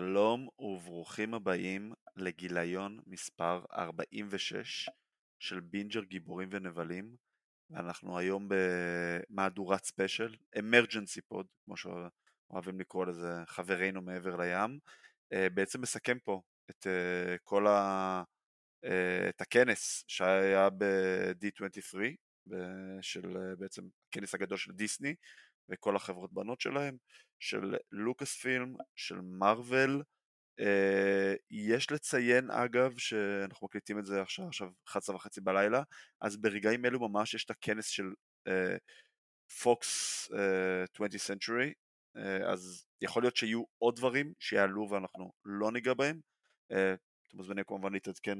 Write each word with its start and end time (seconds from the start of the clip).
שלום 0.00 0.48
וברוכים 0.58 1.34
הבאים 1.34 1.92
לגיליון 2.16 3.00
מספר 3.06 3.64
46 3.72 4.88
של 5.38 5.60
בינג'ר 5.60 6.04
גיבורים 6.04 6.48
ונבלים 6.52 7.16
ואנחנו 7.70 8.18
היום 8.18 8.48
במהדורת 8.48 9.84
ספיישל, 9.84 10.36
emergency 10.58 11.20
pod 11.20 11.46
כמו 11.64 11.74
שאוהבים 11.76 12.80
לקרוא 12.80 13.06
לזה 13.06 13.32
חברינו 13.46 14.02
מעבר 14.02 14.36
לים. 14.36 14.78
אה, 15.32 15.50
בעצם 15.50 15.80
מסכם 15.80 16.18
פה 16.18 16.42
את 16.70 16.86
אה, 16.86 17.36
כל 17.42 17.66
ה... 17.66 18.22
אה, 18.84 19.28
את 19.28 19.40
הכנס 19.40 20.04
שהיה 20.08 20.70
ב-D23 20.70 21.98
של 23.00 23.54
בעצם 23.58 23.82
הכנס 24.08 24.34
הגדול 24.34 24.58
של 24.58 24.72
דיסני 24.72 25.14
וכל 25.68 25.96
החברות 25.96 26.32
בנות 26.32 26.60
שלהם 26.60 26.96
של 27.40 27.76
לוקאס 27.92 28.34
פילם, 28.36 28.74
של 28.96 29.20
מארוול. 29.20 30.02
Uh, 30.60 31.36
יש 31.50 31.90
לציין 31.90 32.50
אגב 32.50 32.98
שאנחנו 32.98 33.66
מקליטים 33.66 33.98
את 33.98 34.06
זה 34.06 34.22
עכשיו, 34.22 34.46
עכשיו 34.46 34.68
11 34.88 35.16
וחצי 35.16 35.40
בלילה, 35.40 35.82
אז 36.20 36.36
ברגעים 36.36 36.84
אלו 36.84 37.08
ממש 37.08 37.34
יש 37.34 37.44
את 37.44 37.50
הכנס 37.50 37.86
של 37.86 38.04
פוקס 39.62 40.28
uh, 40.30 41.00
uh, 41.00 41.04
20 41.06 41.10
Century, 41.10 41.72
uh, 42.16 42.52
אז 42.52 42.84
יכול 43.02 43.22
להיות 43.22 43.36
שיהיו 43.36 43.62
עוד 43.78 43.96
דברים 43.96 44.32
שיעלו 44.38 44.90
ואנחנו 44.90 45.32
לא 45.44 45.72
ניגע 45.72 45.94
בהם. 45.94 46.20
Uh, 46.72 46.76
אתם 47.28 47.36
מוזמנים 47.36 47.64
כמובן 47.64 47.92
להתעדכן 47.92 48.38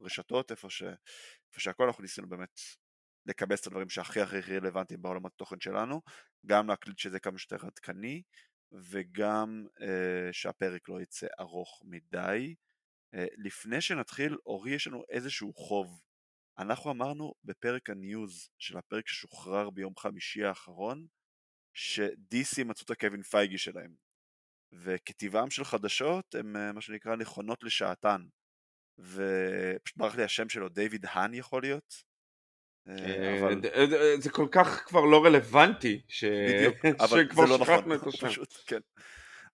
ברשתות, 0.00 0.50
איפה, 0.50 0.70
ש... 0.70 0.82
איפה 0.82 1.60
שהכל, 1.60 1.84
אנחנו 1.84 2.02
ניסינו 2.02 2.28
באמת 2.28 2.60
לקבץ 3.26 3.60
את 3.60 3.66
הדברים 3.66 3.88
שהכי 3.88 4.20
הכי 4.20 4.58
רלוונטיים 4.58 5.02
בעולם 5.02 5.26
התוכן 5.26 5.60
שלנו, 5.60 6.02
גם 6.46 6.68
להקליט 6.68 6.98
שזה 6.98 7.20
כמה 7.20 7.38
שיותר 7.38 7.66
עדכני 7.66 8.22
וגם 8.72 9.66
uh, 9.78 9.82
שהפרק 10.32 10.88
לא 10.88 11.00
יצא 11.00 11.26
ארוך 11.40 11.82
מדי. 11.84 12.54
Uh, 13.14 13.18
לפני 13.36 13.80
שנתחיל, 13.80 14.36
אורי 14.46 14.70
יש 14.70 14.86
לנו 14.86 15.02
איזשהו 15.08 15.54
חוב. 15.54 16.00
אנחנו 16.58 16.90
אמרנו 16.90 17.34
בפרק 17.44 17.90
הניוז 17.90 18.48
של 18.58 18.78
הפרק 18.78 19.08
ששוחרר 19.08 19.70
ביום 19.70 19.96
חמישי 19.96 20.44
האחרון, 20.44 21.06
ש-DC 21.74 22.64
מצאו 22.64 22.84
את 22.84 22.90
הקווין 22.90 23.22
פייגי 23.22 23.58
שלהם. 23.58 23.94
וכטבעם 24.72 25.50
של 25.50 25.64
חדשות 25.64 26.34
הם 26.34 26.56
uh, 26.56 26.72
מה 26.72 26.80
שנקרא 26.80 27.16
נכונות 27.16 27.62
לשעתן. 27.62 28.26
ופשוט 28.98 29.96
ברח 29.96 30.14
לי 30.14 30.22
השם 30.24 30.48
שלו, 30.48 30.68
דיוויד 30.68 31.06
האן 31.06 31.34
יכול 31.34 31.62
להיות? 31.62 32.07
אה, 32.88 33.38
אבל... 33.40 33.60
אה, 33.74 33.84
אה, 34.00 34.16
זה 34.20 34.30
כל 34.30 34.46
כך 34.50 34.84
כבר 34.86 35.04
לא 35.04 35.24
רלוונטי, 35.24 36.00
ש... 36.08 36.24
בדיוק, 36.24 36.76
אבל 37.04 37.24
שכבר 37.24 37.44
לא 37.44 37.58
שכחנו 37.58 37.94
נכון, 37.94 37.96
את 37.96 38.06
השם. 38.14 38.28
פשוט, 38.28 38.54
כן. 38.66 38.80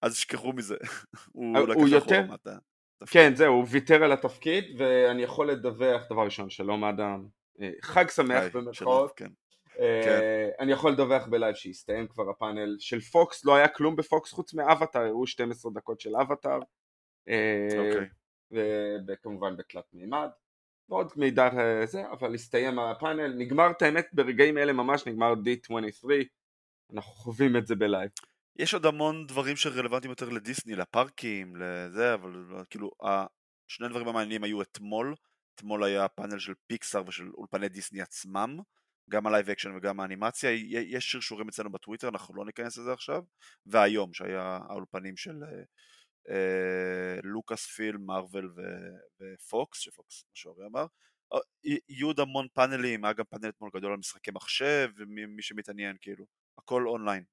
אז 0.03 0.17
שכחו 0.17 0.53
מזה. 0.53 0.77
הוא, 1.33 1.59
הוא 1.75 1.89
יותר... 1.89 2.23
כן, 3.11 3.35
זהו, 3.35 3.55
הוא 3.55 3.67
ויתר 3.71 4.05
על 4.05 4.13
התפקיד, 4.13 4.65
ואני 4.79 5.23
יכול 5.23 5.51
לדווח, 5.51 6.03
דבר 6.11 6.25
ראשון, 6.25 6.51
שלום 6.51 6.85
אדם, 6.85 7.27
חג 7.83 8.09
שמח 8.09 8.45
במרכאות. 8.55 9.13
כן. 9.17 9.29
כן. 9.77 10.21
אני 10.61 10.73
יכול 10.73 10.93
לדווח 10.93 11.27
בלייב 11.27 11.55
שהסתיים 11.55 12.07
כבר 12.07 12.31
הפאנל 12.31 12.77
של 12.79 13.01
פוקס, 13.01 13.45
לא 13.45 13.55
היה 13.55 13.69
כלום 13.69 13.97
בפוקס 13.97 14.33
חוץ 14.33 14.55
מאבטאר, 14.55 15.01
הראו 15.01 15.27
12 15.27 15.73
דקות 15.75 16.01
של 16.01 16.17
אבטאר. 16.17 16.59
אוקיי. 17.79 18.09
וכמובן 19.09 19.57
בתלת 19.57 19.85
מימד. 19.93 20.29
ועוד 20.89 21.13
מידע 21.17 21.49
אה, 21.59 21.87
זה, 21.87 22.03
אבל 22.11 22.35
הסתיים 22.35 22.79
הפאנל, 22.79 23.35
נגמר 23.39 23.71
את 23.71 23.83
האמת 23.83 24.07
ברגעים 24.13 24.59
אלה 24.59 24.73
ממש, 24.73 25.07
נגמר 25.07 25.33
D23, 25.33 26.09
אנחנו 26.95 27.13
חווים 27.13 27.57
את 27.57 27.67
זה 27.67 27.75
בלייב. 27.75 28.11
יש 28.57 28.75
עוד 28.75 28.87
המון 28.87 29.27
דברים 29.27 29.57
שרלוונטיים 29.57 30.11
יותר 30.11 30.29
לדיסני, 30.29 30.75
לפארקים, 30.77 31.57
לזה, 31.57 32.15
אבל 32.15 32.45
כאילו, 32.71 32.91
שני 33.69 33.87
הדברים 33.87 34.09
המעניינים 34.09 34.45
היו 34.45 34.63
אתמול, 34.63 35.15
אתמול 35.55 35.85
היה 35.85 36.09
פאנל 36.09 36.39
של 36.39 36.53
פיקסאר 36.67 37.09
ושל 37.09 37.31
אולפני 37.35 37.69
דיסני 37.69 38.03
עצמם, 38.03 38.59
גם 39.11 39.27
ה 39.27 39.32
live 39.32 39.51
action 39.51 39.77
וגם 39.77 40.01
האנימציה, 40.01 40.51
יש 40.69 41.13
שרשורים 41.13 41.49
אצלנו 41.49 41.71
בטוויטר, 41.73 42.09
אנחנו 42.09 42.35
לא 42.35 42.45
ניכנס 42.45 42.79
לזה 42.79 42.93
עכשיו, 42.93 43.23
והיום 43.67 44.13
שהיה 44.13 44.59
האולפנים 44.69 45.17
של 45.17 45.43
אה, 45.43 45.49
אה, 45.49 45.63
לוקאס 47.23 47.67
פיל, 47.67 47.97
מרוויל 47.97 48.49
ופוקס, 49.21 49.79
שפוקס, 49.79 50.25
מה 50.29 50.35
שאורי 50.35 50.67
אמר, 50.67 50.87
אה, 51.33 51.39
יהיו 51.89 52.07
עוד 52.07 52.21
המון 52.21 52.47
פאנלים, 52.55 53.05
היה 53.05 53.13
גם 53.13 53.25
פאנל 53.25 53.49
אתמול 53.49 53.71
גדול 53.75 53.93
על 53.93 53.99
משחקי 53.99 54.31
מחשב, 54.31 54.89
ומי 54.97 55.43
שמתעניין, 55.43 55.97
כאילו, 56.01 56.27
הכל 56.59 56.87
אונליין, 56.87 57.25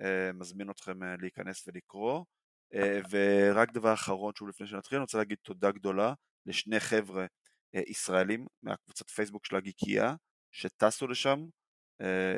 אה, 0.00 0.32
מזמין 0.34 0.70
אתכם 0.70 1.02
להיכנס 1.20 1.68
ולקרוא. 1.68 2.24
ורק 3.10 3.72
דבר 3.72 3.94
אחרון 3.94 4.34
שוב 4.34 4.48
לפני 4.48 4.66
שנתחיל, 4.66 4.96
אני 4.96 5.02
רוצה 5.02 5.18
להגיד 5.18 5.38
תודה 5.42 5.70
גדולה 5.70 6.14
לשני 6.46 6.80
חבר'ה 6.80 7.26
ישראלים 7.72 8.46
מהקבוצת 8.62 9.10
פייסבוק 9.10 9.46
של 9.46 9.56
הגיקייה, 9.56 10.14
שטסו 10.50 11.06
לשם, 11.06 11.46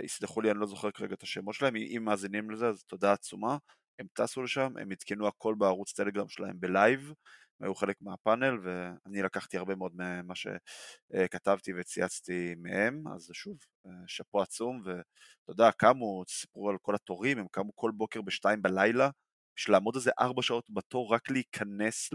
יסלחו 0.03 0.41
לי, 0.41 0.50
אני 0.50 0.58
לא 0.58 0.66
זוכר 0.66 0.91
כרגע 0.91 1.14
את 1.14 1.22
השמות 1.22 1.54
שלהם, 1.54 1.76
אם 1.76 2.03
מאזינים 2.04 2.50
לזה 2.50 2.69
אז 2.69 2.84
תודה 2.84 3.12
עצומה. 3.12 3.56
הם 3.98 4.06
טסו 4.12 4.42
לשם, 4.42 4.72
הם 4.81 4.92
עדכנו 4.92 5.28
הכל 5.28 5.54
בערוץ 5.59 5.92
טלגרם 5.92 6.28
שלהם 6.28 6.60
בלייב, 6.60 7.12
היו 7.60 7.75
חלק 7.75 7.97
מהפאנל 8.00 8.59
ואני 8.62 9.22
לקחתי 9.22 9.56
הרבה 9.56 9.75
מאוד 9.75 9.92
ממה 9.94 10.34
שכתבתי 10.34 11.72
וצייצתי 11.81 12.54
מהם, 12.58 13.08
אז 13.08 13.31
שוב, 13.32 13.58
שאפו 14.06 14.42
עצום 14.42 14.82
ואתה 14.84 15.03
יודע, 15.48 15.70
קמו, 15.72 16.22
סיפרו 16.28 16.70
על 16.70 16.76
כל 16.82 16.94
התורים, 16.94 17.38
הם 17.38 17.47
קמו 17.50 17.76
כל 17.76 17.91
בוקר 17.94 18.22
בשתיים 18.22 18.62
בלילה, 18.62 19.10
בשביל 19.56 19.76
לעמוד 19.76 19.97
איזה 19.97 20.10
ארבע 20.20 20.42
שעות 20.42 20.64
בתור 20.70 21.14
רק 21.14 21.31
להיכנס 21.31 22.10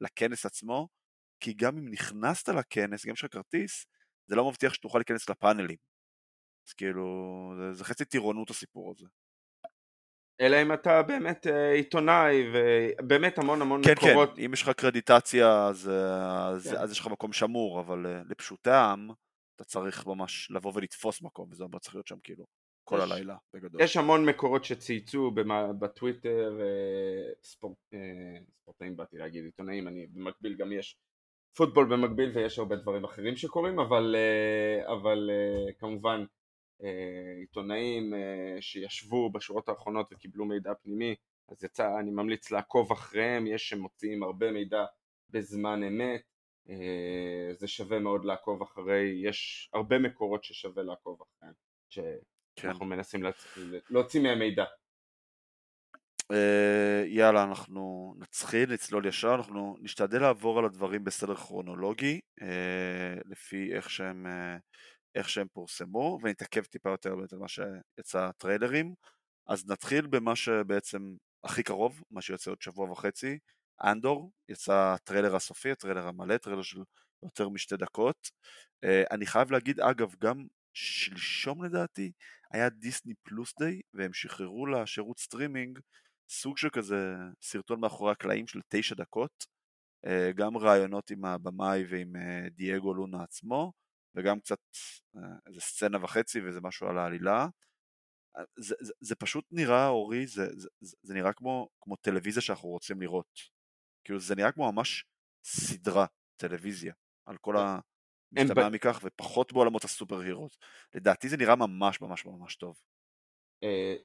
לכנס 0.00 0.46
עצמו, 0.46 0.88
כי 1.40 1.52
גם 1.54 1.78
אם 1.78 1.88
נכנסת 1.90 2.48
לכנס, 2.48 3.06
גם 3.06 3.12
יש 3.12 3.24
לך 3.24 3.32
כרטיס, 3.32 3.86
זה 4.26 4.36
לא 4.36 4.48
מבטיח 4.48 4.74
שתוכל 4.74 4.98
להיכנס 4.98 5.30
לפאנלים. 5.30 5.76
אז 6.68 6.72
כאילו, 6.72 7.04
זה, 7.58 7.72
זה 7.72 7.84
חצי 7.84 8.04
טירונות 8.04 8.50
הסיפור 8.50 8.90
הזה. 8.90 9.06
אלא 10.40 10.62
אם 10.62 10.72
אתה 10.72 11.02
באמת 11.02 11.46
אה, 11.46 11.72
עיתונאי 11.72 12.44
ובאמת 12.52 13.38
המון 13.38 13.62
המון 13.62 13.82
כן, 13.84 13.94
כן. 13.94 14.08
מקורות. 14.08 14.28
כן, 14.28 14.36
כן, 14.36 14.42
אם 14.42 14.52
יש 14.52 14.62
לך 14.62 14.68
קרדיטציה 14.68 15.66
אז, 15.66 15.88
אה, 15.88 16.48
אז, 16.48 16.68
כן. 16.68 16.76
אז 16.76 16.92
יש 16.92 17.00
לך 17.00 17.06
מקום 17.06 17.32
שמור, 17.32 17.80
אבל 17.80 18.06
אה, 18.06 18.22
לפשוטי 18.30 18.70
העם 18.70 19.10
אתה 19.56 19.64
צריך 19.64 20.06
ממש 20.06 20.50
לבוא 20.50 20.72
ולתפוס 20.74 21.22
מקום, 21.22 21.48
וזה 21.50 21.64
צריך 21.80 21.94
להיות 21.94 22.06
שם 22.06 22.18
כאילו 22.22 22.44
כל 22.84 22.96
יש, 22.96 23.10
הלילה 23.10 23.36
בגדול. 23.54 23.82
יש 23.82 23.96
המון 23.96 24.26
מקורות 24.26 24.64
שצייצו 24.64 25.30
במה, 25.30 25.72
בטוויטר, 25.72 26.58
ספורט, 27.42 27.94
ספורטאים 28.62 28.96
באתי 28.96 29.18
להגיד 29.18 29.44
עיתונאים, 29.44 29.88
אני 29.88 30.06
במקביל 30.06 30.54
גם 30.54 30.72
יש 30.72 30.96
פוטבול 31.56 31.86
במקביל 31.86 32.30
ויש 32.34 32.58
הרבה 32.58 32.76
דברים 32.76 33.04
אחרים 33.04 33.36
שקורים, 33.36 33.78
אבל, 33.78 34.16
אבל 34.86 35.30
כמובן 35.78 36.20
אה, 36.20 36.26
עיתונאים 37.40 38.14
אה, 38.14 38.56
שישבו 38.60 39.30
בשורות 39.30 39.68
האחרונות 39.68 40.08
וקיבלו 40.12 40.44
מידע 40.44 40.74
פנימי 40.74 41.14
אז 41.48 41.64
יצא, 41.64 41.98
אני 42.00 42.10
ממליץ 42.10 42.50
לעקוב 42.50 42.92
אחריהם, 42.92 43.46
יש 43.46 43.68
שמוציאים 43.68 44.22
הרבה 44.22 44.52
מידע 44.52 44.84
בזמן 45.30 45.82
אמת 45.82 46.22
אה, 46.68 47.54
זה 47.58 47.68
שווה 47.68 47.98
מאוד 47.98 48.24
לעקוב 48.24 48.62
אחרי, 48.62 49.20
יש 49.24 49.70
הרבה 49.72 49.98
מקורות 49.98 50.44
ששווה 50.44 50.82
לעקוב 50.82 51.22
אחריהם 51.22 51.54
שאנחנו 51.88 52.80
כן. 52.80 52.86
מנסים 52.86 53.22
להוציא 53.90 54.20
מהם 54.20 54.38
מידע 54.38 54.64
יאללה 57.06 57.44
אנחנו 57.44 58.14
נתחיל, 58.18 58.72
נצלול 58.72 59.06
ישר, 59.06 59.34
אנחנו 59.34 59.76
נשתדל 59.80 60.20
לעבור 60.20 60.58
על 60.58 60.64
הדברים 60.64 61.04
בסדר 61.04 61.34
כרונולוגי 61.34 62.20
לפי 63.24 63.74
איך 63.74 63.90
שהם 63.90 64.26
איך 65.16 65.28
שהם 65.28 65.46
פורסמו, 65.52 66.18
ונתעכב 66.22 66.64
טיפה 66.64 66.90
יותר 66.90 67.12
על 67.12 67.38
מה 67.38 67.48
שיצא 67.48 68.24
הטריילרים. 68.24 68.94
אז 69.46 69.66
נתחיל 69.70 70.06
במה 70.06 70.36
שבעצם 70.36 71.16
הכי 71.44 71.62
קרוב, 71.62 72.02
מה 72.10 72.22
שיוצא 72.22 72.50
עוד 72.50 72.62
שבוע 72.62 72.90
וחצי, 72.90 73.38
אנדור, 73.84 74.32
יצא 74.48 74.94
הטריילר 74.94 75.36
הסופי, 75.36 75.70
הטריילר 75.70 76.08
המלא, 76.08 76.36
טריילר 76.36 76.62
של 76.62 76.82
יותר 77.22 77.48
משתי 77.48 77.76
דקות. 77.76 78.30
אה, 78.84 79.02
אני 79.10 79.26
חייב 79.26 79.50
להגיד, 79.50 79.80
אגב, 79.80 80.14
גם 80.20 80.46
שלשום 80.74 81.64
לדעתי, 81.64 82.12
היה 82.50 82.68
דיסני 82.68 83.14
פלוס 83.22 83.54
day, 83.58 83.80
והם 83.94 84.12
שחררו 84.12 84.66
לשירות 84.66 85.18
סטרימינג 85.18 85.78
סוג 86.30 86.58
של 86.58 86.68
כזה 86.70 87.14
סרטון 87.42 87.80
מאחורי 87.80 88.12
הקלעים 88.12 88.46
של 88.46 88.60
תשע 88.68 88.94
דקות, 88.94 89.46
אה, 90.06 90.32
גם 90.34 90.56
ראיונות 90.56 91.10
עם 91.10 91.24
הבמאי 91.24 91.84
ועם 91.90 92.16
אה, 92.16 92.48
דייגו 92.50 92.94
לונה 92.94 93.22
עצמו, 93.22 93.72
וגם 94.16 94.40
קצת 94.40 94.60
אה, 95.16 95.22
איזה 95.46 95.60
סצנה 95.60 96.04
וחצי 96.04 96.40
ואיזה 96.40 96.60
משהו 96.60 96.88
על 96.88 96.98
העלילה. 96.98 97.46
אה, 98.36 98.42
זה, 98.56 98.74
זה, 98.80 98.92
זה 99.00 99.14
פשוט 99.14 99.44
נראה, 99.50 99.88
אורי, 99.88 100.26
זה, 100.26 100.46
זה, 100.56 100.68
זה, 100.80 101.14
נראה 101.14 101.32
כמו, 101.32 101.68
כמו 101.80 101.96
טלוויזיה 101.96 102.42
שאנחנו 102.42 102.68
רוצים 102.68 103.00
לראות. 103.00 103.40
כאילו 104.04 104.20
זה 104.20 104.34
נראה 104.34 104.52
כמו 104.52 104.72
ממש 104.72 105.04
סדרה, 105.44 106.06
טלוויזיה, 106.36 106.94
על 107.26 107.36
כל 107.36 107.56
המשתמע 107.56 108.68
ב... 108.68 108.72
מכך, 108.72 109.00
ופחות 109.04 109.52
בעולמות 109.52 109.84
ה 109.84 110.20
superheroes. 110.20 110.58
לדעתי 110.94 111.28
זה 111.28 111.36
נראה 111.36 111.56
ממש 111.56 112.00
ממש 112.00 112.26
ממש 112.26 112.56
טוב. 112.56 112.80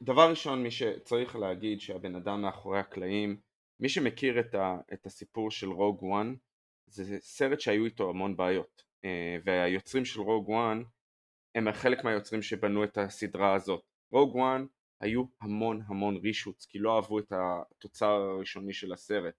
דבר 0.01 0.29
ראשון 0.29 0.63
מי 0.63 0.71
שצריך 0.71 1.35
להגיד 1.35 1.81
שהבן 1.81 2.15
אדם 2.15 2.41
מאחורי 2.41 2.79
הקלעים 2.79 3.41
מי 3.79 3.89
שמכיר 3.89 4.39
את, 4.39 4.55
ה, 4.55 4.77
את 4.93 5.05
הסיפור 5.05 5.51
של 5.51 5.67
רוג 5.67 6.03
וואן 6.03 6.35
זה 6.87 7.17
סרט 7.19 7.59
שהיו 7.59 7.85
איתו 7.85 8.09
המון 8.09 8.37
בעיות 8.37 8.83
והיוצרים 9.45 10.05
של 10.05 10.21
רוג 10.21 10.49
וואן 10.49 10.83
הם 11.55 11.71
חלק 11.71 12.03
מהיוצרים 12.03 12.41
שבנו 12.41 12.83
את 12.83 12.97
הסדרה 12.97 13.55
הזאת. 13.55 13.83
רוג 14.11 14.35
וואן 14.35 14.65
היו 15.01 15.23
המון 15.41 15.81
המון 15.87 16.17
reshoots 16.17 16.65
כי 16.65 16.79
לא 16.79 16.95
אהבו 16.95 17.19
את 17.19 17.33
התוצר 17.35 18.11
הראשוני 18.11 18.73
של 18.73 18.93
הסרט. 18.93 19.33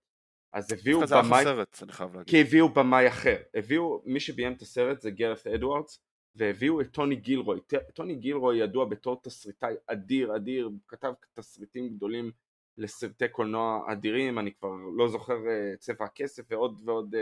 אז 0.53 0.73
הביאו 0.73 1.01
במאי, 1.01 1.45
סרט, 1.45 1.79
אני 1.83 1.93
חייב 1.93 2.15
להגיד. 2.15 2.31
כי 2.31 2.41
הביאו 2.41 2.69
במאי 2.69 3.09
אחר, 3.09 3.37
הביאו, 3.55 4.03
מי 4.05 4.21
שביים 4.21 4.53
את 4.53 4.63
הסרט 4.63 5.01
זה 5.01 5.11
גרת 5.11 5.47
אדוארדס 5.47 6.01
והביאו 6.35 6.81
את 6.81 6.87
טוני 6.91 7.17
גילרוי, 7.17 7.61
טוני 7.95 8.15
גילרוי 8.15 8.59
ידוע 8.59 8.85
בתור 8.85 9.21
תסריטאי 9.23 9.75
אדיר 9.87 10.37
אדיר, 10.37 10.71
כתב 10.89 11.13
תסריטים 11.35 11.89
גדולים 11.89 12.31
לסרטי 12.79 13.29
קולנוע 13.29 13.93
אדירים, 13.93 14.39
אני 14.39 14.55
כבר 14.55 14.69
לא 14.97 15.09
זוכר 15.09 15.37
uh, 15.37 15.77
צבע 15.79 16.05
הכסף 16.05 16.43
ועוד 16.51 16.83
ועוד 16.85 17.15
uh, 17.15 17.19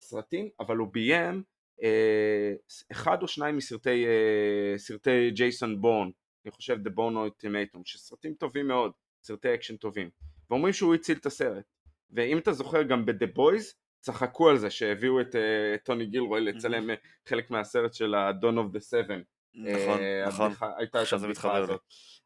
סרטים, 0.00 0.48
אבל 0.60 0.76
הוא 0.76 0.88
ביים 0.92 1.42
אחד 2.92 3.22
או 3.22 3.28
שניים 3.28 3.56
מסרטי 3.56 4.06
uh, 4.06 4.78
סרטי 4.78 5.30
ג'ייסון 5.30 5.80
בורן, 5.80 6.10
אני 6.44 6.52
חושב 6.52 6.76
The 6.86 6.90
Born 6.90 7.14
Ultimatum, 7.14 7.80
שסרטים 7.84 8.34
טובים 8.34 8.68
מאוד, 8.68 8.92
סרטי 9.22 9.54
אקשן 9.54 9.76
טובים, 9.76 10.10
ואומרים 10.50 10.72
שהוא 10.72 10.94
הציל 10.94 11.18
את 11.18 11.26
הסרט, 11.26 11.64
ואם 12.10 12.38
אתה 12.38 12.52
זוכר 12.52 12.82
גם 12.82 13.06
ב-The 13.06 13.38
Boys 13.38 13.74
צחקו 14.00 14.48
על 14.50 14.58
זה 14.58 14.70
שהביאו 14.70 15.20
את 15.20 15.34
אה, 15.34 15.38
טוני 15.84 16.06
גילרוי 16.06 16.40
לצלם. 16.40 16.90
חלק 17.28 17.50
מהסרט 17.50 17.94
של 17.94 18.14
ה-Dawn 18.14 18.54
of 18.54 18.76
the 18.76 18.80
Seven. 18.80 19.22
נכון, 19.54 20.00
נכון, 20.26 20.52
הייתה 20.78 21.02
את 21.02 21.12
הבדיחה 21.12 21.56
הזאת. 21.56 21.80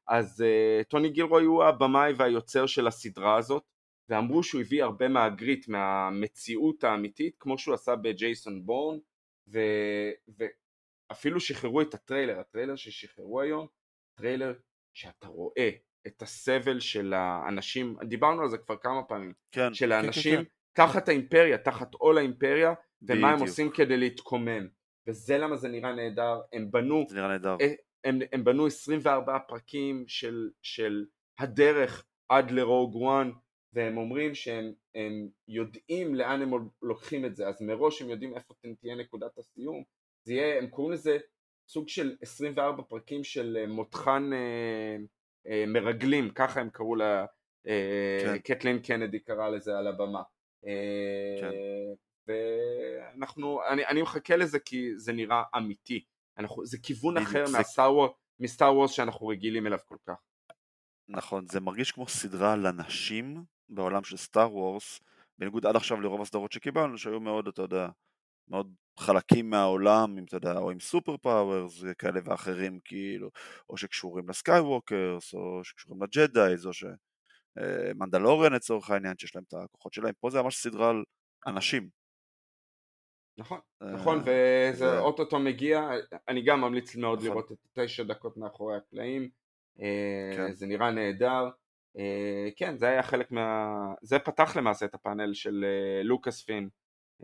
אז 0.06 0.44
טוני 0.88 1.08
גילרוי 1.08 1.44
הוא 1.44 1.64
הבמאי 1.64 2.12
והיוצר 2.16 2.66
של 2.66 2.86
הסדרה 2.86 3.36
הזאת, 3.36 3.62
ואמרו 4.08 4.42
שהוא 4.42 4.60
הביא 4.60 4.82
הרבה 4.82 5.08
מה 5.08 5.25
grit, 5.25 5.68
מהמציאות 5.68 6.84
האמיתית, 6.84 7.36
כמו 7.40 7.58
שהוא 7.58 7.74
עשה 7.74 7.96
בג'ייסון 7.96 8.66
בורן, 8.66 8.98
ו... 9.52 9.58
ואפילו 11.08 11.40
שחררו 11.40 11.80
את 11.80 11.94
הטריילר, 11.94 12.40
הטריילר 12.40 12.76
ששחררו 12.76 13.40
היום, 13.40 13.66
טריילר 14.18 14.54
שאתה 14.94 15.26
רואה 15.26 15.70
את 16.06 16.22
הסבל 16.22 16.80
של 16.80 17.12
האנשים, 17.12 17.96
דיברנו 18.04 18.42
על 18.42 18.48
זה 18.48 18.58
כבר 18.58 18.76
כמה 18.76 19.02
פעמים, 19.02 19.32
כן, 19.52 19.74
של 19.74 19.86
כן, 19.86 19.92
האנשים 19.92 20.36
כן, 20.36 20.44
כן. 20.44 20.86
תחת 20.86 21.08
האימפריה, 21.08 21.58
תחת 21.58 21.94
עול 21.94 22.18
האימפריה, 22.18 22.74
ומה 23.02 23.28
הם 23.28 23.34
בדיוק. 23.34 23.48
עושים 23.48 23.70
כדי 23.70 23.96
להתקומם. 23.96 24.68
וזה 25.06 25.38
למה 25.38 25.56
זה 25.56 25.68
נראה 25.68 25.92
נהדר, 25.92 26.40
הם 26.52 26.70
בנו, 26.70 27.06
זה 27.08 27.16
נראה 27.16 27.28
נהדר. 27.28 27.56
אה, 27.60 27.72
הם, 28.04 28.18
הם 28.32 28.44
בנו 28.44 28.66
24 28.66 29.38
פרקים 29.38 30.04
של, 30.08 30.50
של 30.62 31.04
הדרך 31.38 32.06
עד 32.28 32.50
לרוג 32.50 32.96
וואן, 32.96 33.30
והם 33.72 33.96
אומרים 33.96 34.34
שהם 34.34 34.72
הם 34.98 35.28
יודעים 35.48 36.14
לאן 36.14 36.42
הם 36.42 36.50
לוקחים 36.82 37.24
את 37.24 37.36
זה, 37.36 37.48
אז 37.48 37.62
מראש 37.62 38.02
הם 38.02 38.10
יודעים 38.10 38.34
איפה 38.36 38.54
תהיה 38.80 38.94
נקודת 38.94 39.38
הסיום, 39.38 39.82
זה 40.24 40.34
יהיה, 40.34 40.58
הם 40.58 40.66
קוראים 40.66 40.92
לזה 40.92 41.18
סוג 41.68 41.88
של 41.88 42.16
24 42.22 42.82
פרקים 42.82 43.24
של 43.24 43.56
אה, 43.60 43.66
מותחן 43.66 44.30
אה, 44.32 44.96
אה, 45.46 45.64
מרגלים, 45.66 46.30
ככה 46.30 46.60
הם 46.60 46.70
קראו 46.70 46.96
לה, 46.96 47.26
אה, 47.66 48.18
כן. 48.24 48.38
קטלין 48.54 48.78
קנדי 48.78 49.18
קרא 49.20 49.48
לזה 49.48 49.78
על 49.78 49.86
הבמה. 49.86 50.22
כן. 51.40 51.50
אה, 51.50 51.92
ואנחנו, 52.26 53.60
אני, 53.68 53.86
אני 53.86 54.02
מחכה 54.02 54.36
לזה 54.36 54.58
כי 54.58 54.96
זה 54.96 55.12
נראה 55.12 55.42
אמיתי, 55.56 56.04
אנחנו, 56.38 56.66
זה 56.66 56.78
כיוון 56.82 57.16
אחר 57.16 57.46
זה- 57.46 57.58
מסטאר 58.40 58.74
וורס 58.76 58.90
שאנחנו 58.90 59.26
רגילים 59.28 59.66
אליו 59.66 59.78
כל 59.86 59.96
כך. 60.06 60.16
נכון, 61.08 61.46
זה 61.46 61.60
מרגיש 61.60 61.92
כמו 61.92 62.08
סדרה 62.08 62.56
לנשים 62.56 63.44
בעולם 63.68 64.04
של 64.04 64.16
סטאר 64.16 64.54
וורס, 64.54 65.00
בניגוד 65.38 65.66
עד 65.66 65.76
עכשיו 65.76 66.00
לרוב 66.00 66.20
הסדרות 66.20 66.52
שקיבלנו, 66.52 66.98
שהיו 66.98 67.20
מאוד, 67.20 67.48
אתה 67.48 67.62
יודע, 67.62 67.88
מאוד 68.48 68.74
חלקים 68.98 69.50
מהעולם, 69.50 70.18
אם 70.18 70.24
אתה 70.24 70.36
יודע, 70.36 70.58
או 70.58 70.70
עם 70.70 70.80
superpowers 70.80 71.84
כאלה 71.98 72.20
ואחרים, 72.24 72.78
כאילו, 72.84 73.30
או 73.70 73.76
שקשורים 73.76 74.28
ל 74.28 74.60
Skywalkers, 74.60 75.34
או 75.34 75.60
שקשורים 75.64 76.02
ל 76.02 76.11
Jedis, 76.11 76.66
או 76.66 76.70
שמנדלוריאן 77.56 78.52
לצורך 78.52 78.90
העניין, 78.90 79.14
שיש 79.18 79.36
להם 79.36 79.44
את 79.48 79.54
הכוחות 79.54 79.92
שלהם. 79.92 80.14
פה 80.20 80.30
זה 80.30 80.42
ממש 80.42 80.56
סדרה 80.56 80.90
על 80.90 81.04
אנשים. 81.46 81.88
נכון, 83.38 83.60
אה, 83.82 83.92
נכון, 83.92 84.18
וזה 84.20 84.72
זה- 84.72 84.98
אוטוטו 84.98 85.38
מגיע, 85.38 85.90
אני 86.28 86.44
גם 86.44 86.60
ממליץ 86.60 86.96
מאוד 86.96 87.18
נכון. 87.18 87.30
לראות 87.30 87.52
את 87.52 87.58
תשע 87.72 88.02
דקות 88.02 88.36
מאחורי 88.36 88.76
הקלעים, 88.76 89.30
אה, 89.80 90.30
כן. 90.36 90.52
זה 90.52 90.66
נראה 90.66 90.90
נהדר, 90.90 91.44
אה, 91.44 91.50
כן, 92.56 92.76
זה 92.76 92.88
היה 92.88 93.02
חלק 93.02 93.30
מה... 93.30 93.68
זה 94.02 94.18
פתח 94.18 94.56
למעשה 94.56 94.86
את 94.86 94.94
הפאנל 94.94 95.34
של 95.34 95.64
אה, 95.64 96.02
לוקאס 96.02 96.42
פילם 96.42 96.68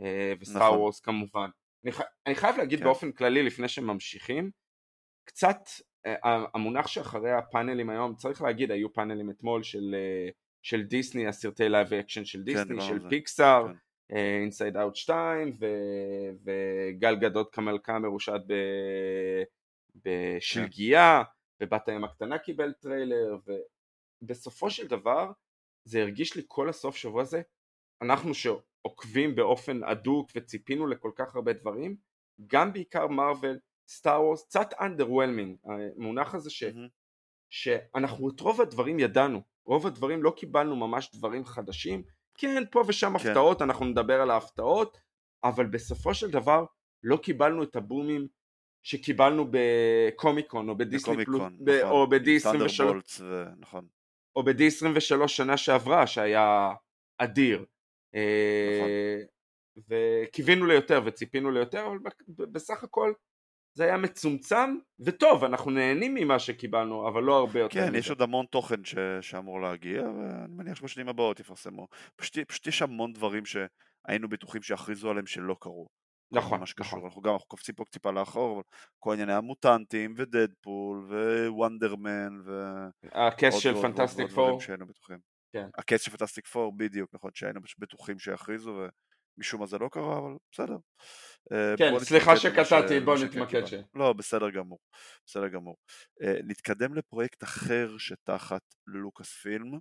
אה, 0.00 0.32
וסטאר 0.40 0.62
נכון. 0.66 0.78
וורס 0.78 1.00
כמובן. 1.00 1.50
אני 1.84 1.92
חי- 1.92 2.02
אני 2.26 2.34
חייב 2.34 2.56
להגיד 2.56 2.78
כן. 2.78 2.84
באופן 2.84 3.12
כללי 3.12 3.42
לפני 3.42 3.68
שממשיכים, 3.68 4.50
קצת 5.24 5.58
אה, 6.06 6.14
המונח 6.54 6.86
שאחרי 6.86 7.32
הפאנלים 7.32 7.90
היום, 7.90 8.14
צריך 8.14 8.42
להגיד, 8.42 8.70
היו 8.70 8.92
פאנלים 8.92 9.30
אתמול 9.30 9.62
של, 9.62 9.94
אה, 9.98 10.28
של 10.62 10.82
דיסני, 10.82 11.26
הסרטי 11.26 11.68
live 11.68 11.94
action 11.94 12.24
של 12.24 12.42
דיסני, 12.42 12.64
דיברנו 12.64 12.80
של 12.88 13.00
זה. 13.00 13.08
פיקסאר, 13.08 13.66
כן. 13.68 14.16
אינסייד 14.16 14.76
אאוט 14.76 14.96
2 14.96 15.52
ו- 15.60 16.30
וגל 16.44 17.16
גדות 17.16 17.54
כמלכה 17.54 17.98
מרושעת 17.98 18.42
ב- 18.46 19.42
בשלגיה 20.04 21.22
ובת 21.60 21.88
הים 21.88 22.04
הקטנה 22.04 22.38
קיבל 22.38 22.72
טריילר 22.72 23.36
ובסופו 24.24 24.70
של 24.70 24.86
דבר 24.86 25.32
זה 25.84 26.02
הרגיש 26.02 26.36
לי 26.36 26.42
כל 26.48 26.68
הסוף 26.68 26.96
שבוע 26.96 27.22
הזה 27.22 27.42
אנחנו 28.02 28.34
שעוקבים 28.34 29.34
באופן 29.34 29.84
הדוק 29.84 30.30
וציפינו 30.34 30.86
לכל 30.86 31.10
כך 31.14 31.36
הרבה 31.36 31.52
דברים 31.52 31.96
גם 32.46 32.72
בעיקר 32.72 33.06
מרוויל 33.06 33.58
סטאר 33.88 34.22
וורס 34.22 34.44
קצת 34.44 34.68
underwhelming 34.80 35.56
המונח 35.64 36.34
הזה 36.34 36.50
ש, 36.50 36.62
מהמם. 36.62 36.88
שאנחנו 37.50 38.30
את 38.30 38.40
רוב 38.40 38.60
הדברים 38.60 38.98
ידענו 38.98 39.42
רוב 39.66 39.86
הדברים 39.86 40.22
לא 40.22 40.30
קיבלנו 40.36 40.76
ממש 40.76 41.10
דברים 41.14 41.44
חדשים 41.44 42.02
כן 42.34 42.62
פה 42.70 42.82
ושם 42.86 43.18
כן. 43.18 43.28
הפתעות 43.28 43.62
אנחנו 43.62 43.84
נדבר 43.84 44.20
על 44.20 44.30
ההפתעות 44.30 44.98
אבל 45.44 45.66
בסופו 45.66 46.14
של 46.14 46.30
דבר 46.30 46.64
לא 47.02 47.16
קיבלנו 47.16 47.62
את 47.62 47.76
הבומים 47.76 48.28
שקיבלנו 48.82 49.46
בקומיקון 49.50 50.68
או 50.68 50.76
בדיסני 50.76 51.24
פלוס 51.24 51.42
נכון. 51.42 51.58
או 51.82 52.06
ב-D23 52.06 52.52
תנדרבולטס 52.52 53.20
ו- 53.20 53.44
נכון. 53.58 53.86
או 54.36 54.42
ב-D23 54.44 55.28
שנה 55.28 55.56
שעברה 55.56 56.06
שהיה 56.06 56.72
אדיר 57.18 57.64
אה, 58.14 59.16
נכון. 59.76 59.84
וקיווינו 59.88 60.66
ליותר 60.66 61.00
וציפינו 61.04 61.50
ליותר 61.50 61.86
אבל 61.86 61.98
בסך 62.28 62.84
הכל 62.84 63.12
זה 63.76 63.84
היה 63.84 63.96
מצומצם 63.96 64.76
וטוב 65.00 65.44
אנחנו 65.44 65.70
נהנים 65.70 66.14
ממה 66.14 66.38
שקיבלנו 66.38 67.08
אבל 67.08 67.22
לא 67.22 67.38
הרבה 67.38 67.60
יותר 67.60 67.74
כן, 67.74 67.88
מזה. 67.88 67.98
יש 67.98 68.10
עוד 68.10 68.22
המון 68.22 68.46
תוכן 68.46 68.84
ש... 68.84 68.94
שאמור 69.20 69.60
להגיע, 69.60 70.02
ואני 70.02 70.54
מניח 70.54 70.74
שבשנים 70.74 71.08
הבאות 71.08 71.40
יפרסמו. 71.40 71.88
פשוט, 72.16 72.38
פשוט 72.38 72.66
יש 72.66 72.82
המון 72.82 73.12
דברים 73.12 73.42
שהיינו 73.44 74.28
בטוחים 74.28 74.62
שיכריזו 74.62 75.10
עליהם 75.10 75.26
שלא 75.26 75.56
קרו. 75.60 75.86
נכון, 76.34 76.60
מה 76.60 76.66
שקשור. 76.66 76.98
נכון. 76.98 77.04
אנחנו 77.04 77.22
גם 77.22 77.32
אנחנו 77.32 77.48
קופצים 77.48 77.74
פה 77.74 77.84
טיפה 77.90 78.10
לאחור, 78.10 78.54
אבל 78.54 78.62
כל 78.98 79.12
ענייני 79.12 79.32
המוטנטים, 79.32 80.14
ודדפול, 80.16 81.08
ווונדרמן, 81.48 82.40
ו... 82.46 82.74
עוד 83.14 83.60
של 83.60 83.74
פנטסטיק 83.82 84.30
פור 84.30 84.60
שהיינו 84.60 84.86
בטוחים. 84.86 85.18
כן. 85.54 85.68
ה 85.78 85.83
cast 85.83 86.04
של 86.04 86.10
פנטסטיק 86.10 86.46
פור, 86.46 86.72
בדיוק, 86.76 87.10
נכון, 87.14 87.30
שהיינו 87.34 87.60
בטוחים 87.78 88.18
שיכריזו, 88.18 88.86
ומשום 89.38 89.60
מה 89.60 89.66
זה 89.66 89.78
לא 89.78 89.88
קרה, 89.92 90.18
אבל 90.18 90.36
בסדר. 90.52 90.76
אה, 91.52 91.74
כן, 91.78 91.98
סליחה 91.98 92.36
שקטעתי, 92.36 93.00
בוא 93.00 93.16
נתמקד. 93.24 93.66
ש... 93.66 93.74
לא, 93.94 94.12
בסדר 94.12 94.50
גמור, 94.50 94.78
בסדר 95.26 95.48
גמור. 95.48 95.76
אה, 96.22 96.34
נתקדם 96.44 96.94
לפרויקט 96.94 97.42
אחר 97.42 97.98
שתחת 97.98 98.62
לוקאס 98.86 99.32
פילם, 99.32 99.78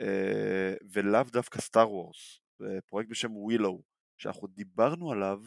אה, 0.00 0.74
ולאו 0.92 1.22
דווקא 1.32 1.60
סטאר 1.60 1.90
וורס, 1.92 2.40
פרויקט 2.86 3.10
בשם 3.10 3.36
ווילו, 3.36 3.82
שאנחנו 4.18 4.48
דיברנו 4.48 5.12
עליו 5.12 5.40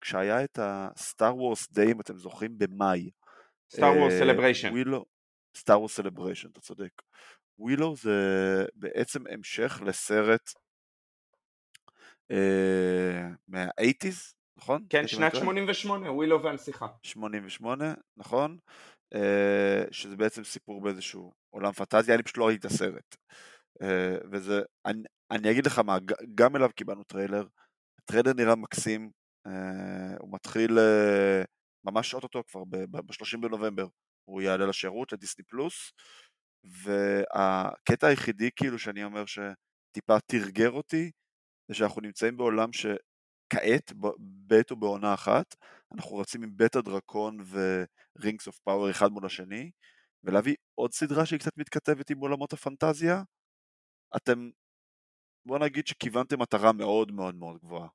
כשהיה 0.00 0.44
את 0.44 0.58
הסטאר 0.62 1.36
וורס 1.36 1.70
Day, 1.70 1.92
אם 1.92 2.00
אתם 2.00 2.16
זוכרים, 2.16 2.58
במאי. 2.58 3.10
סטאר 3.70 3.92
וורס 3.98 4.14
סלבריישן. 4.14 4.72
סטאר 5.56 5.78
וורס 5.78 5.96
סלבריישן, 5.96 6.48
אתה 6.48 6.60
צודק. 6.60 7.02
ווילו 7.58 7.96
זה 7.96 8.12
בעצם 8.74 9.26
המשך 9.30 9.80
לסרט 9.86 10.50
אה, 12.30 13.28
מה-80's, 13.48 14.34
נכון? 14.56 14.86
כן, 14.90 15.06
שנות 15.06 15.32
ה? 15.32 15.44
88, 15.44 16.10
ווילו 16.10 16.42
והנסיכה. 16.42 16.86
88, 17.02 17.94
נכון? 18.16 18.58
אה, 19.14 19.84
שזה 19.90 20.16
בעצם 20.16 20.44
סיפור 20.44 20.80
באיזשהו 20.80 21.32
עולם 21.50 21.72
פנטזיה, 21.72 22.14
אני 22.14 22.22
פשוט 22.22 22.38
לא 22.38 22.46
ראיתי 22.46 22.66
את 22.66 22.72
הסרט. 22.72 23.16
אה, 23.82 24.16
וזה, 24.30 24.60
אני, 24.86 25.02
אני 25.30 25.50
אגיד 25.50 25.66
לך 25.66 25.78
מה, 25.78 25.98
גם 26.34 26.56
אליו 26.56 26.70
קיבלנו 26.76 27.04
טריילר, 27.04 27.46
הטריילר 28.06 28.32
נראה 28.32 28.56
מקסים, 28.56 29.10
אה, 29.46 30.16
הוא 30.20 30.32
מתחיל 30.32 30.78
אה, 30.78 31.42
ממש 31.84 32.14
אוטוטו 32.14 32.42
כבר 32.44 32.64
ב-30 32.64 33.38
בנובמבר, 33.40 33.86
הוא 34.24 34.42
יעלה 34.42 34.66
לשירות, 34.66 35.12
לדיסני 35.12 35.44
פלוס, 35.44 35.92
והקטע 36.64 38.06
היחידי 38.06 38.50
כאילו 38.56 38.78
שאני 38.78 39.04
אומר 39.04 39.24
שטיפה 39.26 40.20
תרגר 40.26 40.70
אותי, 40.70 41.10
זה 41.68 41.74
שאנחנו 41.74 42.00
נמצאים 42.00 42.36
בעולם 42.36 42.70
שכעת, 42.72 43.92
בעת 44.18 44.70
ובעונה 44.70 45.14
אחת, 45.14 45.54
אנחנו 45.94 46.16
רצים 46.16 46.42
עם 46.42 46.56
בית 46.56 46.76
הדרקון 46.76 47.38
ורינגס 47.50 48.46
אוף 48.46 48.58
פאוור 48.58 48.90
אחד 48.90 49.08
מול 49.12 49.26
השני, 49.26 49.70
ולהביא 50.24 50.54
עוד 50.74 50.92
סדרה 50.92 51.26
שהיא 51.26 51.40
קצת 51.40 51.56
מתכתבת 51.56 52.10
עם 52.10 52.18
עולמות 52.18 52.52
הפנטזיה, 52.52 53.22
אתם, 54.16 54.50
בוא 55.46 55.58
נגיד 55.58 55.86
שכיוונתם 55.86 56.42
מטרה 56.42 56.72
מאוד 56.72 57.12
מאוד 57.12 57.34
מאוד 57.34 57.58
גבוהה. 57.58 57.88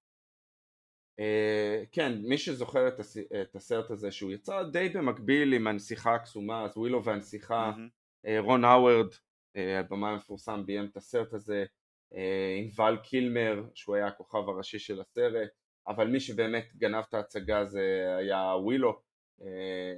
Uh, 1.19 1.85
כן, 1.91 2.21
מי 2.21 2.37
שזוכר 2.37 2.87
את, 2.87 2.99
הס... 2.99 3.17
את 3.17 3.55
הסרט 3.55 3.91
הזה 3.91 4.11
שהוא 4.11 4.31
יצא 4.31 4.63
די 4.63 4.89
במקביל 4.89 5.53
עם 5.53 5.67
הנסיכה 5.67 6.15
הקסומה, 6.15 6.63
אז 6.63 6.77
ווילו 6.77 7.03
והנסיכה, 7.03 7.71
mm-hmm. 7.71 8.27
uh, 8.27 8.39
רון 8.39 8.65
האוורד, 8.65 9.13
uh, 9.13 9.59
הבמאי 9.79 10.09
המפורסם, 10.09 10.65
ביים 10.65 10.85
את 10.85 10.97
הסרט 10.97 11.33
הזה, 11.33 11.65
uh, 12.13 12.17
עם 12.59 12.67
ואל 12.75 12.97
קילמר, 12.97 13.63
שהוא 13.73 13.95
היה 13.95 14.07
הכוכב 14.07 14.49
הראשי 14.49 14.79
של 14.79 15.01
הסרט, 15.01 15.49
אבל 15.87 16.07
מי 16.07 16.19
שבאמת 16.19 16.75
גנב 16.75 17.03
את 17.09 17.13
ההצגה 17.13 17.65
זה 17.65 18.15
היה 18.17 18.55
ווילו, 18.63 19.01
uh, 19.39 19.43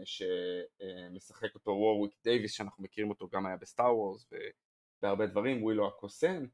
שמשחק 0.06 1.56
אותו 1.56 1.72
וורוויק 1.72 2.14
דייוויס, 2.24 2.52
שאנחנו 2.52 2.84
מכירים 2.84 3.10
אותו 3.10 3.30
גם 3.30 3.46
היה 3.46 3.58
בסטאר 3.58 3.96
וורס 3.98 4.28
ובהרבה 4.32 5.26
דברים, 5.26 5.64
ווילו 5.64 5.88
הקוסם, 5.88 6.46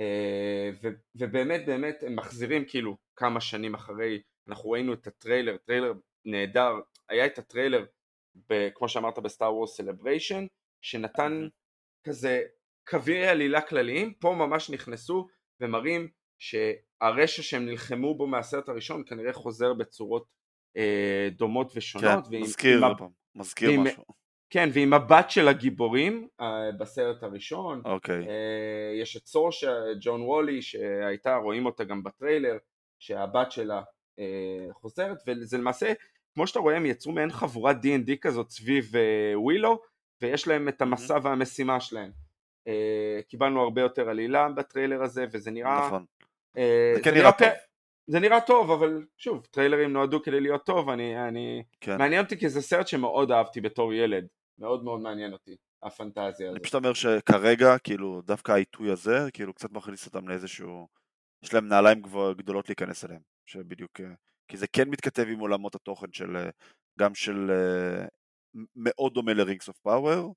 אה, 0.00 0.70
ובאמת 1.14 1.66
באמת 1.66 2.02
הם 2.06 2.16
מחזירים 2.16 2.64
כאילו 2.68 2.96
כמה 3.16 3.40
שנים 3.40 3.74
אחרי, 3.74 4.22
אנחנו 4.48 4.70
ראינו 4.70 4.92
את 4.92 5.06
הטריילר, 5.06 5.56
טריילר 5.56 5.92
נהדר, 6.24 6.72
היה 7.08 7.26
את 7.26 7.38
הטריילר 7.38 7.84
ב, 8.48 8.68
כמו 8.74 8.88
שאמרת 8.88 9.18
בסטאר 9.18 9.54
וורס 9.54 9.76
סלבריישן 9.76 10.46
שנתן 10.84 11.48
כזה 12.04 12.42
קווי 12.88 13.26
עלילה 13.26 13.60
כלליים, 13.60 14.14
פה 14.14 14.34
ממש 14.34 14.70
נכנסו 14.70 15.26
ומראים 15.60 16.08
שהרשע 16.38 17.42
שהם 17.42 17.66
נלחמו 17.66 18.14
בו 18.14 18.26
מהסרט 18.26 18.68
הראשון 18.68 19.02
כנראה 19.06 19.32
חוזר 19.32 19.74
בצורות 19.74 20.26
אה, 20.76 21.28
דומות 21.32 21.72
ושונות. 21.74 22.24
כן, 22.24 22.30
ועם, 22.30 22.42
מזכיר, 22.42 22.86
עם, 22.86 22.92
מזכיר 23.34 23.70
ועם, 23.70 23.84
משהו. 23.84 24.04
כן, 24.50 24.68
ועם 24.72 24.92
הבת 24.92 25.30
של 25.30 25.48
הגיבורים 25.48 26.28
uh, 26.40 26.44
בסרט 26.78 27.22
הראשון. 27.22 27.82
אוקיי. 27.84 28.22
Okay. 28.22 28.26
Uh, 28.26 29.02
יש 29.02 29.16
את 29.16 29.26
סורשה, 29.26 29.72
ג'ון 30.00 30.22
וולי, 30.22 30.62
שהייתה, 30.62 31.36
רואים 31.36 31.66
אותה 31.66 31.84
גם 31.84 32.02
בטריילר, 32.02 32.56
שהבת 32.98 33.52
שלה 33.52 33.82
uh, 34.16 34.22
חוזרת, 34.72 35.18
וזה 35.26 35.58
למעשה, 35.58 35.92
כמו 36.34 36.46
שאתה 36.46 36.58
רואה, 36.58 36.76
הם 36.76 36.86
יצרו 36.86 37.12
מעין 37.12 37.30
חבורת 37.30 37.76
D&D 37.76 38.16
כזאת 38.20 38.50
סביב 38.50 38.92
ווילו, 39.34 39.80
ויש 40.22 40.48
להם 40.48 40.68
את 40.68 40.82
המסע. 40.82 41.18
והמשימה 41.22 41.80
שלהם. 41.80 42.10
קיבלנו 43.28 43.62
הרבה 43.62 43.80
יותר 43.80 44.08
עלילה 44.08 44.48
בטריילר 44.48 45.02
הזה, 45.02 45.24
וזה 45.32 45.50
נראה... 45.50 45.86
נכון. 45.86 46.04
זה 46.94 47.00
כן 47.02 47.14
נראה 47.14 47.32
טוב. 47.32 47.48
זה 48.06 48.20
נראה 48.20 48.40
טוב, 48.40 48.70
אבל 48.70 49.04
שוב, 49.16 49.46
טריילרים 49.50 49.92
נועדו 49.92 50.22
כדי 50.22 50.40
להיות 50.40 50.66
טוב, 50.66 50.88
אני... 50.90 51.28
אני... 51.28 51.62
כן. 51.80 51.98
מעניין 51.98 52.24
אותי 52.24 52.38
כי 52.38 52.48
זה 52.48 52.62
סרט 52.62 52.88
שמאוד 52.88 53.32
אהבתי 53.32 53.60
בתור 53.60 53.92
ילד. 53.94 54.26
מאוד 54.60 54.84
מאוד 54.84 55.00
מעניין 55.00 55.32
אותי, 55.32 55.56
הפנטזיה 55.82 56.46
הזאת. 56.46 56.56
אני 56.56 56.60
פשוט 56.60 56.74
אומר 56.74 56.92
שכרגע, 56.94 57.78
כאילו, 57.78 58.22
דווקא 58.22 58.52
העיתוי 58.52 58.90
הזה, 58.90 59.28
כאילו, 59.32 59.54
קצת 59.54 59.72
מכניס 59.72 60.06
אותם 60.06 60.28
לאיזשהו... 60.28 60.88
יש 61.44 61.54
להם 61.54 61.68
נעליים 61.68 62.02
גדולות 62.36 62.68
להיכנס 62.68 63.04
אליהם, 63.04 63.20
שבדיוק... 63.46 64.00
אה, 64.00 64.14
כי 64.48 64.56
זה 64.56 64.66
כן 64.66 64.88
מתכתב 64.88 65.24
עם 65.32 65.38
עולמות 65.38 65.74
התוכן 65.74 66.12
של... 66.12 66.36
אה, 66.36 66.50
גם 66.98 67.14
של... 67.14 67.50
אה, 67.50 68.06
מאוד 68.76 69.14
דומה 69.14 69.34
לרינגס 69.34 69.68
אוף 69.68 69.78
פאוור, 69.78 70.34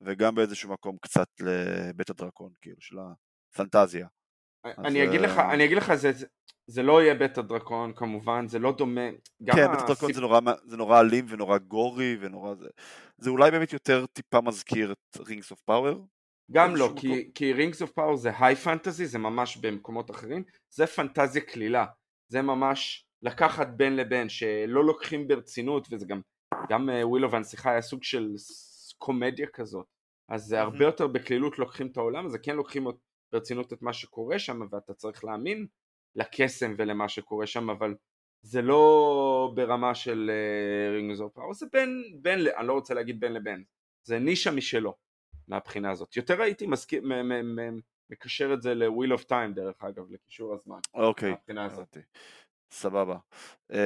וגם 0.00 0.34
באיזשהו 0.34 0.72
מקום 0.72 0.96
קצת 1.02 1.28
לבית 1.40 2.10
הדרקון, 2.10 2.52
כאילו, 2.60 2.80
של 2.80 2.96
הפנטזיה. 3.52 4.06
אני 4.64 5.04
אגיד 5.04 5.20
לך, 5.20 5.38
אני 5.38 5.64
אגיד 5.64 5.76
לך, 5.76 5.94
זה, 5.94 6.10
זה 6.66 6.82
לא 6.82 7.02
יהיה 7.02 7.14
בית 7.14 7.38
הדרקון 7.38 7.92
כמובן, 7.92 8.48
זה 8.48 8.58
לא 8.58 8.72
דומה. 8.72 9.10
כן, 9.46 9.70
בית 9.70 9.80
הדרקון 9.80 10.12
זה, 10.12 10.20
נורא, 10.20 10.40
זה 10.64 10.76
נורא 10.76 11.00
אלים 11.00 11.26
ונורא 11.28 11.58
gory 11.58 12.16
ונורא 12.20 12.54
זה. 12.54 12.68
זה 13.18 13.30
אולי 13.30 13.50
באמת 13.50 13.72
יותר 13.72 14.06
טיפה 14.06 14.40
מזכיר 14.40 14.92
את 14.92 15.20
רינגס 15.28 15.50
אוף 15.50 15.60
פאוור. 15.60 16.06
גם 16.52 16.76
לא, 16.76 16.92
כי, 17.34 17.52
רינגס 17.52 17.82
אוף 17.82 17.90
פאוור 17.90 18.16
זה 18.16 18.30
high 18.38 18.56
fantasy, 18.56 19.06
זה 19.06 19.18
ממש 19.18 19.56
במקומות 19.56 20.10
אחרים, 20.10 20.42
זה 20.74 20.86
פנטזיה 20.86 21.42
קלילה, 21.42 21.86
זה 22.32 22.42
ממש 22.42 23.06
לקחת 23.22 23.68
בין 23.76 23.96
לבין, 23.96 24.28
שלא 24.28 24.84
לוקחים 24.84 25.28
ברצינות, 25.28 25.88
וזה 25.90 26.06
גם, 26.06 26.20
גם 26.68 26.88
ווילו 27.02 27.28
uh, 27.28 27.32
והנסיכה 27.32 27.70
היה 27.70 27.82
סוג 27.82 28.02
של 28.02 28.28
קומדיה 28.98 29.46
כזאת, 29.46 29.86
אז 30.28 30.42
זה 30.42 30.60
הרבה 30.60 30.84
יותר 30.84 31.06
בקלילות 31.06 31.58
לוקחים 31.58 31.86
את 31.86 31.96
העולם 31.96 32.26
הזה, 32.26 32.38
כן 32.38 32.56
לוקחים 32.56 32.86
ברצינות 33.32 33.72
את 33.72 33.82
מה 33.82 33.92
שקורה 33.92 34.38
שם, 34.38 34.60
ואתה 34.70 34.94
צריך 34.94 35.24
להאמין 35.24 35.66
לקסם 36.14 36.74
ולמה 36.78 37.08
שקורה 37.08 37.46
שם, 37.46 37.70
אבל 37.70 37.94
זה 38.42 38.62
לא 38.62 39.52
ברמה 39.54 39.94
של 39.94 40.30
רינגס 40.92 41.20
אוף 41.20 41.32
פאוור, 41.32 41.54
זה 41.54 41.66
בין, 41.72 42.18
בין, 42.22 42.38
אני 42.58 42.66
לא 42.66 42.72
רוצה 42.72 42.94
להגיד 42.94 43.20
בין 43.20 43.32
לבין, 43.32 43.64
זה 44.06 44.18
נישה 44.18 44.50
משלו 44.50 44.94
מהבחינה 45.48 45.90
הזאת. 45.90 46.16
יותר 46.16 46.42
הייתי 46.42 46.66
מזכיר, 46.66 47.02
מקשר 48.10 48.54
את 48.54 48.62
זה 48.62 48.74
ל-Wheel 48.74 49.18
of 49.18 49.24
Time 49.24 49.54
דרך 49.54 49.82
אגב, 49.82 50.10
לקישור 50.10 50.54
הזמן. 50.54 50.78
אוקיי, 50.94 51.34
הבנתי. 51.48 52.00
סבבה. 52.72 53.16
Uh, 53.72 53.76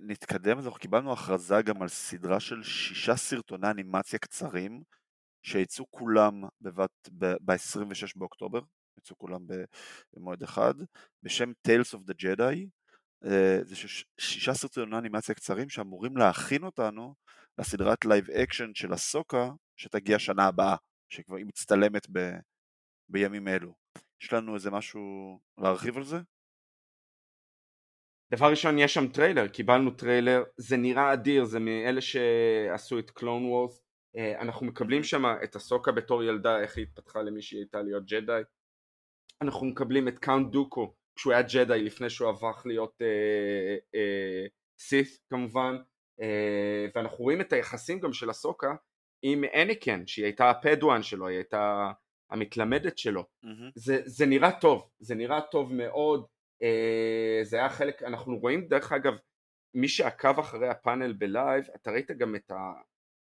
נתקדם, 0.00 0.58
אז 0.58 0.66
אנחנו 0.66 0.80
קיבלנו 0.80 1.12
הכרזה 1.12 1.62
גם 1.62 1.82
על 1.82 1.88
סדרה 1.88 2.40
של 2.40 2.62
שישה 2.62 3.16
סרטוני 3.16 3.70
אנימציה 3.70 4.18
קצרים 4.18 4.82
שיצאו 5.42 5.84
כולם 5.90 6.42
בבת, 6.60 7.08
ב-26 7.18 8.12
באוקטובר, 8.16 8.60
יצאו 8.98 9.18
כולם 9.18 9.46
במועד 10.12 10.42
אחד, 10.42 10.74
בשם 11.22 11.52
Tales 11.68 11.94
of 11.94 12.10
the 12.10 12.14
Jedi. 12.22 12.66
אה, 13.24 13.58
זה 13.62 13.74
שישה 14.20 14.54
סרטוני 14.54 14.98
אנימציה 14.98 15.34
קצרים 15.34 15.68
שאמורים 15.68 16.16
להכין 16.16 16.64
אותנו 16.64 17.14
לסדרת 17.58 18.04
live 18.04 18.30
action 18.30 18.70
של 18.74 18.92
אסוקה 18.92 19.50
שתגיע 19.76 20.18
שנה 20.18 20.46
הבאה, 20.46 20.76
שכבר 21.12 21.36
היא 21.36 21.46
מצטלמת 21.46 22.06
ב, 22.12 22.18
בימים 23.08 23.48
אלו. 23.48 23.74
יש 24.22 24.32
לנו 24.32 24.54
איזה 24.54 24.70
משהו 24.70 25.00
להרחיב 25.58 25.96
על 25.96 26.04
זה? 26.04 26.16
דבר 28.34 28.50
ראשון 28.50 28.78
יש 28.78 28.94
שם 28.94 29.08
טריילר, 29.08 29.48
קיבלנו 29.48 29.90
טריילר, 29.90 30.42
זה 30.56 30.76
נראה 30.76 31.12
אדיר, 31.12 31.44
זה 31.44 31.58
מאלה 31.58 32.00
שעשו 32.00 32.98
את 32.98 33.10
קלון 33.10 33.44
וורס, 33.44 33.81
אנחנו 34.16 34.66
מקבלים 34.66 35.02
שם 35.02 35.24
את 35.44 35.56
אסוקה 35.56 35.92
בתור 35.92 36.24
ילדה, 36.24 36.60
איך 36.60 36.76
היא 36.76 36.82
התפתחה 36.82 37.22
למי 37.22 37.42
שהיא 37.42 37.60
הייתה 37.60 37.82
להיות 37.82 38.06
ג'די, 38.06 38.42
אנחנו 39.42 39.66
מקבלים 39.66 40.08
את 40.08 40.18
קאונט 40.18 40.52
דוקו 40.52 40.94
כשהוא 41.16 41.32
היה 41.32 41.42
ג'די 41.42 41.82
לפני 41.82 42.10
שהוא 42.10 42.30
הפך 42.30 42.62
להיות 42.66 43.02
אה, 43.02 43.76
אה, 43.94 44.46
סית 44.78 45.18
כמובן. 45.30 45.76
אה, 46.20 46.86
ואנחנו 46.94 47.24
רואים 47.24 47.40
את 47.40 47.52
היחסים 47.52 48.00
גם 48.00 48.12
של 48.12 48.30
אסוקה 48.30 48.74
עם 49.22 49.44
אניקן 49.62 50.06
שהיא 50.06 50.24
הייתה 50.24 50.50
הפדואן 50.50 51.02
שלו, 51.02 51.28
היא 51.28 51.36
הייתה 51.36 51.92
המתלמדת 52.30 52.98
שלו. 52.98 53.22
mm-hmm. 53.22 53.72
זה, 53.74 54.02
זה 54.04 54.26
נראה 54.26 54.60
טוב, 54.60 54.90
זה 54.98 55.14
נראה 55.14 55.40
טוב 55.40 55.72
מאוד. 55.72 56.26
אה, 56.62 57.40
זה 57.42 57.56
היה 57.56 57.68
חלק, 57.68 58.02
אנחנו 58.02 58.38
רואים 58.38 58.68
דרך 58.68 58.92
אגב 58.92 59.12
מי 59.74 59.88
שעקב 59.88 60.38
אחרי 60.38 60.68
הפאנל 60.68 61.12
בלייב 61.12 61.64
אתה 61.74 61.90
ראית 61.90 62.10
גם 62.10 62.34
את 62.34 62.50
ה... 62.50 62.72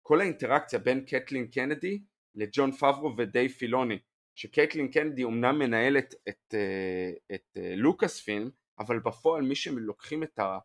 כל 0.08 0.22
האינטראקציה 0.22 0.80
בין 0.80 1.06
קתלין 1.06 1.48
קנדי 1.48 2.00
לג'ון 2.36 2.72
פברו 2.72 3.18
ודייב 3.18 3.52
פילוני 3.52 4.00
שקתלין 4.36 4.92
קנדי 4.92 5.24
אומנם 5.24 5.60
מנהלת 5.60 6.14
את, 6.30 6.54
אה, 6.54 7.36
את 7.36 7.58
אה, 7.58 7.76
לוקאס 7.76 8.22
פילם 8.22 8.50
אבל 8.80 9.00
בפועל 9.00 9.42
מי 9.42 9.56
שלוקחים 9.56 10.24
את, 10.24 10.40
ה, 10.40 10.58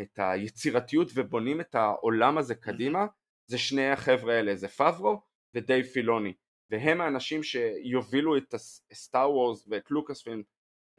את 0.00 0.18
היצירתיות 0.18 1.08
ובונים 1.14 1.60
את 1.60 1.74
העולם 1.74 2.38
הזה 2.38 2.54
קדימה 2.54 3.06
זה 3.46 3.58
שני 3.58 3.88
החבר'ה 3.90 4.34
האלה 4.34 4.56
זה 4.56 4.68
פאברו 4.68 5.22
ודייב 5.54 5.86
פילוני. 5.86 6.34
והם 6.70 7.00
האנשים 7.00 7.42
שיובילו 7.42 8.36
את 8.36 8.54
הסטאר 8.90 9.30
וורס 9.30 9.66
ואת 9.68 9.90
לוקאס 9.90 10.22
פילם 10.22 10.42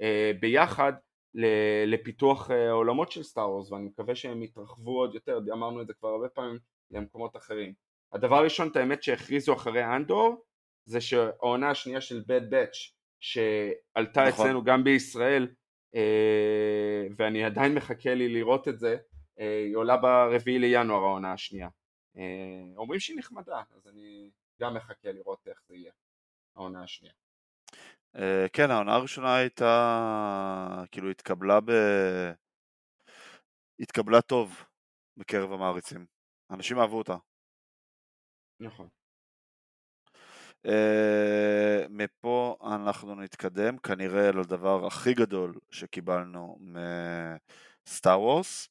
אה, 0.01 0.31
ביחד 0.39 0.93
לפיתוח 1.85 2.51
העולמות 2.51 3.11
של 3.11 3.23
סטאר 3.23 3.49
וורס 3.49 3.71
ואני 3.71 3.85
מקווה 3.85 4.15
שהם 4.15 4.43
יתרחבו 4.43 4.99
עוד 4.99 5.13
יותר 5.15 5.39
אמרנו 5.53 5.81
את 5.81 5.87
זה 5.87 5.93
כבר 5.93 6.09
הרבה 6.09 6.29
פעמים 6.29 6.59
למקומות 6.91 7.35
אחרים. 7.35 7.73
הדבר 8.13 8.35
הראשון 8.35 8.67
את 8.67 8.75
האמת 8.75 9.03
שהכריזו 9.03 9.53
אחרי 9.53 9.85
אנדור 9.85 10.45
זה 10.85 11.01
שהעונה 11.01 11.69
השנייה 11.69 12.01
של 12.01 12.23
bad 12.27 12.53
batch 12.53 12.91
שעלתה 13.19 14.21
נכון. 14.21 14.45
אצלנו 14.45 14.63
גם 14.63 14.83
בישראל 14.83 15.47
אה, 15.95 17.07
ואני 17.17 17.43
עדיין 17.43 17.75
מחכה 17.75 18.13
לי 18.13 18.29
לראות 18.29 18.67
את 18.67 18.79
זה 18.79 18.97
אה, 19.39 19.63
היא 19.65 19.75
עולה 19.75 19.97
ברביעי 19.97 20.59
לינואר 20.59 21.03
העונה 21.03 21.33
השנייה. 21.33 21.69
אה, 22.17 22.23
אומרים 22.77 22.99
שהיא 22.99 23.17
נחמדה 23.19 23.61
אז 23.75 23.87
אני 23.87 24.31
גם 24.61 24.73
מחכה 24.73 25.11
לראות 25.11 25.47
איך 25.47 25.61
זה 25.67 25.75
יהיה 25.75 25.91
העונה 26.55 26.83
השנייה. 26.83 27.13
כן 28.53 28.71
העונה 28.71 28.95
הראשונה 28.95 29.35
הייתה 29.35 30.83
כאילו 30.91 31.09
התקבלה 31.09 31.59
ב... 31.61 31.71
התקבלה 33.79 34.21
טוב 34.21 34.63
בקרב 35.17 35.51
המעריצים 35.51 36.05
אנשים 36.49 36.79
אהבו 36.79 36.97
אותה 36.97 37.15
נכון. 38.59 38.87
Uh, 40.67 41.89
מפה 41.89 42.55
אנחנו 42.77 43.15
נתקדם 43.15 43.77
כנראה 43.77 44.31
לדבר 44.31 44.85
הכי 44.87 45.13
גדול 45.13 45.53
שקיבלנו 45.71 46.59
מסטאר 47.87 48.21
וורס 48.21 48.69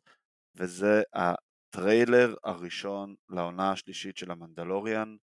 וזה 0.55 1.03
הטריילר 1.15 2.35
הראשון 2.45 3.15
לעונה 3.29 3.73
השלישית 3.73 4.17
של 4.17 4.31
המנדלוריאן. 4.31 5.17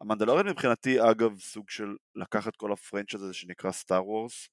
המנדלוריאן 0.00 0.48
מבחינתי 0.48 1.00
אגב 1.10 1.38
סוג 1.38 1.70
של 1.70 1.96
לקחת 2.14 2.56
כל 2.56 2.72
הפרנצ' 2.72 3.14
הזה 3.14 3.34
שנקרא 3.34 3.72
סטאר 3.72 4.08
וורס 4.08 4.48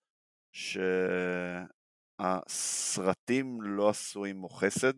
שהסרטים 2.22 3.62
לא 3.62 3.90
עשו 3.90 4.26
עמו 4.26 4.50
חסד 4.50 4.94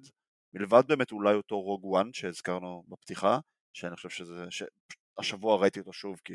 מלבד 0.53 0.83
באמת 0.87 1.11
אולי 1.11 1.35
אותו 1.35 1.61
רוג 1.61 1.85
וואן 1.85 2.13
שהזכרנו 2.13 2.83
בפתיחה 2.87 3.39
שאני 3.73 3.95
חושב 3.95 4.09
שזה, 4.09 4.45
השבוע 5.17 5.61
ראיתי 5.61 5.79
אותו 5.79 5.93
שוב 5.93 6.19
כי 6.25 6.33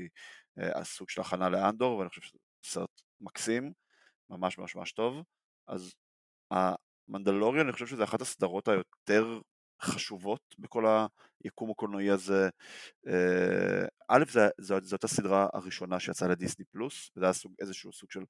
uh, 0.61 0.78
הסוג 0.78 1.11
של 1.11 1.20
הכנה 1.20 1.49
לאנדור 1.49 1.99
ואני 1.99 2.08
חושב 2.08 2.23
שזה 2.23 2.38
סרט 2.64 3.02
מקסים, 3.20 3.73
ממש 4.30 4.58
ממש 4.58 4.76
ממש 4.76 4.92
טוב, 4.92 5.25
אז 5.68 5.94
המנדלוריון 6.50 7.66
אני 7.66 7.73
חושב 7.73 7.87
שזה 7.87 8.04
אחת 8.04 8.20
הסדרות 8.20 8.68
היותר 8.68 9.40
חשובות 9.82 10.40
בכל 10.58 10.85
היקום 11.44 11.70
הקולנועי 11.70 12.11
הזה. 12.11 12.49
Uh, 13.08 13.88
א', 14.08 14.25
זו 14.61 14.75
אותה 14.92 15.08
סדרה 15.08 15.49
הראשונה 15.54 16.00
שיצאה 16.00 16.28
לדיסני 16.28 16.64
פלוס, 16.64 17.11
וזה 17.16 17.25
היה 17.25 17.32
סוג, 17.32 17.54
איזשהו 17.61 17.92
סוג 17.92 18.11
של 18.11 18.20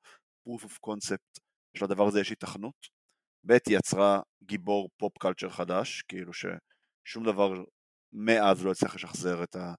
proof 0.49 0.65
of 0.65 0.73
concept 0.87 1.41
שלדבר 1.77 2.07
הזה 2.07 2.21
יש 2.21 2.31
היתכנות. 2.31 2.96
ב', 3.47 3.57
יצרה 3.69 4.21
גיבור 4.43 4.89
pop 4.99 5.19
culture 5.19 5.51
חדש, 5.51 6.03
כאילו 6.03 6.33
ששום 6.33 7.25
דבר 7.25 7.65
מאז 8.13 8.65
לא 8.65 8.71
הצליח 8.71 8.95
לשחזר 8.95 9.43
את, 9.43 9.57
ה, 9.57 9.75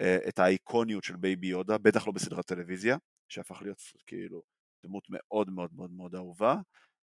אה, 0.00 0.18
את 0.28 0.38
האיקוניות 0.38 1.04
של 1.04 1.16
בייבי 1.16 1.46
יודה, 1.46 1.78
בטח 1.78 2.06
לא 2.06 2.12
בסדרת 2.12 2.46
טלוויזיה, 2.46 2.96
שהפך 3.28 3.62
להיות 3.62 3.78
כאילו 4.06 4.42
דמות 4.86 5.06
מאוד 5.10 5.50
מאוד 5.50 5.70
מאוד 5.74 5.90
מאוד 5.92 6.14
אהובה, 6.14 6.56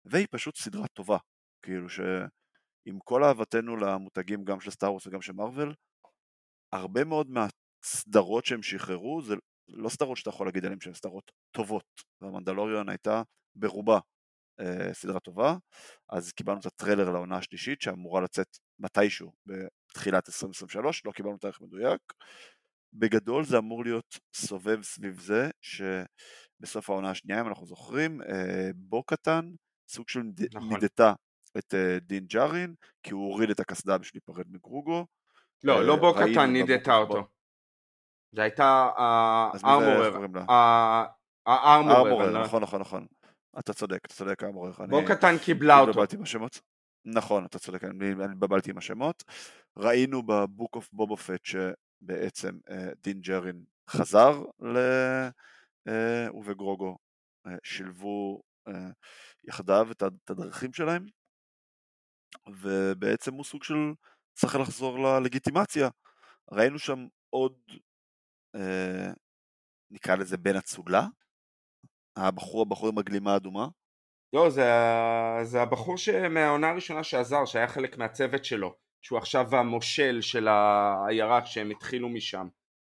והיא 0.05 0.27
פשוט 0.31 0.57
סדרה 0.57 0.87
טובה, 0.87 1.17
כאילו 1.61 1.89
שעם 1.89 2.99
כל 3.03 3.23
אהבתנו 3.23 3.77
למותגים 3.77 4.43
גם 4.43 4.59
של 4.59 4.71
סטאר 4.71 4.93
וגם 5.07 5.21
של 5.21 5.33
מארוול, 5.33 5.73
הרבה 6.73 7.03
מאוד 7.03 7.27
מהסדרות 7.29 8.45
שהם 8.45 8.63
שחררו 8.63 9.21
זה 9.21 9.35
לא 9.67 9.89
סדרות 9.89 10.17
שאתה 10.17 10.29
יכול 10.29 10.47
להגיד 10.47 10.65
עליהן 10.65 10.79
שהן 10.79 10.93
סדרות 10.93 11.31
טובות, 11.51 11.85
והמנדלוריון 12.21 12.89
הייתה 12.89 13.21
ברובה 13.55 13.99
סדרה 14.93 15.19
טובה, 15.19 15.55
אז 16.09 16.31
קיבלנו 16.31 16.59
את 16.59 16.65
הטריילר 16.65 17.09
לעונה 17.09 17.37
השלישית 17.37 17.81
שאמורה 17.81 18.21
לצאת 18.21 18.57
מתישהו 18.79 19.33
בתחילת 19.45 20.29
2023, 20.29 21.05
לא 21.05 21.11
קיבלנו 21.11 21.37
תאריך 21.37 21.61
מדויק, 21.61 22.01
בגדול 22.93 23.45
זה 23.45 23.57
אמור 23.57 23.83
להיות 23.83 24.19
סובב 24.35 24.81
סביב 24.83 25.19
זה 25.19 25.49
שבסוף 25.61 26.89
העונה 26.89 27.09
השנייה, 27.09 27.41
אם 27.41 27.47
אנחנו 27.47 27.65
זוכרים, 27.65 28.21
אה, 28.21 28.69
בו 28.75 29.03
קטן, 29.03 29.49
סוג 29.87 30.09
של 30.09 30.21
נכון. 30.53 30.69
נידתה 30.73 31.13
את 31.57 31.73
אה, 31.73 31.97
דין 32.01 32.25
ג'ארין, 32.25 32.75
כי 33.03 33.13
הוא 33.13 33.31
הוריד 33.31 33.49
את 33.49 33.59
הקסדה 33.59 33.97
בשביל 33.97 34.21
להיפרד 34.27 34.45
מגרוגו. 34.49 35.05
לא, 35.63 35.85
לא 35.85 35.95
בו 35.95 36.13
קטן 36.13 36.51
נידתה 36.51 36.95
אותו. 36.95 37.23
זה 38.31 38.41
הייתה 38.41 38.89
הארמורר. 38.97 40.17
הארמורר, 41.45 42.43
נכון, 42.43 42.63
נכון, 42.63 42.81
נכון. 42.81 43.05
אתה 43.59 43.73
צודק, 43.73 44.05
אתה 44.05 44.13
צודק 44.13 44.43
הארמורר. 44.43 44.71
בו 44.89 45.05
קטן 45.07 45.37
קיבלה 45.45 45.79
אותו. 45.79 45.91
נכון, 47.05 47.45
אתה 47.45 47.59
צודק, 47.59 47.83
אני 47.83 48.11
התבלבלתי 48.31 48.71
עם 48.71 48.77
השמות. 48.77 49.23
ראינו 49.77 50.23
בבוק 50.23 50.75
אוף 50.75 50.89
בובופט 50.93 51.41
בעצם 52.01 52.59
אה, 52.69 52.89
דין 53.03 53.21
ג'רין 53.21 53.63
חזר 53.89 54.43
ל... 54.59 54.77
אה, 55.87 56.27
ובגרוגו 56.33 56.97
אה, 57.47 57.55
שילבו 57.63 58.41
יחדיו 59.43 59.87
את 59.91 60.29
הדרכים 60.29 60.73
שלהם 60.73 61.05
ובעצם 62.61 63.33
הוא 63.33 63.43
סוג 63.43 63.63
של 63.63 63.93
צריך 64.33 64.55
לחזור 64.55 64.99
ללגיטימציה. 64.99 65.89
ראינו 66.51 66.79
שם 66.79 67.07
עוד 67.29 67.53
נקרא 69.91 70.15
לזה 70.15 70.37
בן 70.37 70.55
אצולה, 70.55 71.07
הבחור 72.15 72.61
הבחור 72.61 72.89
עם 72.89 72.97
הגלימה 72.97 73.33
האדומה. 73.33 73.67
לא, 74.33 74.49
זה, 74.49 74.69
זה 75.43 75.61
הבחור 75.61 75.95
מהעונה 76.29 76.69
הראשונה 76.69 77.03
שעזר, 77.03 77.45
שהיה 77.45 77.67
חלק 77.67 77.97
מהצוות 77.97 78.45
שלו. 78.45 78.85
שהוא 79.05 79.17
עכשיו 79.17 79.55
המושל 79.55 80.21
של 80.21 80.47
העיירה 80.47 81.41
כשהם 81.41 81.71
התחילו 81.71 82.09
משם. 82.09 82.47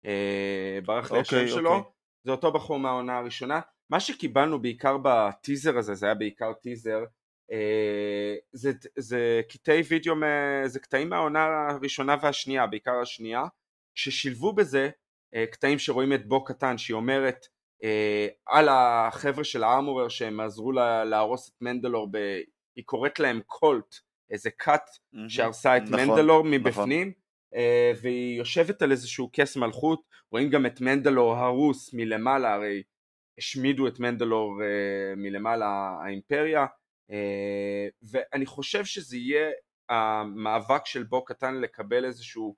אה, 0.06 0.78
ברח 0.84 1.12
לי 1.12 1.18
השם 1.18 1.36
אוקיי, 1.36 1.48
שלו, 1.48 1.74
אוקיי. 1.74 1.92
זה 2.24 2.30
אותו 2.30 2.52
בחור 2.52 2.78
מהעונה 2.78 3.18
הראשונה. 3.18 3.60
מה 3.90 4.00
שקיבלנו 4.00 4.62
בעיקר 4.62 4.96
בטיזר 5.02 5.78
הזה, 5.78 5.94
זה 5.94 6.06
היה 6.06 6.14
בעיקר 6.14 6.52
טיזר, 6.52 7.04
אה, 7.52 8.34
זה, 8.52 8.72
זה 8.98 9.40
קטעי 9.48 9.80
וידאו, 9.80 10.14
זה 10.66 10.80
קטעים 10.80 11.08
מהעונה 11.08 11.46
הראשונה 11.70 12.16
והשנייה, 12.22 12.66
בעיקר 12.66 13.00
השנייה, 13.02 13.44
ששילבו 13.94 14.52
בזה 14.52 14.90
אה, 15.34 15.46
קטעים 15.46 15.78
שרואים 15.78 16.12
את 16.12 16.28
בו 16.28 16.44
קטן 16.44 16.78
שהיא 16.78 16.94
אומרת 16.94 17.46
על 18.46 18.68
החבר'ה 18.70 19.44
של 19.44 19.64
הארמורר 19.64 20.08
שהם 20.08 20.40
עזרו 20.40 20.72
לה, 20.72 21.04
להרוס 21.04 21.48
את 21.48 21.62
מנדלור, 21.62 22.08
ב... 22.10 22.16
היא 22.76 22.84
קוראת 22.84 23.20
להם 23.20 23.40
קולט, 23.46 23.94
איזה 24.30 24.50
קאט 24.50 24.90
mm-hmm. 24.90 25.18
שהרסה 25.28 25.76
את 25.76 25.82
נכון, 25.82 26.00
מנדלור 26.00 26.38
נכון. 26.38 26.50
מבפנים 26.50 27.08
נכון. 27.08 28.02
והיא 28.02 28.38
יושבת 28.38 28.82
על 28.82 28.90
איזשהו 28.90 29.30
כס 29.32 29.56
מלכות 29.56 30.02
רואים 30.32 30.50
גם 30.50 30.66
את 30.66 30.80
מנדלור 30.80 31.36
הרוס 31.36 31.94
מלמעלה 31.94 32.54
הרי 32.54 32.82
השמידו 33.38 33.88
את 33.88 34.00
מנדלור 34.00 34.60
uh, 34.60 35.16
מלמעלה 35.16 35.96
האימפריה 36.04 36.66
ואני 38.02 38.46
חושב 38.46 38.84
שזה 38.84 39.16
יהיה 39.16 39.50
המאבק 39.88 40.86
של 40.86 41.02
בו 41.02 41.24
קטן 41.24 41.54
לקבל 41.54 42.04
איזשהו 42.04 42.56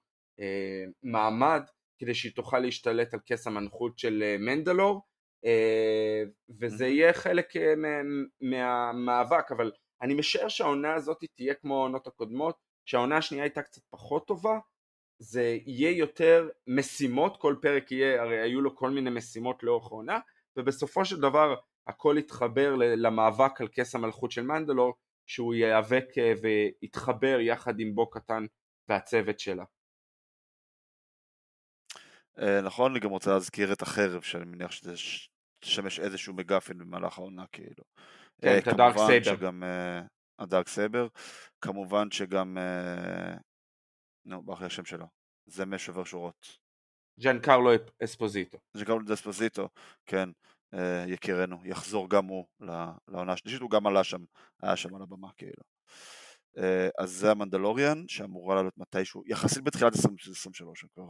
מעמד 1.03 1.63
כדי 1.99 2.15
שהיא 2.15 2.33
תוכל 2.33 2.59
להשתלט 2.59 3.15
על 3.15 3.21
כס 3.27 3.47
המנחות 3.47 3.99
של 3.99 4.37
מנדלור 4.39 5.03
וזה 6.61 6.85
mm-hmm. 6.85 6.89
יהיה 6.89 7.13
חלק 7.13 7.57
uh, 7.57 7.61
מהמאבק 8.41 9.53
אבל 9.53 9.73
אני 10.03 10.15
משער 10.15 10.49
שהעונה 10.49 10.95
הזאת 10.95 11.25
תהיה 11.37 11.55
כמו 11.55 11.79
העונות 11.79 12.07
הקודמות, 12.07 12.57
שהעונה 12.85 13.17
השנייה 13.17 13.45
הייתה 13.45 13.63
קצת 13.63 13.83
פחות 13.91 14.27
טובה, 14.27 14.59
זה 15.19 15.59
יהיה 15.67 15.91
יותר 15.91 16.49
משימות, 16.67 17.37
כל 17.41 17.57
פרק 17.63 17.93
יהיה, 17.93 18.23
הרי 18.23 18.41
היו 18.41 18.61
לו 18.61 18.77
כל 18.77 18.91
מיני 18.91 19.11
משימות 19.11 19.63
לאורך 19.63 19.93
העונה, 19.93 20.19
ובסופו 20.57 21.05
של 21.05 21.21
דבר 21.21 21.55
הכל 21.87 22.17
יתחבר 22.19 22.75
למאבק 22.77 23.61
על 23.61 23.69
כס 23.73 23.95
המלכות 23.95 24.31
של 24.31 24.43
מנדלור, 24.43 24.95
שהוא 25.27 25.55
ייאבק 25.55 26.05
אה, 26.19 26.33
ויתחבר 26.43 27.41
יחד 27.41 27.81
עם 27.81 27.95
בו 27.95 28.11
קטן 28.11 28.47
והצוות 28.89 29.41
שלה. 29.41 29.65
אה, 32.39 32.61
נכון, 32.61 32.91
אני 32.91 33.01
גם 33.01 33.11
רוצה 33.11 33.31
להזכיר 33.31 33.73
את 33.73 33.83
החרב, 33.83 34.23
שאני 34.23 34.45
מניח 34.45 34.71
שזה 34.71 34.97
תשמש 35.63 36.01
איזשהו 36.01 36.35
מגפן 36.35 36.79
במהלך 36.79 37.19
העונה, 37.19 37.45
כאילו. 37.53 37.85
כן, 38.41 38.49
אה, 38.49 38.59
את 38.59 38.67
הדארק 38.67 38.97
סייבר. 38.97 39.37
שגם, 39.37 39.63
uh, 39.63 40.07
הדארק 40.39 40.69
סייבר, 40.69 41.07
כמובן 41.61 42.11
שגם, 42.11 42.59
uh, 42.59 43.41
נו, 44.25 44.43
ברח 44.43 44.61
לי 44.61 44.67
השם 44.67 44.85
שלו, 44.85 45.07
זה 45.47 45.67
משובר 45.67 46.05
שורות. 46.05 46.59
ג'אן 47.21 47.39
קרלו 47.39 47.71
אספוזיטו. 48.05 48.59
ג'אן 48.77 48.85
קרלו 48.85 49.15
אספוזיטו, 49.15 49.69
כן, 50.07 50.29
יקירנו, 51.07 51.57
יחזור 51.65 52.11
גם 52.11 52.27
הוא 52.27 52.47
לעונה 53.09 53.33
השלישית, 53.33 53.61
הוא 53.61 53.71
גם 53.71 53.87
עלה 53.87 54.05
שם, 54.05 54.25
היה 54.63 54.77
שם 54.77 54.95
על 54.95 55.03
הבמה 55.03 55.29
כאילו. 55.37 55.63
אז 56.99 57.11
זה 57.11 57.31
המנדלוריאן 57.31 58.05
שאמורה 58.09 58.55
לעלות 58.55 58.79
מתישהו, 58.79 59.23
יחסית 59.27 59.65
בתחילת 59.65 59.93
2023, 59.97 60.83
הם 60.83 60.89
כבר 60.95 61.05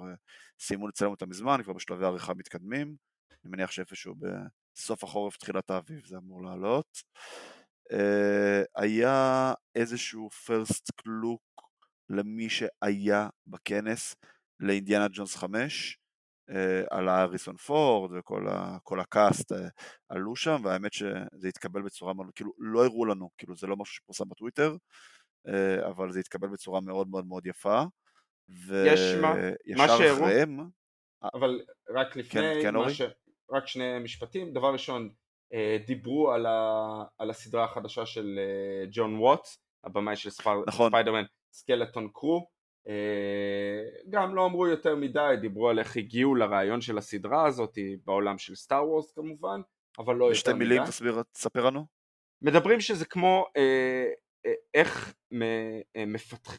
סיימו 0.60 0.88
לצלם 0.88 1.10
אותה 1.10 1.26
מזמן, 1.26 1.62
כבר 1.62 1.72
בשלבי 1.72 2.06
עריכה 2.06 2.34
מתקדמים, 2.34 2.96
אני 3.44 3.50
מניח 3.50 3.70
שאיפשהו 3.70 4.14
בסוף 4.14 5.04
החורף, 5.04 5.36
תחילת 5.36 5.70
האביב 5.70 6.06
זה 6.06 6.16
אמור 6.16 6.42
לעלות. 6.44 7.02
Uh, 7.92 8.64
היה 8.76 9.52
איזשהו 9.74 10.28
first 10.46 10.92
look 11.06 11.64
למי 12.10 12.48
שהיה 12.50 13.28
בכנס 13.46 14.16
לאינדיאנה 14.60 15.06
ג'ונס 15.12 15.36
5, 15.36 15.98
uh, 16.50 16.54
על 16.90 17.08
האריסון 17.08 17.56
פורד 17.56 18.10
וכל 18.18 18.48
ה, 18.48 19.00
הקאסט 19.00 19.52
uh, 19.52 19.56
עלו 20.08 20.36
שם, 20.36 20.60
והאמת 20.64 20.92
שזה 20.92 21.48
התקבל 21.48 21.82
בצורה 21.82 22.14
מאוד, 22.14 22.26
כאילו 22.34 22.52
לא 22.58 22.84
הראו 22.84 23.04
לנו, 23.06 23.30
כאילו 23.38 23.56
זה 23.56 23.66
לא 23.66 23.76
משהו 23.76 23.94
שפורסם 23.94 24.28
בטוויטר, 24.28 24.76
אבל 25.90 26.12
זה 26.12 26.20
התקבל 26.20 26.48
בצורה 26.48 26.80
מאוד 26.80 27.08
מאוד 27.08 27.26
מאוד 27.26 27.46
יפה. 27.46 27.82
וישר 28.66 30.14
אחריהם... 30.14 30.58
אבל 31.34 31.60
רק 31.90 32.16
לפני, 32.16 32.40
כן, 32.42 32.58
כן, 32.62 32.74
מה, 32.74 32.90
ש... 32.90 33.02
רק 33.52 33.66
שני 33.66 33.98
משפטים, 33.98 34.52
דבר 34.52 34.72
ראשון 34.72 35.10
אה, 35.52 35.76
דיברו 35.86 36.30
על, 36.30 36.46
ה, 36.46 37.04
על 37.18 37.30
הסדרה 37.30 37.64
החדשה 37.64 38.06
של 38.06 38.38
אה, 38.38 38.86
ג'ון 38.92 39.18
ווטס, 39.18 39.58
הבמאי 39.84 40.16
של 40.16 40.30
ספר, 40.30 40.62
נכון. 40.66 40.90
ספיידרמן 40.90 41.24
סקלטון 41.52 42.08
קרו, 42.12 42.52
גם 44.10 44.34
לא 44.34 44.46
אמרו 44.46 44.66
יותר 44.66 44.96
מדי, 44.96 45.34
דיברו 45.40 45.68
על 45.68 45.78
איך 45.78 45.96
הגיעו 45.96 46.34
לרעיון 46.34 46.80
של 46.80 46.98
הסדרה 46.98 47.46
הזאת 47.46 47.78
בעולם 48.04 48.38
של 48.38 48.54
סטאר 48.54 48.88
וורס 48.88 49.12
כמובן, 49.12 49.60
אבל 49.98 50.16
לא 50.16 50.24
יותר 50.24 50.30
מדי. 50.30 50.34
בשתי 50.34 50.52
מילים 50.52 50.84
תסביר, 50.84 51.22
תספר 51.32 51.66
לנו. 51.66 51.86
מדברים 52.42 52.80
שזה 52.80 53.04
כמו 53.04 53.46
אה, 53.56 54.06
אה, 54.46 54.52
איך 54.74 55.14
מפתח, 56.06 56.58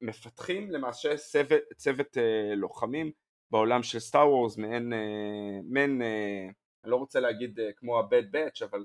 מפתחים 0.00 0.70
למעשה 0.70 1.16
צוות, 1.16 1.60
צוות 1.76 2.18
אה, 2.18 2.54
לוחמים 2.54 3.10
בעולם 3.50 3.82
של 3.82 3.98
סטאר 3.98 4.28
וורס, 4.30 4.56
מעין, 4.56 4.92
אה, 4.92 5.58
מעין 5.64 6.02
אה, 6.02 6.48
אני 6.84 6.90
לא 6.90 6.96
רוצה 6.96 7.20
להגיד 7.20 7.60
אה, 7.60 7.72
כמו 7.76 7.98
ה-bad 7.98 8.34
batch, 8.34 8.64
אבל 8.64 8.84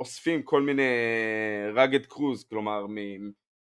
אוספים 0.00 0.42
כל 0.42 0.62
מיני 0.62 0.82
rugged 1.74 2.12
cruise, 2.12 2.48
כלומר 2.48 2.86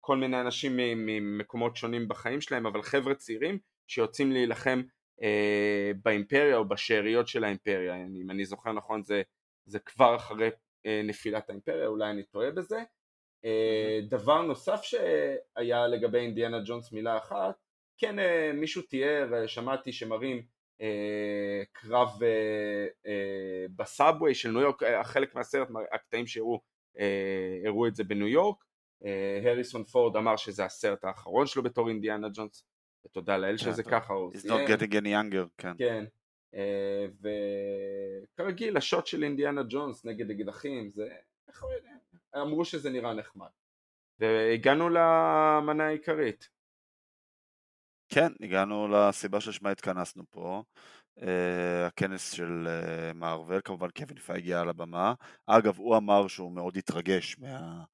כל 0.00 0.16
מיני 0.16 0.40
אנשים 0.40 0.76
ממקומות 0.76 1.76
שונים 1.76 2.08
בחיים 2.08 2.40
שלהם, 2.40 2.66
אבל 2.66 2.82
חבר'ה 2.82 3.14
צעירים 3.14 3.58
שיוצאים 3.88 4.32
להילחם 4.32 4.82
אה, 5.22 5.90
באימפריה 6.02 6.56
או 6.56 6.68
בשאריות 6.68 7.28
של 7.28 7.44
האימפריה, 7.44 7.96
אם 7.96 8.30
אני 8.30 8.44
זוכר 8.44 8.72
נכון 8.72 9.02
זה, 9.02 9.22
זה 9.66 9.78
כבר 9.78 10.16
אחרי 10.16 10.50
אה, 10.86 11.00
נפילת 11.04 11.50
האימפריה, 11.50 11.86
אולי 11.86 12.10
אני 12.10 12.22
טועה 12.22 12.50
בזה. 12.50 12.82
אה, 13.44 14.00
דבר 14.08 14.42
נוסף 14.42 14.80
שהיה 14.82 15.86
לגבי 15.86 16.18
אינדיאנה 16.18 16.60
ג'ונס 16.66 16.92
מילה 16.92 17.18
אחת, 17.18 17.54
כן 18.00 18.18
אה, 18.18 18.52
מישהו 18.54 18.82
תיאר, 18.82 19.34
אה, 19.34 19.48
שמעתי 19.48 19.92
שמראים 19.92 20.42
אה, 20.80 21.62
קרב 21.72 22.08
בסאבווי 23.76 24.34
של 24.34 24.50
ניו 24.50 24.60
יורק, 24.60 24.82
חלק 25.02 25.34
מהסרט, 25.34 25.68
הקטעים 25.92 26.26
שהראו 26.26 26.60
הראו 27.64 27.86
את 27.86 27.94
זה 27.94 28.04
בניו 28.04 28.28
יורק, 28.28 28.64
הריסון 29.44 29.84
פורד 29.84 30.16
אמר 30.16 30.36
שזה 30.36 30.64
הסרט 30.64 31.04
האחרון 31.04 31.46
שלו 31.46 31.62
בתור 31.62 31.88
אינדיאנה 31.88 32.28
ג'ונס, 32.34 32.64
ותודה 33.06 33.36
לאל 33.36 33.56
שזה 33.56 33.82
ככה 33.82 34.12
הוא 34.12 34.32
He's 34.32 34.46
not 34.46 34.68
getting 34.68 34.92
any 34.92 35.06
younger, 35.06 35.48
כן. 35.58 35.72
כן. 35.78 36.04
וכרגיל 38.32 38.76
השוט 38.76 39.06
של 39.06 39.22
אינדיאנה 39.22 39.62
ג'ונס 39.68 40.04
נגד 40.04 40.30
אקדחים 40.30 40.90
זה, 40.90 41.08
איך 41.48 41.62
הוא 41.62 41.72
יודע, 41.72 41.90
אמרו 42.36 42.64
שזה 42.64 42.90
נראה 42.90 43.14
נחמד. 43.14 43.48
והגענו 44.18 44.88
למנה 44.88 45.86
העיקרית. 45.86 46.59
כן, 48.12 48.32
הגענו 48.40 48.88
לסיבה 48.88 49.40
שלשמה 49.40 49.70
התכנסנו 49.70 50.24
פה. 50.30 50.62
Uh, 51.18 51.22
הכנס 51.86 52.32
של 52.32 52.66
uh, 52.66 53.14
מארוול, 53.14 53.60
כמובן 53.64 53.88
קווין 53.90 54.18
פייגי 54.18 54.54
על 54.54 54.68
הבמה. 54.68 55.14
אגב, 55.46 55.78
הוא 55.78 55.96
אמר 55.96 56.28
שהוא 56.28 56.52
מאוד 56.52 56.76
התרגש 56.76 57.38
מה... 57.38 57.84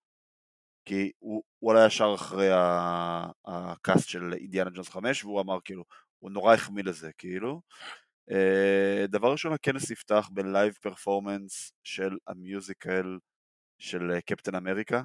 כי 0.84 1.12
הוא, 1.18 1.42
הוא 1.58 1.72
עלה 1.72 1.86
ישר 1.86 2.12
אחרי 2.14 2.48
הקאסט 3.46 4.08
של 4.08 4.34
אינדיאנה 4.34 4.70
ג'ונס 4.70 4.88
5 4.88 5.24
והוא 5.24 5.40
אמר 5.40 5.58
כאילו, 5.64 5.84
הוא 6.18 6.30
נורא 6.30 6.54
החמיא 6.54 6.84
לזה 6.84 7.10
כאילו. 7.18 7.60
Uh, 8.30 9.06
דבר 9.08 9.32
ראשון 9.32 9.52
הכנס 9.52 9.90
נפתח 9.90 10.28
ב 10.32 10.40
live 10.40 10.72
performance 10.72 11.72
של 11.84 12.16
ה 12.26 12.38
musical 12.38 13.18
של 13.78 14.20
קפטן 14.26 14.54
אמריקה 14.54 15.02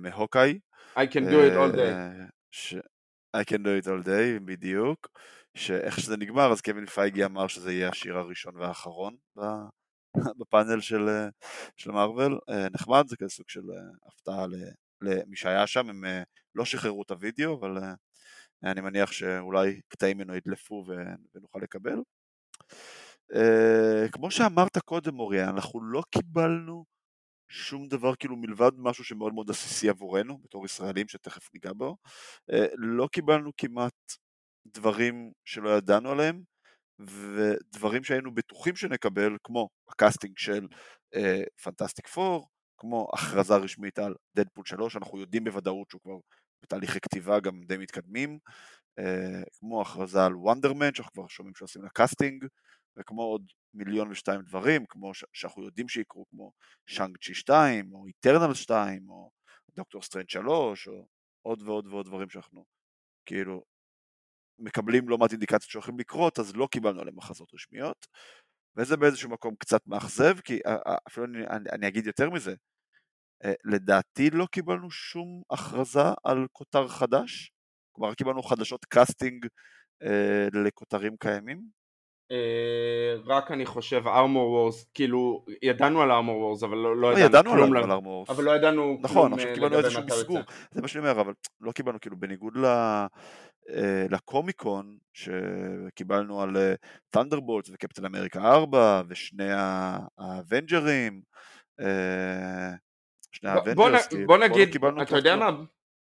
מהוקאיי. 0.00 0.58
I 0.96 1.06
can 1.06 1.24
do 1.24 1.40
it 1.40 1.56
all 1.56 1.72
day. 1.76 2.41
ש... 2.52 2.74
I 3.36 3.44
can 3.44 3.62
do 3.62 3.82
it 3.82 3.86
all 3.86 4.06
day, 4.06 4.40
בדיוק. 4.44 5.08
שאיך 5.56 6.00
שזה 6.00 6.16
נגמר 6.16 6.52
אז 6.52 6.60
קווין 6.60 6.86
פייגי 6.86 7.24
אמר 7.24 7.46
שזה 7.46 7.72
יהיה 7.72 7.88
השיר 7.88 8.18
הראשון 8.18 8.56
והאחרון 8.56 9.16
בפאנל 10.38 10.80
של, 10.80 11.08
של 11.76 11.90
מארוול, 11.90 12.38
נחמד, 12.74 13.04
זה 13.08 13.16
כזה 13.16 13.28
סוג 13.28 13.48
של 13.48 13.62
הפתעה 14.06 14.46
למי 15.02 15.36
שהיה 15.36 15.66
שם, 15.66 15.88
הם 15.88 16.04
לא 16.54 16.64
שחררו 16.64 17.02
את 17.02 17.10
הוידאו, 17.10 17.58
אבל 17.60 17.78
אני 18.64 18.80
מניח 18.80 19.12
שאולי 19.12 19.80
קטעים 19.88 20.18
ממנו 20.18 20.34
ידלפו 20.34 20.84
ונוכל 21.34 21.58
לקבל. 21.62 21.98
כמו 24.12 24.30
שאמרת 24.30 24.78
קודם 24.78 25.18
אוריה, 25.18 25.50
אנחנו 25.50 25.82
לא 25.82 26.02
קיבלנו 26.10 26.84
שום 27.52 27.88
דבר 27.88 28.14
כאילו 28.14 28.36
מלבד 28.36 28.70
משהו 28.78 29.04
שמאוד 29.04 29.34
מאוד 29.34 29.50
עסיסי 29.50 29.88
עבורנו 29.88 30.38
בתור 30.38 30.64
ישראלים 30.64 31.08
שתכף 31.08 31.54
ניגע 31.54 31.72
בו 31.72 31.96
לא 32.76 33.08
קיבלנו 33.12 33.50
כמעט 33.56 33.94
דברים 34.66 35.32
שלא 35.44 35.70
ידענו 35.70 36.10
עליהם 36.10 36.42
ודברים 37.00 38.04
שהיינו 38.04 38.34
בטוחים 38.34 38.76
שנקבל 38.76 39.36
כמו 39.44 39.68
ה 39.88 39.94
casting 39.94 40.38
של 40.38 40.66
פנטסטיק 41.62 42.06
uh, 42.06 42.10
פור 42.10 42.48
כמו 42.76 43.08
הכרזה 43.14 43.56
רשמית 43.56 43.98
על 43.98 44.14
דדפול 44.36 44.64
3 44.64 44.96
אנחנו 44.96 45.18
יודעים 45.18 45.44
בוודאות 45.44 45.90
שהוא 45.90 46.00
כבר 46.00 46.16
בתהליכי 46.62 47.00
כתיבה 47.00 47.40
גם 47.40 47.60
די 47.64 47.76
מתקדמים 47.76 48.38
uh, 49.00 49.04
כמו 49.58 49.82
הכרזה 49.82 50.24
על 50.24 50.34
וונדרמן 50.36 50.94
שאנחנו 50.94 51.12
כבר 51.12 51.28
שומעים 51.28 51.54
שעושים 51.54 51.82
לה 51.82 51.88
casting 51.88 52.44
וכמו 52.96 53.22
עוד 53.22 53.46
מיליון 53.74 54.10
ושתיים 54.10 54.42
דברים, 54.42 54.84
כמו 54.88 55.12
שאנחנו 55.32 55.64
יודעים 55.64 55.88
שיקרו, 55.88 56.26
כמו 56.30 56.52
שאנג-צ'י 56.86 57.34
2, 57.34 57.92
או 57.94 58.06
איטרנלס 58.06 58.54
2, 58.54 59.10
או 59.10 59.30
דוקטור 59.76 60.02
סטריינג' 60.02 60.28
3, 60.28 60.88
או 60.88 61.06
עוד 61.42 61.62
ועוד 61.62 61.86
ועוד 61.86 62.06
דברים 62.06 62.30
שאנחנו 62.30 62.64
כאילו 63.26 63.62
מקבלים 64.58 65.08
לא 65.08 65.18
מעט 65.18 65.32
אינדיקציות 65.32 65.70
שהולכים 65.70 65.98
לקרות, 65.98 66.38
אז 66.38 66.56
לא 66.56 66.68
קיבלנו 66.70 67.00
עליהם 67.00 67.18
הכרזות 67.18 67.54
רשמיות, 67.54 68.06
וזה 68.76 68.96
באיזשהו 68.96 69.30
מקום 69.30 69.54
קצת 69.58 69.86
מאכזב, 69.86 70.40
כי 70.40 70.60
אפילו 71.08 71.26
אני, 71.26 71.46
אני, 71.46 71.70
אני 71.72 71.88
אגיד 71.88 72.06
יותר 72.06 72.30
מזה, 72.30 72.54
לדעתי 73.64 74.30
לא 74.30 74.46
קיבלנו 74.46 74.90
שום 74.90 75.42
הכרזה 75.50 76.08
על 76.24 76.46
כותר 76.52 76.88
חדש, 76.88 77.52
כלומר 77.92 78.14
קיבלנו 78.14 78.42
חדשות 78.42 78.84
casting 78.84 79.46
לכותרים 80.64 81.16
קיימים, 81.16 81.58
אה, 81.58 81.81
רק 83.26 83.50
אני 83.50 83.66
חושב 83.66 84.08
ארמור 84.08 84.50
וורס, 84.50 84.90
כאילו 84.94 85.44
ידענו 85.62 86.02
על 86.02 86.10
ארמור 86.10 86.38
וורס 86.38 86.62
אבל 86.62 86.76
לא, 86.76 86.96
לא, 86.96 87.12
לא 87.12 87.18
ידענו 87.18 87.50
כלום, 87.50 87.76
על 87.76 87.90
ארמור 87.90 88.14
וורס, 88.14 88.30
אבל 88.30 88.44
לא 88.44 88.50
ידענו 88.50 88.98
נכון, 89.00 89.32
עכשיו 89.32 89.48
אה, 89.48 89.54
קיבלנו 89.54 89.78
איזשהו 89.78 90.02
מסגור, 90.06 90.38
זה 90.70 90.82
מה 90.82 90.88
שאני 90.88 91.08
אומר, 91.08 91.20
אבל 91.20 91.32
לא 91.60 91.72
קיבלנו 91.72 92.00
כאילו 92.00 92.16
בניגוד 92.16 92.56
ל... 92.56 92.64
אה, 93.70 94.06
לקומיקון 94.10 94.96
שקיבלנו 95.12 96.42
על 96.42 96.56
תנדרבולטס 97.10 97.68
וקפטן 97.72 98.04
אמריקה 98.04 98.40
4 98.40 99.02
ושני 99.08 99.48
האוונג'רים 100.18 101.20
שני 103.32 103.50
האוונג'רס, 103.50 104.06
כאילו, 104.06 104.26
בוא 104.26 104.38
נגיד, 104.38 104.76
אתה 105.02 105.16
יודע 105.16 105.36
מה, 105.36 105.50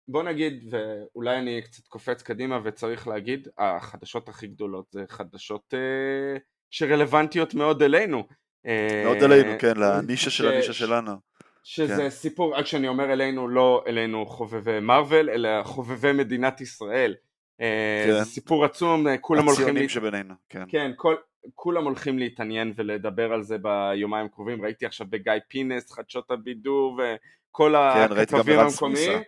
בוא 0.09 0.23
נגיד, 0.23 0.75
ואולי 0.75 1.39
אני 1.39 1.63
קצת 1.63 1.87
קופץ 1.87 2.23
קדימה 2.23 2.61
וצריך 2.65 3.09
להגיד, 3.09 3.49
החדשות 3.59 4.29
הכי 4.29 4.47
גדולות 4.47 4.87
זה 4.91 5.05
חדשות 5.09 5.75
אה, 5.75 6.39
שרלוונטיות 6.71 7.55
מאוד 7.55 7.83
אלינו. 7.83 8.27
אה, 8.67 9.03
מאוד 9.05 9.23
אלינו, 9.23 9.59
כן, 9.59 9.77
לנישה 9.77 10.31
של 10.31 10.49
הנישה 10.49 10.73
שלנו. 10.73 11.13
שזה 11.65 11.97
כן. 11.97 12.11
סיפור, 12.11 12.55
רק 12.55 12.67
שאני 12.67 12.89
אומר 12.89 13.13
אלינו, 13.13 13.49
לא 13.49 13.85
אלינו 13.87 14.27
חובבי 14.27 14.81
מרוויל, 14.81 15.31
אלא 15.31 15.63
חובבי 15.63 16.13
מדינת 16.13 16.61
ישראל. 16.61 17.15
אה, 17.61 18.05
כן. 18.07 18.13
זה 18.13 18.25
סיפור 18.25 18.65
עצום, 18.65 19.09
אה, 19.09 19.19
כולם 19.19 19.45
הולכים... 19.45 19.65
הציונים 19.65 19.89
שבינינו, 19.89 20.35
כן. 20.49 20.65
כן, 20.69 20.91
כל, 20.97 21.15
כולם 21.55 21.85
הולכים 21.85 22.19
להתעניין 22.19 22.73
ולדבר 22.77 23.33
על 23.33 23.43
זה 23.43 23.57
ביומיים 23.59 24.27
הקרובים, 24.27 24.63
ראיתי 24.63 24.87
עכשיו 24.87 25.07
בגיא 25.11 25.33
פינס, 25.49 25.93
חדשות 25.93 26.31
הבידור 26.31 27.01
וכל 27.01 27.75
כן, 27.95 28.13
הכתבים 28.13 28.59
המקומיים. 28.59 29.23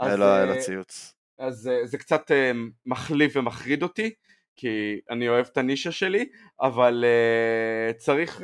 אל 0.00 0.22
אה, 0.22 0.52
הציוץ. 0.52 1.14
אז 1.38 1.68
אה, 1.68 1.86
זה 1.86 1.98
קצת 1.98 2.30
אה, 2.30 2.52
מחליף 2.86 3.36
ומחריד 3.36 3.82
אותי, 3.82 4.14
כי 4.56 5.00
אני 5.10 5.28
אוהב 5.28 5.46
את 5.52 5.56
הנישה 5.56 5.92
שלי, 5.92 6.28
אבל 6.60 7.04
צריך 7.96 8.42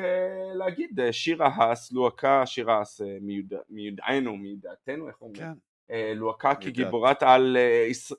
להגיד, 0.55 1.01
שירה 1.11 1.51
האס, 1.55 1.93
לוהקה, 1.93 2.47
שירה 2.47 2.79
האס 2.79 3.01
מיודענו, 3.69 4.37
מיודעתנו, 4.37 5.09
איך 5.09 5.21
אומרים? 5.21 5.43
כן. 5.43 5.53
לוהקה 6.17 6.55
כגיבורת 6.55 7.23
על 7.23 7.57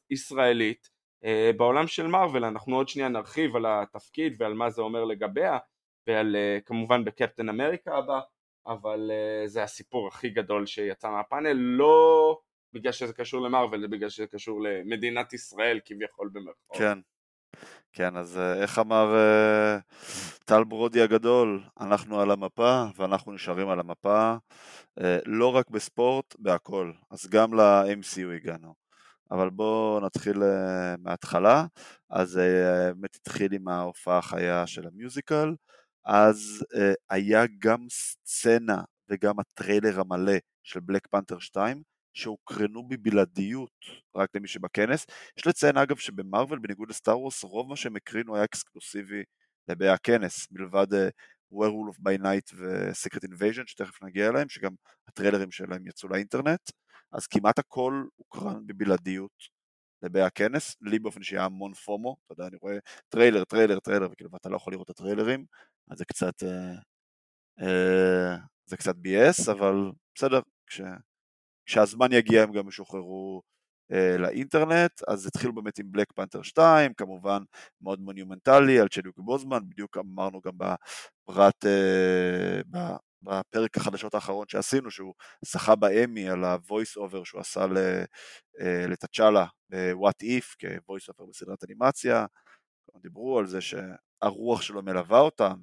ישראלית. 0.10 0.90
בעולם 1.58 1.88
של 1.88 2.08
מארוול 2.08 2.46
אנחנו 2.46 2.76
עוד 2.76 2.88
שנייה 2.88 3.10
נרחיב 3.10 3.56
על 3.56 3.66
התפקיד 3.68 4.36
ועל 4.40 4.54
מה 4.54 4.70
זה 4.70 4.82
אומר 4.82 5.06
לגביה 5.06 5.58
ועל 6.08 6.36
כמובן 6.66 7.06
בקפטן 7.06 7.50
אמריקה 7.50 7.96
הבא 7.96 8.20
אבל 8.68 9.12
זה 9.46 9.64
הסיפור 9.64 10.08
הכי 10.08 10.30
גדול 10.30 10.66
שיצא 10.66 11.10
מהפאנל 11.10 11.54
לא 11.54 12.38
בגלל 12.74 12.92
שזה 12.92 13.14
קשור 13.14 13.42
למרוויל, 13.42 13.82
זה 13.82 13.88
בגלל 13.88 14.10
שזה 14.10 14.28
קשור 14.28 14.62
למדינת 14.62 15.34
ישראל 15.34 15.80
כביכול 15.86 16.30
במרכאות. 16.34 16.78
כן, 16.78 17.00
כן, 17.94 18.18
אז 18.18 18.38
אה, 18.38 18.62
איך 18.62 18.80
אמר 18.80 19.16
uh, 19.16 19.82
טל 20.46 20.64
ברודי 20.64 21.02
הגדול, 21.02 21.64
אנחנו 21.80 22.22
על 22.22 22.32
המפה 22.32 22.84
ואנחנו 22.96 23.32
נשארים 23.32 23.70
על 23.70 23.80
המפה, 23.80 24.36
uh, 25.00 25.04
לא 25.26 25.56
רק 25.56 25.70
בספורט, 25.70 26.36
בהכל, 26.40 26.92
אז 27.12 27.28
גם 27.30 27.54
ל-MCU 27.54 28.36
הגענו. 28.36 28.74
אבל 29.32 29.50
בואו 29.50 30.00
נתחיל 30.00 30.38
מההתחלה, 31.00 31.66
אז 32.10 32.40
באמת 32.96 33.16
התחיל 33.16 33.54
עם 33.54 33.68
ההופעה 33.68 34.18
החיה 34.18 34.68
של 34.68 34.88
המיוזיקל, 34.88 35.56
אז 36.06 36.66
היה 37.10 37.44
גם 37.60 37.86
סצנה 37.90 38.82
וגם 39.10 39.40
הטריילר 39.40 40.00
המלא 40.00 40.38
של 40.64 40.80
בלק 40.80 41.08
פנתר 41.08 41.40
2, 41.40 41.82
שהוקרנו 42.14 42.88
בבלעדיות 42.88 43.86
רק 44.16 44.30
למי 44.36 44.48
שבכנס. 44.48 45.06
יש 45.38 45.48
לציין 45.48 45.78
אגב 45.78 45.98
שבמארוול 45.98 46.60
בניגוד 46.60 46.90
לסטאר 46.90 47.20
וורס 47.20 47.44
רוב 47.44 47.70
מה 47.70 47.76
שהם 47.76 47.96
הקרינו 47.96 48.36
היה 48.36 48.44
exclusive 48.44 49.16
י 49.16 49.24
לבאי 49.68 49.90
הכנס 49.90 50.48
מלבד 50.52 50.94
uh, 50.94 50.98
Werewolf 51.54 51.98
by 52.00 52.22
Night 52.22 52.56
ו-Secret 52.56 53.28
Invasion 53.28 53.64
שתכף 53.68 54.04
נגיע 54.04 54.30
אליהם 54.30 54.50
שגם 54.50 54.72
הטריילרים 55.08 55.52
שלהם 55.52 55.88
יצאו 55.88 56.10
לאינטרנט 56.10 56.72
אז 57.12 57.28
כמעט 57.28 57.60
הכל 57.60 58.04
הוקרן 58.16 58.68
בבלעדיות 58.68 59.62
לבאי 60.04 60.22
הכנס, 60.22 60.76
לי 60.82 61.00
באופן 61.00 61.20
אישי 61.20 61.36
היה 61.36 61.46
המון 61.46 61.74
פומו, 61.74 62.16
אתה 62.26 62.34
יודע, 62.34 62.48
אני 62.48 62.58
רואה 62.62 62.78
טריילר, 63.10 63.44
טריילר, 63.44 63.80
טריילר, 63.80 64.12
וכאילו, 64.12 64.32
ואתה 64.32 64.50
לא 64.50 64.56
יכול 64.56 64.74
לראות 64.74 64.86
את 64.86 64.90
הטריילרים, 64.90 65.46
אז 65.92 65.98
זה 65.98 66.06
קצת, 66.06 66.44
אה, 66.44 66.76
אה, 67.62 68.38
זה 68.66 68.78
קצת 68.78 68.96
ביאס, 68.96 69.50
אבל 69.50 69.92
בסדר, 70.16 70.40
כש, 70.68 70.82
כשהזמן 71.66 72.14
יגיע 72.14 72.44
הם 72.44 72.52
גם 72.52 72.68
ישוחררו 72.68 73.42
אה, 73.92 74.18
לאינטרנט, 74.18 75.02
אז 75.08 75.28
התחיל 75.28 75.52
באמת 75.52 75.80
עם 75.80 75.92
בלק 75.92 76.12
פנתר 76.12 76.42
2, 76.42 76.94
כמובן 76.94 77.44
מאוד 77.82 78.00
מונומנטלי, 78.00 78.80
על 78.80 78.88
צ'דיוק 78.88 79.20
בוזמן, 79.20 79.60
בדיוק 79.70 79.98
אמרנו 79.98 80.42
גם 80.42 80.54
בפרט, 80.58 81.66
אה, 81.66 82.62
בפרק 83.22 83.78
החדשות 83.78 84.14
האחרון 84.14 84.46
שעשינו, 84.48 84.92
שהוא 84.92 85.14
זכה 85.46 85.76
באמי 85.76 86.30
על 86.30 86.44
ה-voice 86.44 86.98
over 86.98 87.26
שהוא 87.26 87.42
עשה 87.42 87.66
אה, 88.62 88.88
לטצ'אלה 88.88 89.46
ב-What 89.70 90.24
If 90.24 90.56
כ-voice 90.60 91.14
over 91.14 91.30
בסדרת 91.30 91.64
אנימציה, 91.64 92.26
דיברו 93.02 93.40
על 93.40 93.46
זה 93.46 93.60
שהרוח 93.62 94.62
שלו 94.62 94.82
מלווה 94.82 95.20
אותם, 95.20 95.54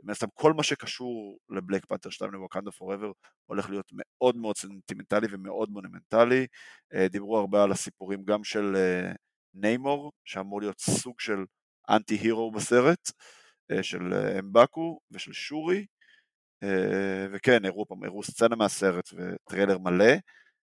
ומן 0.00 0.10
הסתם 0.10 0.26
כל 0.34 0.52
מה 0.52 0.62
שקשור 0.62 1.38
לבלק 1.50 1.86
פנתר 1.86 2.10
2 2.10 2.32
לוואקנדה 2.32 2.70
פוראבר 2.70 3.12
הולך 3.46 3.70
להיות 3.70 3.90
מאוד 3.92 4.36
מאוד 4.36 4.56
סנטימנטלי 4.56 5.26
ומאוד 5.30 5.70
מונומנטלי, 5.70 6.46
אה, 6.94 7.08
דיברו 7.08 7.38
הרבה 7.38 7.62
על 7.62 7.72
הסיפורים 7.72 8.24
גם 8.24 8.44
של 8.44 8.76
אה, 8.76 9.12
ניימור, 9.54 10.12
שאמור 10.24 10.60
להיות 10.60 10.80
סוג 10.80 11.20
של 11.20 11.44
anti 11.90 12.14
hero 12.14 12.50
בסרט, 12.50 13.10
של 13.82 14.14
אמבאקו 14.38 15.00
ושל 15.10 15.32
שורי, 15.32 15.86
אה, 16.62 17.26
וכן, 17.32 17.64
הראו 17.64 17.84
הראו 18.04 18.22
סצנה 18.22 18.56
מהסרט 18.56 19.08
וטריילר 19.16 19.78
מלא, 19.78 20.14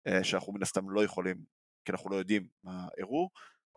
אה, 0.07 0.23
שאנחנו 0.23 0.53
מן 0.53 0.61
הסתם 0.61 0.89
לא 0.89 1.03
יכולים, 1.03 1.37
כי 1.85 1.91
אנחנו 1.91 2.09
לא 2.09 2.15
יודעים 2.15 2.47
מה 2.63 2.87
הראו. 2.97 3.29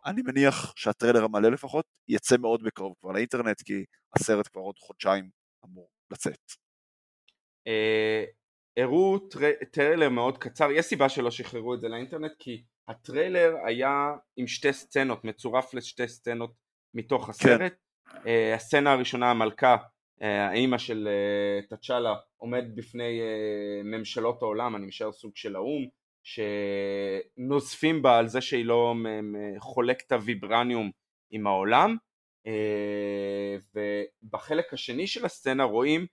אני 0.07 0.23
מניח 0.23 0.73
שהטריילר 0.77 1.25
המלא 1.25 1.51
לפחות 1.51 1.87
יצא 2.09 2.37
מאוד 2.37 2.63
בקרוב 2.63 2.95
כבר 3.01 3.13
לאינטרנט, 3.13 3.63
כי 3.63 3.85
הסרט 4.17 4.49
כבר 4.53 4.63
עוד 4.63 4.79
חודשיים 4.79 5.31
אמור 5.65 5.89
לצאת. 6.13 6.53
אה, 7.67 8.25
הראו 8.77 9.19
טריילר 9.73 10.09
מאוד 10.09 10.39
קצר, 10.39 10.71
יש 10.71 10.87
סיבה 10.87 11.09
שלא 11.09 11.31
שחררו 11.31 11.75
את 11.75 11.81
זה 11.81 11.89
לאינטרנט, 11.89 12.33
כי 12.39 12.65
הטריילר 12.89 13.55
היה 13.67 14.13
עם 14.37 14.47
שתי 14.47 14.73
סצנות, 14.73 15.25
מצורף 15.25 15.75
לשתי 15.75 16.09
סצנות 16.09 16.55
מתוך 16.95 17.25
כן. 17.25 17.31
הסרט. 17.31 17.73
כן. 18.25 18.53
הסצנה 18.55 18.93
הראשונה, 18.93 19.31
המלכה, 19.31 19.77
אה, 20.23 20.49
האימא 20.49 20.79
של 20.79 21.09
אה, 21.09 21.77
תצ'אלה 21.77 22.15
עומדת 22.37 22.75
בפני 22.75 23.21
אה, 23.21 23.83
ממשלות 23.85 24.43
העולם, 24.43 24.77
אני 24.77 24.87
משער 24.87 25.13
סוג 25.13 25.37
של 25.37 25.57
האו"ם, 25.57 25.89
שנוזפים 26.27 28.03
בה 28.03 28.19
על 28.19 28.29
זה 28.29 28.41
שהיא 28.41 28.65
לא 28.65 28.95
חולקת 29.59 30.13
הוויברניום 30.13 30.91
עם 31.31 31.47
העולם, 31.47 31.97
ובחלק 33.75 34.73
השני 34.73 35.07
של 35.07 35.25
הסצנה 35.25 35.65
רואים 35.65 36.07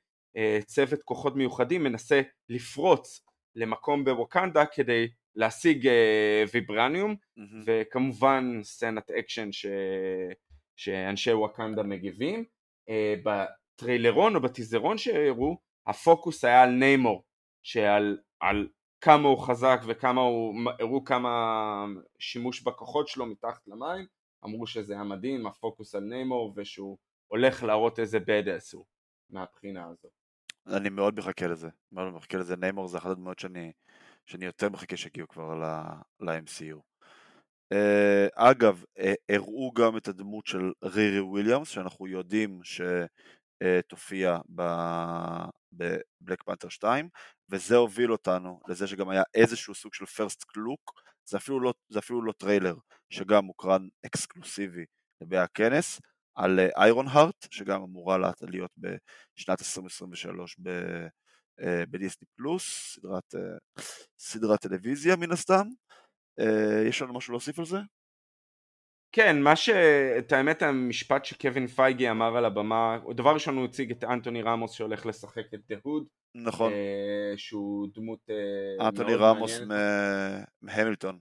צוות 0.65 1.03
כוחות 1.03 1.35
מיוחדים 1.35 1.83
מנסה 1.83 2.21
לפרוץ 2.49 3.25
למקום 3.55 4.05
בווקנדה 4.05 4.65
כדי 4.65 5.07
להשיג 5.35 5.89
ויברניום, 6.53 7.11
mm-hmm. 7.11 7.41
וכמובן 7.65 8.59
סצנת 8.63 9.11
אקשן 9.11 9.51
ש... 9.51 9.65
שאנשי 10.75 11.33
ווקנדה 11.33 11.83
מגיבים. 11.83 12.45
בטריילרון 13.23 14.35
או 14.35 14.41
בטיזרון 14.41 14.97
שהראו, 14.97 15.57
הפוקוס 15.87 16.45
היה 16.45 16.63
על 16.63 16.69
ניימור, 16.69 17.23
שעל 17.63 18.17
על 18.39 18.67
כמה 19.03 19.27
הוא 19.27 19.37
חזק 19.37 19.81
וכמה 19.87 20.21
הוא, 20.21 20.55
הראו 20.79 21.03
כמה 21.03 21.85
שימוש 22.19 22.61
בכוחות 22.61 23.07
שלו 23.07 23.25
מתחת 23.25 23.67
למים, 23.67 24.05
אמרו 24.45 24.67
שזה 24.67 24.93
היה 24.93 25.03
מדהים, 25.03 25.47
הפוקוס 25.47 25.95
על 25.95 26.03
ניימור 26.03 26.53
ושהוא 26.55 26.97
הולך 27.27 27.63
להראות 27.63 27.99
איזה 27.99 28.19
badass 28.19 28.73
הוא 28.73 28.85
מהבחינה 29.29 29.87
הזאת. 29.87 30.11
אני 30.67 30.89
מאוד 30.89 31.19
מחכה 31.19 31.47
לזה, 31.47 31.69
מאוד 31.91 32.13
מחכה 32.13 32.37
לזה, 32.37 32.55
ניימור 32.55 32.87
זה 32.87 32.97
אחת 32.97 33.09
הדמויות 33.09 33.39
שאני, 33.39 33.71
שאני 34.25 34.45
יותר 34.45 34.69
מחכה 34.69 34.97
שיגיעו 34.97 35.27
כבר 35.27 35.53
ל-MCU. 36.19 36.77
Uh, 36.77 37.75
אה, 37.75 38.27
אגב, 38.35 38.83
uh, 38.99 39.03
הראו 39.29 39.71
גם 39.71 39.97
את 39.97 40.07
הדמות 40.07 40.45
של 40.45 40.71
רירי 40.83 41.19
וויליאמס, 41.19 41.69
שאנחנו 41.69 42.07
יודעים 42.07 42.59
ש... 42.63 42.81
אה, 43.63 43.79
תופיע 43.87 44.37
בבלק 45.77 46.43
פנתר 46.43 46.69
2 46.69 47.09
וזה 47.49 47.75
הוביל 47.75 48.11
אותנו 48.11 48.59
לזה 48.67 48.87
שגם 48.87 49.09
היה 49.09 49.23
איזשהו 49.33 49.75
סוג 49.75 49.93
של 49.93 50.05
first 50.05 50.43
look 50.43 50.91
זה 51.29 51.37
אפילו 51.37 51.59
לא, 51.59 51.73
זה 51.89 51.99
אפילו 51.99 52.21
לא 52.21 52.31
טריילר 52.31 52.75
שגם 53.09 53.45
מוקרן 53.45 53.87
אקסקלוסיבי 54.05 54.85
לבאי 55.21 55.37
הכנס 55.37 55.99
על 56.35 56.59
איירון 56.59 57.07
אה, 57.07 57.13
הארט 57.13 57.47
שגם 57.51 57.83
אמורה 57.83 58.17
להיות 58.41 58.71
בשנת 58.77 59.59
2023 59.59 60.55
ב, 60.59 60.67
אה, 61.61 61.83
בדיסני 61.89 62.27
פלוס 62.35 62.93
סדרת, 62.93 63.35
סדרת 64.19 64.61
טלוויזיה 64.61 65.15
מן 65.15 65.31
הסתם 65.31 65.67
יש 66.87 67.01
לנו 67.01 67.13
משהו 67.13 67.31
להוסיף 67.31 67.59
על 67.59 67.65
זה? 67.65 67.77
כן, 69.15 69.41
מה 69.41 69.55
ש... 69.55 69.69
את 70.17 70.31
האמת 70.31 70.61
המשפט 70.61 71.25
שקווין 71.25 71.67
פייגי 71.67 72.09
אמר 72.09 72.37
על 72.37 72.45
הבמה, 72.45 72.99
דבר 73.15 73.33
ראשון 73.33 73.57
הוא 73.57 73.65
הציג 73.65 73.91
את 73.91 74.03
אנטוני 74.03 74.41
רמוס 74.41 74.71
שהולך 74.71 75.05
לשחק 75.05 75.53
את 75.53 75.59
דה 75.69 75.75
הוד. 75.83 76.07
נכון. 76.35 76.71
אה, 76.71 77.33
שהוא 77.37 77.87
דמות 77.93 78.19
אה. 78.29 78.87
אנטוני 78.87 79.15
רמוס 79.15 79.59
מהמילטון. 79.59 81.19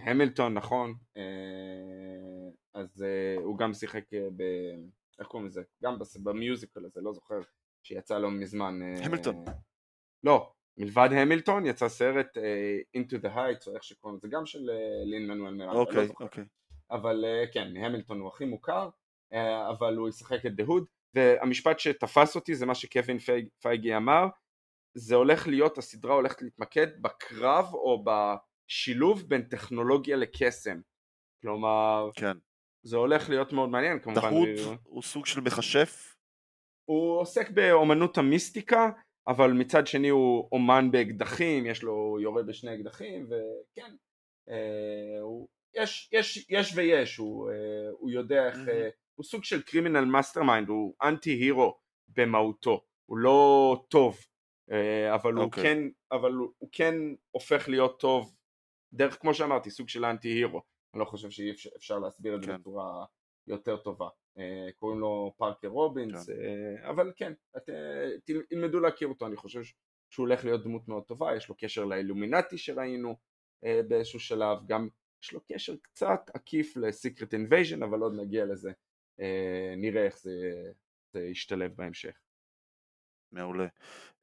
המילטון, 0.00 0.54
נכון. 0.54 0.94
אה, 1.16 1.22
אז 2.74 3.02
אה, 3.02 3.42
הוא 3.42 3.58
גם 3.58 3.74
שיחק 3.74 4.04
אה, 4.14 4.28
ב... 4.36 4.42
איך 5.18 5.26
קוראים 5.28 5.46
לזה? 5.46 5.62
גם 5.82 5.98
במיוזיקל 6.22 6.84
הזה, 6.84 7.00
לא 7.00 7.12
זוכר, 7.12 7.40
שיצא 7.82 8.18
לא 8.18 8.30
מזמן. 8.30 8.82
אה, 8.82 9.04
המילטון. 9.04 9.44
לא, 10.24 10.52
מלבד 10.78 11.08
המילטון 11.12 11.66
יצא 11.66 11.88
סרט 11.88 12.36
uh, 12.36 13.00
Into 13.00 13.22
the 13.22 13.36
Heights 13.36 13.66
או 13.66 13.74
איך 13.74 13.84
שקוראים 13.84 14.18
לזה, 14.18 14.28
גם 14.30 14.46
של 14.46 14.70
לין 15.04 15.26
מנואל 15.26 15.54
מירנדה, 15.54 15.74
לא 15.74 15.80
אוקיי, 15.80 16.08
אוקיי. 16.20 16.44
אבל 16.90 17.24
אה, 17.24 17.44
כן, 17.52 17.76
המילטון 17.76 18.20
הוא 18.20 18.28
הכי 18.28 18.44
מוכר, 18.44 18.88
אה, 19.32 19.70
אבל 19.70 19.96
הוא 19.96 20.08
ישחק 20.08 20.46
את 20.46 20.54
דהוד, 20.54 20.84
והמשפט 21.14 21.78
שתפס 21.78 22.36
אותי 22.36 22.54
זה 22.54 22.66
מה 22.66 22.74
שקווין 22.74 23.18
פייגי 23.62 23.96
אמר, 23.96 24.26
זה 24.94 25.14
הולך 25.14 25.46
להיות, 25.46 25.78
הסדרה 25.78 26.14
הולכת 26.14 26.42
להתמקד 26.42 27.02
בקרב 27.02 27.74
או 27.74 28.04
בשילוב 28.04 29.28
בין 29.28 29.42
טכנולוגיה 29.42 30.16
לקסם. 30.16 30.80
כלומר, 31.42 32.10
כן. 32.14 32.36
זה 32.82 32.96
הולך 32.96 33.28
להיות 33.28 33.52
מאוד 33.52 33.68
מעניין 33.68 34.00
כמובן. 34.00 34.20
דהוד 34.20 34.48
ו... 34.48 34.74
הוא 34.84 35.02
סוג 35.02 35.26
של 35.26 35.40
מכשף? 35.40 36.16
הוא 36.84 37.20
עוסק 37.20 37.50
באומנות 37.50 38.18
המיסטיקה, 38.18 38.90
אבל 39.28 39.52
מצד 39.52 39.86
שני 39.86 40.08
הוא 40.08 40.48
אומן 40.52 40.90
באקדחים, 40.90 41.66
יש 41.66 41.82
לו 41.82 42.18
יורה 42.20 42.42
בשני 42.42 42.74
אקדחים, 42.74 43.26
וכן, 43.26 43.94
אה, 44.48 45.20
הוא 45.20 45.48
יש, 45.74 46.08
יש, 46.12 46.46
יש 46.50 46.72
ויש, 46.76 47.16
הוא, 47.16 47.50
uh, 47.50 47.52
הוא 47.92 48.10
יודע 48.10 48.46
איך, 48.46 48.56
mm-hmm. 48.56 49.14
הוא 49.14 49.24
סוג 49.24 49.44
של 49.44 49.62
criminal 49.62 50.04
mastermind, 50.04 50.68
הוא 50.68 50.94
anti 51.02 51.30
hero 51.30 51.78
במהותו, 52.08 52.84
הוא 53.06 53.18
לא 53.18 53.84
טוב, 53.88 54.18
uh, 54.70 54.74
אבל, 55.14 55.32
okay. 55.32 55.36
הוא 55.36 55.44
אוקיי. 55.44 55.62
כן, 55.62 55.78
אבל 56.12 56.32
הוא, 56.32 56.52
הוא 56.58 56.68
כן 56.72 56.94
הופך 57.30 57.68
להיות 57.68 58.00
טוב, 58.00 58.34
דרך 58.92 59.20
כמו 59.20 59.34
שאמרתי, 59.34 59.70
סוג 59.70 59.88
של 59.88 60.04
anti 60.04 60.28
hero, 60.28 60.62
אני 60.94 61.00
לא 61.00 61.04
חושב 61.04 61.30
שאי 61.30 61.50
אפשר, 61.50 61.70
אפשר 61.76 61.98
להסביר 61.98 62.34
את 62.36 62.42
זה 62.42 62.46
כן. 62.46 62.58
בצורה 62.58 63.04
יותר 63.46 63.76
טובה, 63.76 64.08
קוראים 64.76 65.00
לו 65.00 65.34
פארקר 65.36 65.68
רובינס, 65.68 66.26
כן. 66.26 66.88
אבל 66.88 67.12
כן, 67.16 67.32
את, 67.56 67.70
תלמדו 68.48 68.80
להכיר 68.80 69.08
אותו, 69.08 69.26
אני 69.26 69.36
חושב 69.36 69.60
שהוא 70.10 70.26
הולך 70.26 70.44
להיות 70.44 70.64
דמות 70.64 70.88
מאוד 70.88 71.02
טובה, 71.04 71.36
יש 71.36 71.48
לו 71.48 71.54
קשר 71.58 71.84
לאילומינטי 71.84 72.58
שראינו 72.58 73.16
באיזשהו 73.62 74.20
שלב, 74.20 74.58
גם 74.66 74.88
יש 75.22 75.32
לו 75.32 75.40
קשר 75.52 75.76
קצת 75.82 76.20
עקיף 76.34 76.76
לסיקרט 76.76 77.34
אינבייז'ן 77.34 77.82
אבל 77.82 78.00
עוד 78.00 78.14
נגיע 78.14 78.44
לזה 78.44 78.72
אה, 79.20 79.74
נראה 79.76 80.04
איך 80.04 80.18
זה, 80.18 80.62
זה 81.12 81.20
ישתלב 81.20 81.72
בהמשך. 81.76 82.16
מעולה. 83.32 83.66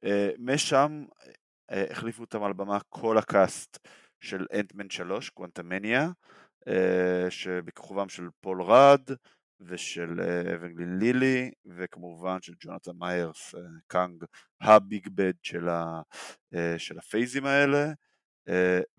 אה, 0.04 0.30
משם 0.38 1.04
אה, 1.70 1.84
החליפו 1.90 2.22
אותם 2.22 2.42
על 2.42 2.52
במה 2.52 2.78
כל 2.88 3.18
ה 3.18 3.32
cast 3.32 3.88
של 4.20 4.46
אנטמן 4.54 4.90
3 4.90 5.30
קוונטמניה 5.30 6.08
שבכוכבם 7.30 8.08
של 8.08 8.28
פול 8.40 8.62
ראד 8.62 9.02
ושל 9.60 10.20
אבנגלין 10.54 10.98
לילי 10.98 11.50
וכמובן 11.66 12.42
של 12.42 12.52
ג'ונתן 12.60 12.90
מייג'ורס 12.98 13.54
קאנג 13.86 14.24
ה 14.60 14.72
big 14.72 15.08
bad 15.08 15.32
של, 15.42 15.68
ה, 15.68 16.02
של 16.78 16.98
הפייזים 16.98 17.46
האלה 17.46 17.92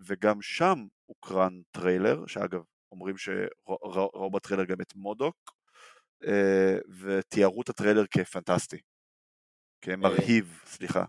וגם 0.00 0.42
שם 0.42 0.86
הוקרן 1.06 1.60
טריילר, 1.70 2.26
שאגב, 2.26 2.62
אומרים 2.92 3.14
שראו 3.18 4.30
בטריילר 4.30 4.64
גם 4.64 4.80
את 4.80 4.94
מודוק, 4.94 5.36
אה, 6.26 6.78
ותיארו 7.00 7.62
את 7.62 7.68
הטריילר 7.68 8.04
כפנטסטי. 8.10 8.76
כמרהיב, 9.80 10.62
סליחה. 10.64 11.04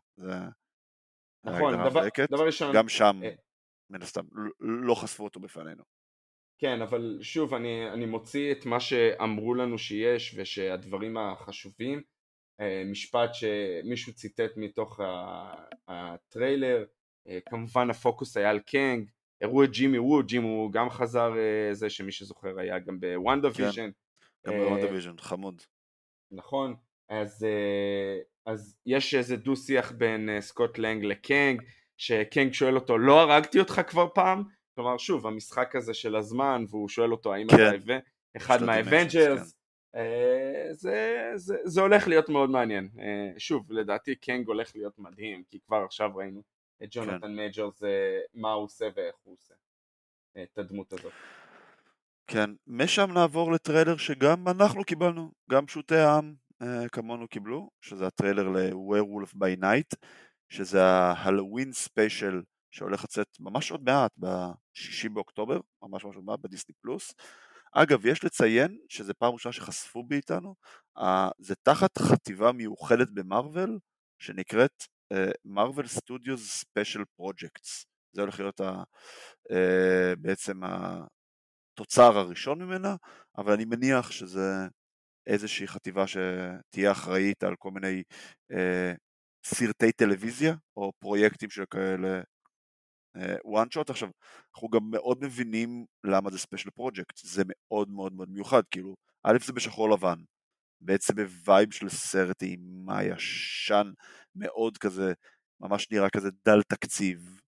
נכון, 1.44 1.74
דבר, 1.90 2.08
דבר 2.32 2.46
ראשון... 2.46 2.76
גם 2.76 2.90
שם, 2.90 3.20
מן 3.90 4.02
הסתם, 4.02 4.26
לא 4.60 4.96
חשפו 4.96 5.24
אותו 5.24 5.40
בפנינו. 5.40 5.84
כן, 6.58 6.82
אבל 6.82 7.18
שוב, 7.22 7.54
אני, 7.54 7.92
אני 7.92 8.06
מוציא 8.06 8.52
את 8.52 8.66
מה 8.66 8.80
שאמרו 8.80 9.54
לנו 9.54 9.78
שיש 9.78 10.36
ושהדברים 10.38 11.18
החשובים. 11.18 12.02
משפט 12.92 13.30
שמישהו 13.34 14.14
ציטט 14.14 14.52
מתוך 14.56 15.00
הטריילר, 15.88 16.86
כמובן 17.46 17.90
הפוקוס 17.90 18.38
היה 18.38 18.50
על 18.50 18.60
קנג, 18.60 19.10
הראו 19.42 19.64
את 19.64 19.72
ג'ימי 19.72 20.00
וו, 20.00 20.28
ג'ימי 20.28 20.48
וו 20.48 20.72
גם 20.72 20.90
חזר, 20.90 21.34
זה 21.72 21.90
שמי 21.90 22.12
שזוכר 22.12 22.60
היה 22.60 22.80
גם 22.80 23.00
ב 23.00 23.50
WandaVision. 23.56 23.92
כן, 24.46 24.52
גם 24.52 24.58
ב 24.58 24.92
WandaVision, 24.92 25.18
חמוד. 25.18 25.62
נכון, 26.32 26.76
אז, 27.10 27.46
אז 28.46 28.78
יש 28.86 29.16
איזה 29.16 29.38
דו 29.38 29.56
שיח 29.56 29.92
בין 29.92 30.30
סקוט 30.40 30.78
לנג 30.78 31.06
לקנג, 31.06 31.62
שקנג 31.98 32.54
שואל 32.54 32.76
אותו, 32.76 32.98
לא 32.98 33.22
הרגתי 33.22 33.60
אותך 33.60 33.82
כבר 33.88 34.08
פעם? 34.14 34.44
כלומר, 34.76 34.98
שוב, 34.98 35.28
המשחק 35.28 35.76
הזה 35.76 35.94
של 35.94 36.16
הזמן, 36.16 36.64
והוא 36.70 36.90
שואל 36.90 37.12
אותו 37.12 37.34
האם 37.34 37.48
כן. 37.48 37.76
אתה 37.76 38.00
אחד 38.38 38.64
מה 38.64 38.80
Avengers, 38.80 39.54
כן. 39.94 40.02
זה, 40.72 41.32
זה, 41.36 41.58
זה 41.64 41.82
הולך 41.82 42.08
להיות 42.08 42.30
מאוד 42.30 42.50
מעניין. 42.50 42.90
שוב, 43.38 43.72
לדעתי 43.72 44.16
קנג 44.16 44.48
הולך 44.48 44.76
להיות 44.76 45.00
מדהים, 45.00 45.44
כי 45.50 45.60
כבר 45.60 45.84
עכשיו 45.86 46.12
ראינו 46.16 46.42
את 46.84 46.88
ג'ונתן 46.92 47.22
כן. 47.22 47.36
מייג'רס, 47.36 47.82
מה 48.34 48.52
הוא 48.52 48.64
עושה 48.64 48.86
ואיך 48.96 49.16
הוא 49.24 49.34
עושה 49.34 49.54
את 50.44 50.58
הדמות 50.58 50.94
הזאת. 50.94 51.14
כן, 52.28 52.50
משם 52.68 53.12
נעבור 53.14 53.52
לטריילר 53.52 53.98
שגם 53.98 54.48
אנחנו 54.48 54.84
קיבלנו, 54.84 55.32
גם 55.52 55.66
פשוטי 55.66 55.96
העם 55.96 56.36
כמונו 56.92 57.28
קיבלו, 57.28 57.70
שזה 57.82 58.08
הטריילר 58.08 58.50
ל 58.50 58.59
Werewolf 58.59 59.34
by 59.36 59.62
Night, 59.62 59.96
שזה 60.50 60.84
ה 60.84 60.92
Halloween 60.92 61.72
special 61.72 62.42
שהולך 62.72 63.04
לצאת 63.04 63.28
ממש 63.40 63.72
עוד 63.72 63.84
מעט, 63.84 64.12
בשישי 64.18 65.10
באוקטובר, 65.10 65.60
ממש 65.82 66.06
ממש 66.06 66.16
עוד 66.16 66.26
מעט 66.26 66.40
בדיסני 66.40 66.76
פלוס. 66.82 67.14
אגב, 67.72 68.06
יש 68.06 68.24
לציין 68.24 68.80
שזה 68.90 69.14
פעם 69.14 69.34
ראשונה 69.34 69.54
שחשפו 69.54 70.04
בפנינו, 70.04 70.56
זה 71.40 71.56
תחת 71.64 71.98
חטיבה 71.98 72.52
מיוחדת 72.52 73.10
במרוויל, 73.10 73.78
שנקראת 74.20 74.84
Marvel 75.46 75.88
Studios 75.88 76.60
Special 76.60 77.04
Projects. 77.16 77.86
זה 78.12 78.22
הולך 78.22 78.40
להיות 78.40 78.60
ה, 78.60 78.84
אה, 79.52 80.16
בעצם 80.18 80.62
התוצר 80.64 82.18
הראשון 82.18 82.62
ממנה, 82.62 82.96
אבל 83.38 83.54
אני 83.54 83.66
מניח 83.66 84.12
שזה 84.12 84.68
איזושהי 85.28 85.68
חטיבה 85.68 86.06
שתהיה 86.08 86.92
אחראית 86.92 87.44
על 87.44 87.56
כל 87.56 87.72
מיני 87.72 88.04
אה, 88.52 88.98
סרטי 89.46 89.92
טלוויזיה 89.92 90.56
או 90.78 90.92
פרויקטים 91.00 91.50
של 91.50 91.64
כאלה 91.70 92.22
one 93.46 93.68
shot. 93.76 93.90
עכשיו, 93.92 94.10
אנחנו 94.56 94.70
גם 94.70 94.92
מאוד 94.92 95.24
מבינים 95.24 95.86
למה 96.04 96.30
זה 96.30 96.40
special 96.40 96.70
project, 96.70 97.18
זה 97.18 97.44
מאוד 97.46 97.90
מאוד 97.90 98.14
מאוד 98.14 98.30
מיוחד, 98.30 98.62
כאילו, 98.72 98.96
א' 99.24 99.38
זה 99.46 99.54
בשחור 99.54 99.90
לבן, 99.90 100.20
בעצם 100.82 101.16
ב 101.16 101.27
vibe 101.27 101.72
של 101.72 101.90
סרט 101.90 102.44
אימה 102.44 103.04
ישן 103.04 103.92
מאוד 104.36 104.78
כזה, 104.78 105.14
ממש 105.60 105.92
נראה 105.92 106.10
כזה 106.10 106.30
דל 106.46 106.62
תקציב, 106.62 107.42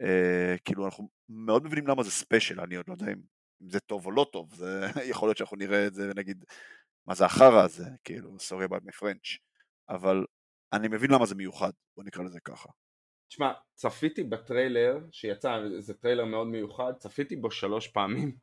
אה, 0.00 0.56
כאילו 0.64 0.84
אנחנו 0.84 1.08
מאוד 1.28 1.64
מבינים 1.64 1.86
למה 1.86 2.02
זה 2.02 2.10
special, 2.10 2.60
אני 2.60 2.76
עוד 2.76 2.88
לא 2.88 2.92
יודע 2.92 3.06
אם, 3.06 3.20
אם 3.62 3.70
זה 3.70 3.80
טוב 3.80 4.06
או 4.06 4.10
לא 4.10 4.26
טוב, 4.32 4.54
זה 4.54 4.86
יכול 5.10 5.28
להיות 5.28 5.36
שאנחנו 5.36 5.56
נראה 5.56 5.86
את 5.86 5.94
זה 5.94 6.10
ונגיד 6.10 6.44
מה 7.06 7.14
זה 7.14 7.24
החרא 7.24 7.64
הזה, 7.64 7.84
כאילו, 8.04 8.36
sorry 8.36 8.68
about 8.68 9.02
French, 9.02 9.38
אבל 9.88 10.24
אני 10.72 10.88
מבין 10.88 11.10
למה 11.10 11.26
זה 11.26 11.34
מיוחד, 11.34 11.70
בוא 11.96 12.04
נקרא 12.04 12.24
לזה 12.24 12.40
ככה. 12.40 12.68
תשמע, 13.28 13.52
צפיתי 13.74 14.24
בטריילר 14.24 14.98
שיצא, 15.12 15.50
זה 15.78 15.94
טריילר 15.94 16.24
מאוד 16.24 16.46
מיוחד, 16.46 16.92
צפיתי 16.98 17.36
בו 17.36 17.50
שלוש 17.50 17.88
פעמים. 17.88 18.36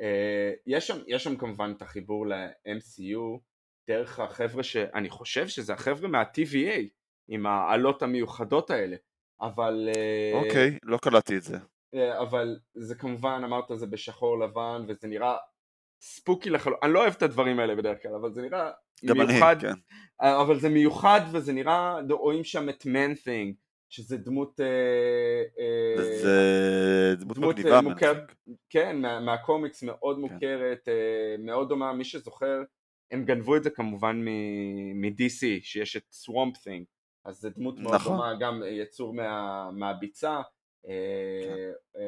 אה, 0.00 0.52
יש 0.66 0.86
שם, 0.86 0.98
יש 1.06 1.24
שם 1.24 1.36
כמובן 1.36 1.72
את 1.76 1.82
החיבור 1.82 2.26
ל-MCU 2.26 3.40
דרך 3.88 4.20
החבר'ה 4.20 4.62
שאני 4.62 5.10
חושב 5.10 5.48
שזה 5.48 5.72
החבר'ה 5.72 6.08
מה-TVA 6.08 6.80
עם 7.28 7.46
האלות 7.46 8.02
המיוחדות 8.02 8.70
האלה, 8.70 8.96
אבל... 9.40 9.88
אה, 9.96 10.32
אוקיי, 10.34 10.78
לא 10.82 10.98
קלטתי 10.98 11.36
את 11.36 11.42
זה. 11.42 11.58
אה, 11.94 12.20
אבל 12.20 12.58
זה 12.74 12.94
כמובן, 12.94 13.42
אמרת 13.44 13.64
זה 13.74 13.86
בשחור 13.86 14.38
לבן 14.38 14.84
וזה 14.88 15.08
נראה 15.08 15.36
spooky 16.00 16.50
לחלוטין, 16.50 16.80
אני 16.82 16.92
לא 16.92 17.00
אוהב 17.00 17.12
את 17.16 17.22
הדברים 17.22 17.58
האלה 17.58 17.74
בדרך 17.74 18.02
כלל, 18.02 18.14
אבל 18.14 18.32
זה 18.32 18.42
נראה 18.42 18.70
מיוחד, 19.02 19.56
אני, 19.64 19.74
כן. 19.74 19.80
אבל 20.20 20.58
זה 20.58 20.68
מיוחד 20.68 21.20
וזה 21.32 21.52
נראה, 21.52 21.98
רואים 22.10 22.44
שם 22.44 22.68
את 22.68 22.82
Thing 22.82 23.54
שזה 23.90 24.16
דמות... 24.16 24.60
אה, 24.60 25.42
אה, 25.58 26.02
זה 26.02 27.14
דמות 27.18 27.36
דמות 27.36 27.58
מגניבה. 27.58 27.76
אה, 27.76 27.80
מוכרת, 27.80 28.32
כן, 28.70 29.00
מה, 29.00 29.20
מהקומיקס 29.20 29.82
מאוד 29.82 30.16
כן. 30.16 30.20
מוכרת, 30.20 30.88
מאוד 31.38 31.68
דומה, 31.68 31.92
מי 31.92 32.04
שזוכר, 32.04 32.62
הם 33.10 33.24
גנבו 33.24 33.56
את 33.56 33.62
זה 33.62 33.70
כמובן 33.70 34.24
מ-DC, 34.94 35.46
שיש 35.62 35.96
את 35.96 36.02
סוואמפ 36.12 36.56
תינג, 36.56 36.86
אז 37.24 37.36
זה 37.40 37.50
דמות 37.50 37.78
מאוד 37.78 37.94
נכון. 37.94 38.16
דומה, 38.16 38.34
גם 38.40 38.62
יצור 38.66 39.14
מה, 39.14 39.70
מהביצה. 39.70 40.40
כן. 40.82 41.98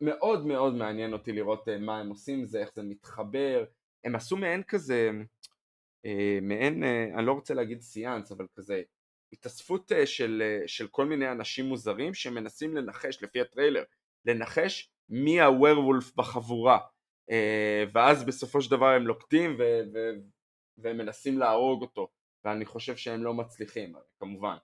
מאוד 0.00 0.46
מאוד 0.46 0.74
מעניין 0.74 1.12
אותי 1.12 1.32
לראות 1.32 1.68
מה 1.68 1.98
הם 1.98 2.08
עושים 2.08 2.44
זה, 2.44 2.60
איך 2.60 2.74
זה 2.74 2.82
מתחבר. 2.82 3.64
הם 4.04 4.14
עשו 4.14 4.36
מעין 4.36 4.62
כזה, 4.62 5.10
מעין, 6.42 6.84
אני 7.14 7.26
לא 7.26 7.32
רוצה 7.32 7.54
להגיד 7.54 7.80
סיאנס, 7.80 8.32
אבל 8.32 8.46
כזה 8.54 8.82
התאספות 9.34 9.92
אה, 9.92 10.06
של, 10.06 10.42
אה, 10.44 10.68
של 10.68 10.88
כל 10.88 11.06
מיני 11.06 11.30
אנשים 11.30 11.64
מוזרים 11.64 12.14
שמנסים 12.14 12.76
לנחש, 12.76 13.22
לפי 13.22 13.40
הטריילר, 13.40 13.82
לנחש 14.24 14.90
מי 15.08 15.40
הוורוולף 15.40 16.16
בחבורה 16.16 16.74
אה, 16.74 16.86
ואז 17.92 18.24
בסופו 18.24 18.62
של 18.62 18.70
דבר 18.70 18.86
הם 18.86 19.06
לוקטים 19.06 19.56
ו, 19.58 19.62
ו, 19.94 19.98
והם 20.78 20.98
מנסים 20.98 21.38
להרוג 21.38 21.82
אותו 21.82 22.08
ואני 22.44 22.64
חושב 22.64 22.96
שהם 22.96 23.24
לא 23.24 23.34
מצליחים 23.34 23.92
כמובן 24.20 24.56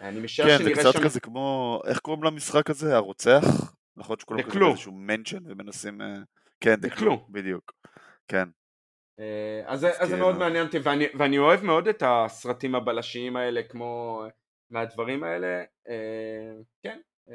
אני 0.00 0.20
משער 0.20 0.58
כן, 0.58 0.64
זה 0.64 0.70
קצת 0.72 0.92
שם... 0.92 1.02
כזה 1.04 1.20
כמו, 1.20 1.80
איך 1.86 1.98
קוראים 1.98 2.22
למשחק 2.22 2.70
הזה? 2.70 2.96
הרוצח? 2.96 3.74
נכון 3.96 4.18
שכולם 4.18 4.40
לזה 4.40 4.64
איזשהו 4.70 4.92
מנשן 4.92 5.42
ומנסים... 5.46 6.00
כן, 6.60 6.74
דקלו, 6.74 7.26
בדיוק. 7.28 7.72
כן. 8.28 8.48
אה, 9.20 9.62
אז, 9.66 9.86
אז 9.98 10.08
זה 10.08 10.16
מאוד 10.16 10.36
מעניין 10.36 10.66
אותי 10.66 10.78
ואני, 10.78 11.04
ואני 11.18 11.38
אוהב 11.38 11.64
מאוד 11.64 11.88
את 11.88 12.02
הסרטים 12.06 12.74
הבלשיים 12.74 13.36
האלה 13.36 13.62
כמו 13.62 14.22
מהדברים 14.70 15.24
האלה 15.24 15.64
אה, 15.88 16.52
כן 16.82 17.00
אה, 17.30 17.34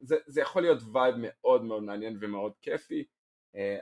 זה, 0.00 0.16
זה 0.26 0.40
יכול 0.40 0.62
להיות 0.62 0.82
vibe 0.92 1.14
מאוד 1.18 1.64
מאוד 1.64 1.82
מעניין 1.82 2.18
ומאוד 2.20 2.52
כיפי 2.62 3.04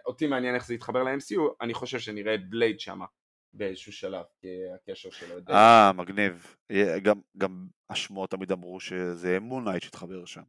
אותי 0.07 0.27
מעניין 0.27 0.55
איך 0.55 0.67
זה 0.67 0.75
יתחבר 0.75 1.03
ל-MCU 1.03 1.41
אני 1.61 1.75
חושב 1.75 1.99
שנראה 1.99 2.35
את 2.35 2.51
בלייד 2.51 2.81
שמה 2.81 3.07
באיזשהו 3.55 3.93
שלב 3.93 4.25
כי 4.41 4.49
הקשר 4.75 5.11
שלו 5.11 5.35
אה 5.49 5.93
מגניב. 5.93 6.57
גם, 7.03 7.21
גם 7.37 7.67
השמועות 7.91 8.31
תמיד 8.31 8.53
אמרו 8.53 8.81
שזה 8.81 9.41
Moon 9.41 9.58
Knight 9.58 9.83
שיתחבר 9.83 10.25
שם. 10.25 10.43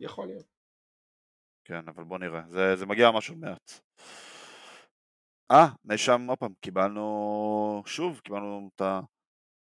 יכול 0.00 0.26
להיות. 0.26 0.46
כן 1.64 1.88
אבל 1.88 2.04
בוא 2.04 2.18
נראה. 2.18 2.42
זה, 2.48 2.76
זה 2.76 2.86
מגיע 2.86 3.10
ממש 3.10 3.28
עוד 3.28 3.38
מעט. 3.38 3.72
אה, 5.50 5.66
משם 5.84 6.26
עוד 6.28 6.38
פעם 6.38 6.52
קיבלנו, 6.60 7.82
שוב 7.86 8.20
קיבלנו 8.20 8.70
את, 8.74 8.80
ה, 8.80 9.00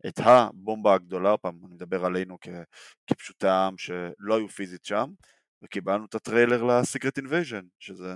את 0.08 0.20
הבומבה 0.20 0.94
הגדולה, 0.94 1.30
עוד 1.30 1.40
פעם, 1.40 1.60
אני 1.66 1.74
מדבר 1.74 2.06
עלינו 2.06 2.38
כ, 2.42 2.48
כפשוטי 3.08 3.48
העם 3.48 3.78
שלא 3.78 4.38
היו 4.38 4.50
פיזית 4.50 4.86
שם, 4.86 5.10
וקיבלנו 5.62 6.06
את 6.06 6.16
הטריילר 6.16 6.64
ל 6.64 6.71
Secret 6.71 7.18
Invasion, 7.18 7.66
שזה, 7.80 8.14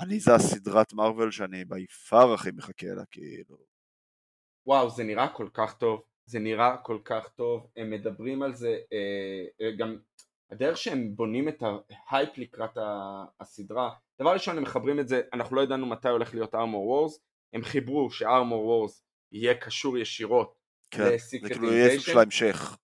אני 0.00 0.20
זה 0.20 0.34
הסדרת 0.34 0.92
מרוויל 0.92 1.30
שאני 1.30 1.64
by 1.64 1.92
far 1.92 2.34
הכי 2.34 2.50
מחכה 2.50 2.86
לה, 2.86 3.04
כאילו. 3.10 3.56
וואו, 4.66 4.90
זה 4.90 5.04
נראה 5.04 5.28
כל 5.28 5.48
כך 5.54 5.78
טוב, 5.78 6.02
זה 6.26 6.38
נראה 6.38 6.76
כל 6.76 6.98
כך 7.04 7.28
טוב, 7.28 7.70
הם 7.76 7.90
מדברים 7.90 8.42
על 8.42 8.54
זה, 8.54 8.78
אה, 8.92 9.44
אה 9.60 9.70
גם 9.78 9.98
הדרך 10.50 10.76
שהם 10.76 11.16
בונים 11.16 11.48
את 11.48 11.62
ההייפ 12.08 12.38
לקראת 12.38 12.78
הסדרה, 13.40 13.90
דבר 14.20 14.32
ראשון 14.32 14.56
הם 14.56 14.62
מחברים 14.62 15.00
את 15.00 15.08
זה, 15.08 15.22
אנחנו 15.32 15.56
לא 15.56 15.60
ידענו 15.60 15.86
מתי 15.86 16.08
הולך 16.08 16.34
להיות 16.34 16.54
Armor 16.54 16.86
Wars, 16.86 17.20
הם 17.52 17.62
חיברו 17.62 18.10
ש 18.10 18.26
Armor 18.26 18.66
Wars 18.66 19.04
יהיה 19.32 19.54
קשור 19.54 19.98
ישירות 19.98 20.64
כן, 20.90 21.16
זה 21.18 21.48
כאילו 21.48 21.72
יהיה 21.72 21.90
סוג 21.90 22.00
של 22.00 22.18
ההמשך. 22.18 22.76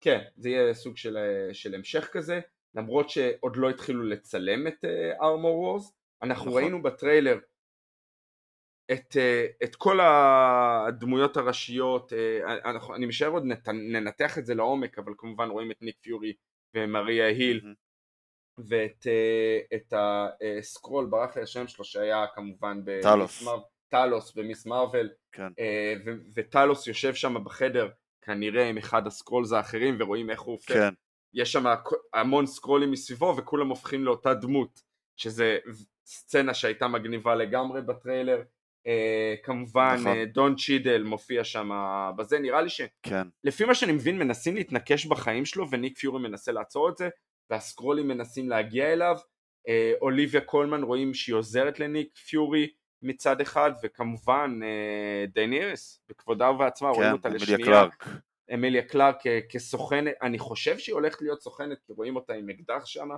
כן, 0.00 0.18
זה 0.36 0.48
יהיה 0.48 0.74
סוג 0.74 0.96
של, 0.96 1.16
של 1.52 1.74
המשך 1.74 2.08
כזה, 2.12 2.40
למרות 2.74 3.10
שעוד 3.10 3.56
לא 3.56 3.70
התחילו 3.70 4.02
לצלם 4.02 4.66
את 4.66 4.84
ארמור 5.22 5.54
uh, 5.54 5.68
וורס, 5.68 5.92
אנחנו 6.22 6.50
נכון. 6.50 6.62
ראינו 6.62 6.82
בטריילר 6.82 7.38
את, 8.92 9.12
אה, 9.12 9.64
את 9.64 9.76
כל 9.76 9.98
הדמויות 10.00 11.36
הראשיות, 11.36 12.12
אה, 12.12 12.50
אנחנו, 12.64 12.94
אני 12.94 13.06
משער 13.06 13.30
עוד 13.30 13.44
נת, 13.44 13.68
ננתח 13.68 14.38
את 14.38 14.46
זה 14.46 14.54
לעומק, 14.54 14.98
אבל 14.98 15.12
כמובן 15.18 15.48
רואים 15.48 15.70
את 15.70 15.82
ניק 15.82 15.96
פיורי 16.00 16.32
ומריה 16.74 17.26
היל. 17.26 17.74
ואת 18.58 19.06
אה, 19.06 19.76
את 19.76 19.94
ה 20.58 20.65
Skrull 20.65 21.06
ברח 21.06 21.36
לי 21.36 21.42
השם 21.42 21.66
שלו 21.66 21.84
שהיה 21.84 22.26
כמובן 22.34 22.80
טלוס. 23.02 23.44
טלוס 23.88 24.34
ב 24.34 24.42
Ms. 24.42 24.66
Marvel 24.66 25.10
כן. 25.32 25.48
אה, 25.58 25.94
וטלוס 26.34 26.86
יושב 26.86 27.14
שם 27.14 27.44
בחדר 27.44 27.90
כנראה 28.22 28.68
עם 28.68 28.78
אחד 28.78 29.06
ה 29.06 29.12
Skrulls 29.12 29.52
האחרים 29.52 29.96
ורואים 30.00 30.30
איך 30.30 30.40
הוא 30.40 30.52
הופך 30.52 30.72
כן, 30.72 30.94
יש 31.34 31.52
שם 31.52 31.64
המון 32.14 32.46
סקרולים 32.46 32.90
מסביבו 32.90 33.34
וכולם 33.38 33.68
הופכים 33.68 34.04
לאותה 34.04 34.34
דמות 34.34 34.82
שזה 35.16 35.58
סצנה 36.06 36.54
שהייתה 36.54 36.88
מגניבה 36.88 37.34
לגמרי 37.34 37.82
בטריילר. 37.82 38.42
אה, 38.86 39.34
כמובן 39.42 39.96
נכון. 40.00 40.16
אה, 40.16 40.24
דון 40.24 40.56
צ'ידל 40.56 41.02
מופיע 41.02 41.44
שם 41.44 41.70
בזה. 42.16 42.38
נראה 42.38 42.62
לי 42.62 42.68
שלפי 42.68 42.92
כן, 43.58 43.66
מה 43.66 43.74
שאני 43.74 43.92
מבין 43.92 44.18
מנסים 44.18 44.54
להתנקש 44.56 45.06
בחיים 45.06 45.44
שלו 45.44 45.70
וניק 45.70 45.98
פיורי 45.98 46.22
מנסה 46.22 46.52
לעצור 46.52 46.88
את 46.88 46.96
זה 46.96 47.08
והסקרולים 47.50 48.08
מנסים 48.08 48.48
להגיע 48.48 48.92
אליו. 48.92 49.16
אה, 49.68 49.92
אוליביה 50.00 50.40
קולמן 50.40 50.82
רואים 50.82 51.14
שהיא 51.14 51.34
עוזרת 51.34 51.80
לניק 51.80 52.16
פיורי 52.16 52.70
מצד 53.02 53.40
אחד 53.40 53.72
וכמובן 53.82 54.60
אה, 54.62 55.26
דייניריס 55.26 56.00
בכבודה 56.08 56.50
ובעצמה 56.50 56.88
רואים 56.88 57.08
כן, 57.08 57.12
אותה 57.12 57.28
אמיליה 57.28 57.44
לשנייה. 57.44 57.66
קלארק. 57.66 58.08
אמיליה 58.54 58.82
קלארק 58.82 59.26
אה, 59.26 59.38
כסוכנת, 59.48 60.14
אני 60.22 60.38
חושב 60.38 60.78
שהיא 60.78 60.94
הולכת 60.94 61.22
להיות 61.22 61.42
סוכנת 61.42 61.78
כי 61.86 61.92
רואים 61.92 62.16
אותה 62.16 62.32
עם 62.32 62.50
אקדח 62.50 62.86
שם 62.86 63.08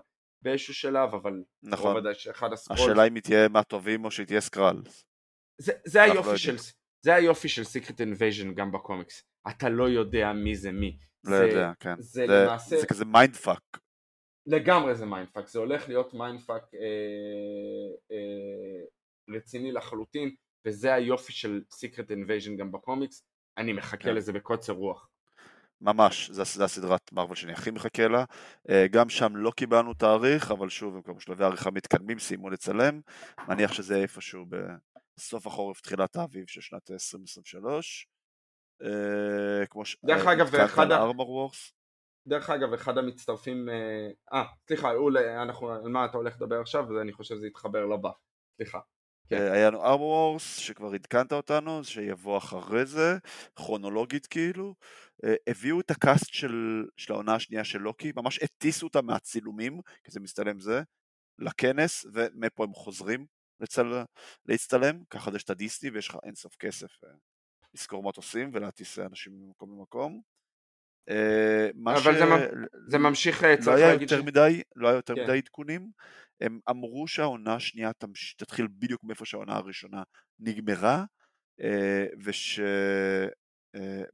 באיזשהו 0.43 0.75
שלב, 0.75 1.15
אבל 1.15 1.43
נכון. 1.63 1.95
לא 1.95 1.99
ודאי 2.01 2.15
שאחד 2.15 2.53
ה 2.53 2.56
Skrull, 2.56 2.79
השאלה 2.91 3.07
אם 3.07 3.15
היא 3.15 3.23
תהיה 3.23 3.49
מהטובים 3.49 4.05
או 4.05 4.11
שהיא 4.11 4.27
תהיה 4.27 4.41
Skrull. 4.41 4.83
זה, 5.61 5.73
זה 5.87 6.03
היופי 6.03 6.29
לא 6.31 6.37
של. 6.37 6.57
זה 7.05 7.15
היופי 7.15 7.49
של 7.49 7.65
Secret 7.65 8.01
Invasion 8.01 8.55
גם 8.55 8.73
בקומיקס, 8.73 9.23
אתה 9.51 9.69
לא 9.69 9.89
יודע 9.89 10.33
מי 10.33 10.57
זה 10.57 10.73
מי, 10.73 10.99
לא 11.25 11.39
זה, 11.39 11.45
יודע, 11.47 11.73
כן. 11.81 11.95
זה 12.01 12.27
זה- 12.27 12.27
למעשה, 12.27 12.81
זה 12.81 12.87
כזה 12.87 13.05
mind 13.05 13.35
fuck. 13.37 13.79
לגמרי 14.47 14.95
זה 14.95 15.07
mindfuck, 15.07 15.49
זה 15.49 15.59
הולך 15.59 15.89
להיות 15.89 16.15
mindfuck 16.15 16.63
אה, 16.75 16.81
אה, 18.13 18.85
רציני 19.37 19.73
לחלוטין, 19.73 20.35
וזה 20.67 20.95
היופי 20.95 21.33
של 21.33 21.63
סיקרט 21.71 22.11
אינבייז'ן 22.11 22.57
גם 22.57 22.73
בקומיקס, 22.73 23.23
אני 23.59 23.73
מחכה 23.73 23.97
כן. 23.97 24.15
לזה 24.15 24.33
בקוצר 24.33 24.73
רוח. 24.73 25.09
ממש, 25.81 26.31
זה 26.31 26.65
הסדרת 26.65 27.13
מרוויל 27.13 27.35
שאני 27.35 27.53
הכי 27.53 27.71
מחכה 27.71 28.09
לה. 28.09 28.25
אה, 28.71 28.87
גם 28.91 29.09
שם 29.09 29.37
לא 29.37 29.51
קיבלנו 29.51 29.95
תאריך, 29.95 30.51
אבל 30.51 30.69
שוב, 30.69 30.95
הם 30.95 31.03
כבר 31.03 31.13
בשלבי 31.13 31.45
עריכה 31.45 31.71
מתקדמים, 31.71 32.19
סיימו 32.19 32.51
לצלם. 32.51 33.01
מניח 33.49 33.73
שזה 33.73 33.97
איפשהו 33.97 34.45
בסוף 35.17 35.47
החורף, 35.47 35.81
תחילת 35.81 36.17
האביב 36.17 36.45
של 36.49 36.61
שנת 36.61 36.91
2023. 36.91 38.07
אה, 38.83 39.67
כמו 39.67 39.85
ש... 39.85 39.97
דרך 40.05 40.27
אה, 40.27 40.33
אגב, 40.33 40.55
אחד 40.55 40.93
ה-. 40.93 41.05
דרך 42.27 42.51
אגב, 42.51 42.73
אחד 42.73 42.99
המצטרפים, 42.99 43.69
אה, 44.33 44.45
סליחה, 44.69 44.93
אול, 44.93 45.19
אנחנו, 45.19 45.71
על 45.73 45.89
מה 45.89 46.05
אתה 46.05 46.17
הולך 46.17 46.37
לדבר 46.37 46.61
עכשיו, 46.61 46.85
ואני 46.89 47.13
חושב 47.13 47.35
שזה 47.35 47.47
יתחבר 47.47 47.87
לבא, 47.87 48.11
סליחה. 48.57 48.79
כן. 49.29 49.37
אה, 49.37 49.53
היה 49.53 49.71
לנו 49.71 49.85
ארמור 49.85 50.09
וורס, 50.09 50.57
שכבר 50.57 50.93
עדכנת 50.95 51.33
אותנו, 51.33 51.85
שיבוא 51.85 52.39
אחרי 52.39 52.87
זה, 52.87 53.19
כרונולוגית 53.57 54.27
כאילו. 54.27 54.75
אה, 55.25 55.35
הביאו 55.47 55.81
את 55.81 55.91
הקאסט 55.91 56.35
של, 56.35 56.85
של 56.97 57.13
העונה 57.13 57.35
השנייה 57.35 57.65
של 57.65 57.79
לוקי, 57.79 58.13
ממש 58.17 58.43
הטיסו 58.43 58.87
אותה 58.87 59.03
מהצילומים, 59.03 59.81
כי 60.05 60.11
זה 60.11 60.21
מסתלם 60.21 60.61
זה, 60.61 60.83
לכנס, 61.39 62.07
ומפה 62.15 62.65
הם 62.65 62.73
חוזרים 62.73 63.27
לצל... 63.61 64.03
להצטלם, 64.47 65.03
ככה 65.11 65.31
יש 65.37 65.45
את 65.45 65.51
הדיסני 65.51 65.91
ויש 65.91 66.09
לך 66.09 66.17
אינסוף 66.25 66.57
כסף 66.57 67.05
אה, 67.05 67.11
לשכור 67.75 68.03
מטוסים 68.03 68.51
ולהטיס 68.55 68.99
אנשים 68.99 69.33
ממקום 69.33 69.71
למקום. 69.71 70.21
מה 71.75 71.93
אבל 71.97 72.15
ש... 72.15 72.19
זה 72.19 72.25
ממ- 72.25 72.67
זה 72.89 72.99
ממשיך, 72.99 73.43
לא 73.43 73.57
צריך 73.61 73.77
להגיד, 73.79 74.03
יותר 74.03 74.23
ש- 74.23 74.25
מדי, 74.25 74.63
לא 74.77 74.89
היה 74.89 74.97
יותר 74.97 75.15
כן. 75.15 75.23
מדי 75.23 75.39
עדכונים. 75.39 75.91
הם 76.41 76.61
אמרו 76.71 77.09
שהעונה 77.09 77.55
השנייה 77.55 77.91
תתחיל 78.37 78.67
בדיוק 78.79 79.05
מאיפה 79.05 79.25
שהעונה 79.25 79.57
הראשונה 79.57 80.03
נגמרה, 80.39 81.05
אה, 81.61 82.07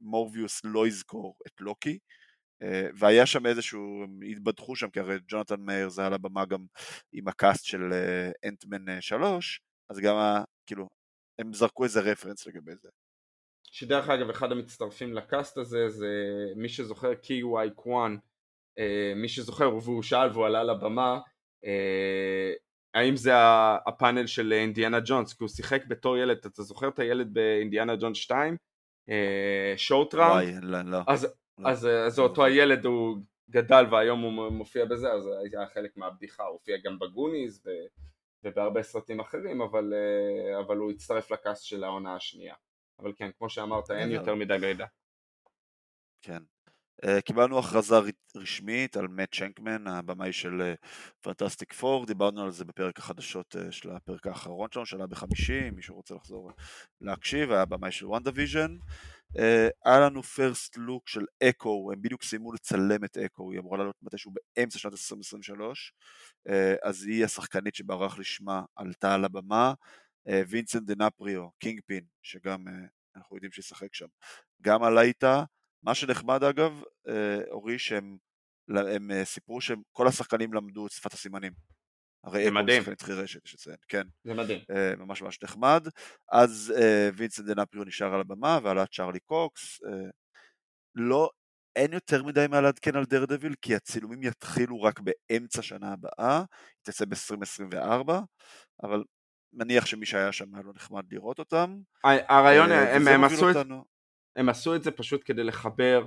ושמורביוס 0.01 0.61
לא 0.63 0.87
יזכור 0.87 1.35
את 1.47 1.61
לוקי. 1.61 1.99
אה, 2.63 2.87
והיה 2.97 3.25
שם 3.25 3.45
איזשהו, 3.45 4.03
הם 4.03 4.19
התבדחו 4.31 4.75
שם, 4.75 4.89
כי 4.89 4.99
הרי 4.99 5.17
ג'ונתן 5.27 5.61
מייג'ורס 5.61 6.05
על 6.05 6.13
הבמה 6.13 6.45
גם 6.45 6.65
עם 7.13 7.27
ה 7.27 7.35
cast 7.35 7.65
של 7.65 7.93
אה, 7.93 8.31
אנטמן 8.49 9.01
3, 9.01 9.61
אז 9.89 9.99
גם, 9.99 10.15
ה- 10.15 10.43
כאילו, 10.65 10.89
הם 11.39 11.53
זרקו 11.53 11.83
איזה 11.83 11.99
reference 11.99 12.47
לגבי 12.47 12.71
זה. 12.81 12.89
שדרך 13.63 14.09
אגב, 14.09 14.29
אחד 14.29 14.51
המצטרפים 14.51 15.13
ל 15.13 15.22
cast 15.22 15.57
הזה, 15.57 15.89
זה 15.89 16.07
מי 16.55 16.69
שזוכר, 16.69 17.15
קי 17.15 17.43
וואי 17.43 17.69
קוואן, 17.75 18.17
אה, 18.79 19.13
מי 19.15 19.29
שזוכר, 19.29 19.75
והוא 19.75 20.03
שאל 20.03 20.29
והוא 20.33 20.45
עלה 20.45 20.63
לבמה, 20.63 21.13
אה, 21.13 21.19
האם 22.93 23.15
זה 23.15 23.31
הפאנל 23.87 24.27
של 24.27 24.53
אינדיאנה 24.53 24.99
ג'ונס, 25.05 25.33
כי 25.33 25.43
הוא 25.43 25.49
שיחק 25.49 25.85
בתור 25.85 26.17
ילד, 26.17 26.37
אתה 26.45 26.63
זוכר 26.63 26.87
את 26.87 26.99
הילד 26.99 27.33
באינדיאנה 27.33 27.95
ג'ונס 27.95 28.17
2? 28.17 28.57
שורט 29.77 30.15
ראונד? 30.15 30.31
וואי, 30.33 30.53
לא, 30.61 30.81
לא. 30.81 30.99
אז 31.07 31.27
לא. 31.59 31.69
אז 31.69 31.85
אה, 31.85 32.05
אז 32.05 32.15
זה 32.15 32.21
אותו 32.21 32.45
הילד 32.45 32.85
הוא 32.85 33.17
גדל 33.49 33.85
והיום 33.91 34.21
הוא 34.21 34.49
מופיע 34.51 34.85
בזה 34.85 35.11
אז 35.11 35.29
היה 35.43 35.67
חלק 35.67 35.97
מהבדיחה 35.97 36.43
הוא 36.43 36.53
הופיע 36.53 36.77
גם 36.83 36.99
בגוניז 36.99 37.61
ו... 37.65 37.69
ובהרבה 38.43 38.83
סרטים 38.83 39.19
אחרים 39.19 39.61
אבל, 39.61 39.93
אה, 39.93 40.59
אבל 40.59 40.77
הוא 40.77 40.91
הצטרף 40.91 41.31
לקאסט 41.31 41.65
של 41.65 41.83
העונה 41.83 42.15
השנייה 42.15 42.55
אבל 42.99 43.13
כן 43.15 43.31
כמו 43.37 43.49
שאמרת 43.49 43.91
אין 43.91 44.09
בסדר. 44.09 44.19
יותר 44.19 44.35
מדי 44.35 44.57
מידע 44.61 44.85
כן. 46.21 46.43
Uh, 47.01 47.21
קיבלנו 47.21 47.59
הכרזה 47.59 47.95
רשמית 48.35 48.97
על 48.97 49.07
מאט 49.07 49.35
צ'נקמן, 49.35 49.87
הבמאי 49.87 50.33
של 50.33 50.73
פנטסטיק 51.21 51.73
פור, 51.73 52.05
דיברנו 52.05 52.43
על 52.43 52.51
זה 52.51 52.65
בפרק 52.65 52.99
החדשות 52.99 53.55
uh, 53.55 53.71
של 53.71 53.91
הפרק 53.91 54.27
האחרון 54.27 54.67
שלנו, 54.71 54.85
שעלה 54.85 55.07
בחמישי, 55.07 55.69
מישהו 55.69 55.95
רוצה 55.95 56.15
לחזור 56.15 56.51
להקשיב, 57.01 57.51
היה 57.51 57.61
הבמאי 57.61 57.91
של 57.91 58.05
וונדה 58.05 58.31
ויז'ן. 58.35 58.77
אה, 59.37 59.39
היה 59.85 59.99
לנו 59.99 60.23
first 60.23 60.77
look 60.77 61.07
של 61.07 61.25
אקו, 61.43 61.89
הם 61.93 62.01
בדיוק 62.01 62.23
סיימו 62.23 62.53
לצלם 62.53 63.03
את 63.03 63.17
אקו, 63.17 63.51
היא 63.51 63.59
אמורה 63.59 63.77
לעלות 63.77 63.95
מתישהו 64.01 64.31
באמצע 64.55 64.79
שנת 64.79 64.91
2023, 64.91 65.93
אה, 66.47 66.51
אז 66.83 67.05
היא 67.05 67.25
השחקנית 67.25 67.75
שברח 67.75 68.19
לשמה 68.19 68.61
עלתה 68.75 69.13
על 69.13 69.25
הבמה, 69.25 69.73
וינסנט 70.47 70.83
ד'אונופריו, 70.83 71.49
קינג 71.59 71.79
פין, 71.85 72.03
שגם 72.21 72.65
אנחנו 73.15 73.35
יודעים 73.35 73.51
שישחק 73.51 73.93
שם, 73.93 74.05
גם 74.61 74.83
עלה 74.83 75.01
איתה, 75.01 75.43
מה 75.83 75.95
שנחמד 75.95 76.43
אגב, 76.43 76.81
אה, 77.07 77.39
אורי, 77.51 77.79
שהם 77.79 78.17
הם 78.69 79.11
אה, 79.11 79.25
סיפרו 79.25 79.61
שכל 79.61 80.07
השחקנים 80.07 80.53
למדו 80.53 80.87
את 80.87 80.91
שפת 80.91 81.13
הסימנים. 81.13 81.51
הרי 82.23 82.47
אקו 82.47 82.55
הוא 82.55 82.63
מדהים. 82.63 82.81
שחקנית 82.81 83.01
חירשת, 83.01 83.45
יש 83.45 83.53
לציין, 83.53 83.75
כן, 83.87 84.03
זה 84.23 84.33
מדהים 84.33 84.59
אה, 84.71 84.95
ממש 84.97 85.21
ממש 85.21 85.43
נחמד. 85.43 85.87
אז 86.31 86.73
וינסנט 87.17 87.45
ד'אונופריו 87.45 87.83
נשאר 87.83 88.13
על 88.13 88.21
הבמה 88.21 88.59
ועלה 88.63 88.85
צ'ארלי 88.85 89.19
קוקס. 89.19 89.79
לא, 90.95 91.29
אין 91.75 91.93
יותר 91.93 92.23
מדי 92.23 92.45
מה 92.49 92.61
לעדכן 92.61 92.95
על 92.95 93.05
דרדוויל, 93.05 93.55
כי 93.61 93.75
הצילומים 93.75 94.23
יתחילו 94.23 94.81
רק 94.81 94.99
באמצע 94.99 95.61
שנה 95.61 95.93
הבאה, 95.93 96.37
היא 96.37 96.83
תצא 96.83 97.05
ב-2024, 97.05 98.11
אבל 98.83 99.03
מניח 99.53 99.85
שמי 99.85 100.05
שהיה 100.05 100.31
שם 100.31 100.55
היה 100.55 100.63
לו 100.63 100.73
נחמד 100.73 101.03
לראות 101.13 101.39
אותם. 101.39 101.77
הרעיון 102.03 102.71
הם, 102.71 103.07
הם, 103.07 103.23
עשו 103.23 103.51
את, 103.51 103.55
הם 104.35 104.49
עשו 104.49 104.75
את 104.75 104.83
זה 104.83 104.91
פשוט 104.91 105.21
כדי 105.25 105.43
לחבר 105.43 106.05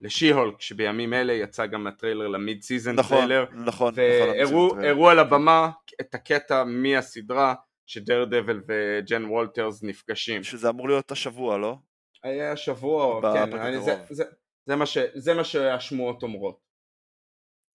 לשי-הולק 0.00 0.60
שבימים 0.60 1.14
אלה 1.14 1.32
יצא 1.32 1.66
גם 1.66 1.86
הטריילר 1.86 2.28
ל 2.28 2.37
mid 2.37 2.62
season 2.62 2.94
נכון, 2.94 3.16
טריילר 3.16 3.44
נכון, 3.44 3.64
נכון, 3.66 3.94
והראו 3.96 4.66
נכון, 4.66 4.84
הראו 4.84 5.08
על 5.08 5.18
הבמה 5.18 5.70
את 6.00 6.14
הקטע 6.14 6.64
מהסדרה 6.64 7.54
שדר 7.86 8.24
דבל 8.24 8.60
וג'ן 8.68 9.24
וולטרס 9.24 9.82
נפגשים 9.82 10.42
שזה 10.42 10.68
אמור 10.68 10.88
להיות 10.88 11.12
השבוע, 11.12 11.58
לא? 11.58 11.76
היה 12.22 12.56
שבוע, 12.56 13.20
ב- 13.20 13.34
כן. 13.34 13.58
אני, 13.58 13.80
זה, 13.80 14.04
זה, 14.10 14.24
זה, 14.66 14.76
מה 14.76 14.86
ש, 14.86 14.98
זה 15.14 15.34
מה 15.34 15.44
שהשמועות 15.44 16.22
אומרות. 16.22 16.60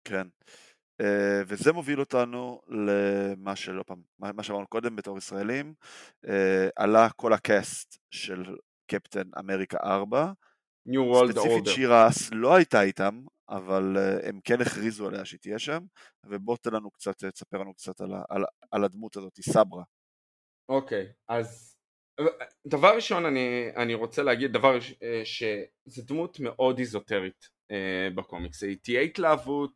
כן. 0.07 0.27
Uh, 1.01 1.05
וזה 1.47 1.73
מוביל 1.73 1.99
אותנו 1.99 2.61
למה 2.67 3.55
שלא 3.55 3.83
פעם, 3.83 4.01
מה 4.19 4.43
שאמרנו 4.43 4.67
קודם 4.67 4.95
בתור 4.95 5.17
ישראלים, 5.17 5.73
uh, 6.25 6.29
עלה 6.75 7.09
כל 7.15 7.33
הקאסט 7.33 7.97
של 8.11 8.55
קפטן 8.87 9.29
אמריקה 9.39 9.77
4, 9.83 10.31
New 10.89 11.13
World 11.13 11.31
ספציפית 11.31 11.67
Order. 11.67 11.69
שירה 11.69 12.07
אס 12.07 12.29
לא 12.31 12.55
הייתה 12.55 12.81
איתם, 12.81 13.21
אבל 13.49 13.97
uh, 13.97 14.27
הם 14.27 14.39
כן 14.43 14.61
הכריזו 14.61 15.07
עליה 15.07 15.25
שהיא 15.25 15.39
תהיה 15.39 15.59
שם, 15.59 15.79
ובוא 16.25 16.57
תן 16.57 16.73
לנו 16.73 16.91
קצת, 16.91 17.23
אה, 17.23 17.31
תספר 17.31 17.57
לנו 17.57 17.73
קצת 17.73 18.01
על, 18.01 18.11
על, 18.29 18.43
על 18.71 18.83
הדמות 18.83 19.17
הזאת, 19.17 19.39
סברה. 19.41 19.83
אוקיי, 20.69 21.07
אז 21.27 21.77
דבר 22.67 22.95
ראשון 22.95 23.25
אני, 23.25 23.69
אני 23.75 23.93
רוצה 23.93 24.23
להגיד 24.23 24.51
דבר 24.51 24.77
אה, 25.03 25.21
שזה 25.25 26.03
דמות 26.03 26.39
מאוד 26.39 26.79
איזוטרית 26.79 27.49
אה, 27.71 28.07
בקומיקס. 28.15 28.63
היא 28.63 28.77
תהיה 28.83 29.01
התלהבות, 29.01 29.71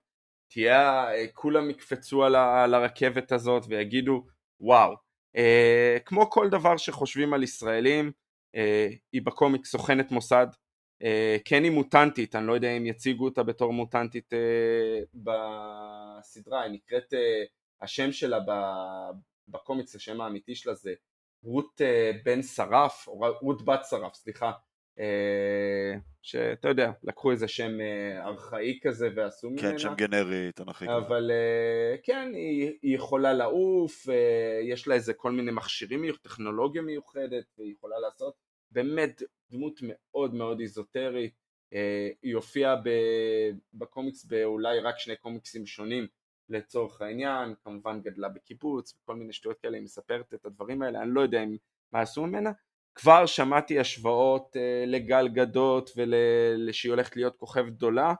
תהיה, 0.51 1.11
אה, 1.13 1.25
כולם 1.33 1.69
יקפצו 1.69 2.23
על, 2.23 2.35
ה, 2.35 2.63
על 2.63 2.73
הרכבת 2.73 3.31
הזאת 3.31 3.63
ויגידו 3.69 4.25
וואו. 4.59 4.95
אה, 5.35 5.97
כמו 6.05 6.29
כל 6.29 6.49
דבר 6.49 6.77
שחושבים 6.77 7.33
על 7.33 7.43
ישראלים, 7.43 8.05
אה, 8.05 8.11
היא 9.11 9.21
בקומיקס 9.23 9.71
סוכנת 9.71 10.11
מוסד, 10.11 10.47
כן 11.45 11.63
היא 11.63 11.71
מוטנטית, 11.71 12.35
אני 12.35 12.47
לא 12.47 12.53
יודע 12.53 12.71
אם 12.77 12.85
יציגו 12.85 13.25
אותה 13.25 13.43
בתור 13.43 13.73
מוטנטית 13.73 14.33
בסדרה, 15.13 16.61
היא 16.61 16.71
נקראת, 16.71 17.13
השם 17.81 18.11
שלה 18.11 18.39
בקומיקס, 19.47 19.95
השם 19.95 20.21
האמיתי 20.21 20.55
שלה 20.55 20.73
זה 20.73 20.93
רות 21.43 21.81
בן 22.25 22.41
שרף, 22.41 23.07
או 23.07 23.21
רות 23.41 23.65
בת 23.65 23.79
שרף, 23.89 24.15
סליחה, 24.15 24.51
שאתה 26.21 26.69
יודע, 26.69 26.91
לקחו 27.03 27.31
איזה 27.31 27.47
שם 27.47 27.71
ארכאי 28.17 28.79
כזה 28.83 29.09
ועשו 29.15 29.47
כן, 29.47 29.53
ממנה. 29.53 29.71
כן, 29.71 29.77
שם 29.77 29.93
גנרי, 29.97 30.51
תנכי. 30.51 30.85
אבל 30.85 31.31
כן, 32.03 32.31
היא, 32.33 32.71
היא 32.81 32.95
יכולה 32.95 33.33
לעוף, 33.33 34.05
יש 34.63 34.87
לה 34.87 34.95
איזה 34.95 35.13
כל 35.13 35.31
מיני 35.31 35.51
מכשירים, 35.51 36.05
טכנולוגיה 36.21 36.81
מיוחדת, 36.81 37.45
והיא 37.57 37.73
יכולה 37.73 37.99
לעשות 37.99 38.33
באמת 38.71 39.21
דמות 39.51 39.79
מאוד 39.83 40.33
מאוד 40.33 40.59
איזוטרית. 40.59 41.33
היא 42.21 42.35
הופיעה 42.35 42.75
בקומיקס 43.73 44.25
באולי 44.25 44.79
רק 44.79 44.97
שני 44.97 45.15
קומיקסים 45.15 45.65
שונים 45.65 46.07
לצורך 46.49 47.01
העניין, 47.01 47.53
כמובן 47.63 48.01
גדלה 48.01 48.29
בקיבוץ 48.29 48.93
וכל 49.03 49.15
מיני 49.15 49.33
שטויות 49.33 49.59
כאלה, 49.59 49.77
היא 49.77 49.83
מספרת 49.83 50.33
את 50.33 50.45
הדברים 50.45 50.81
האלה, 50.81 51.01
אני 51.01 51.11
לא 51.13 51.21
יודע 51.21 51.41
מה 51.91 52.01
עשו 52.01 52.25
ממנה. 52.25 52.51
כבר 52.95 53.25
שמעתי 53.25 53.79
השוואות 53.79 54.55
uh, 54.55 54.89
לגל 54.89 55.27
גדות 55.27 55.89
ושהיא 56.69 56.89
הולכת 56.89 57.15
להיות 57.15 57.35
כוכב 57.37 57.65
גדולה, 57.67 58.13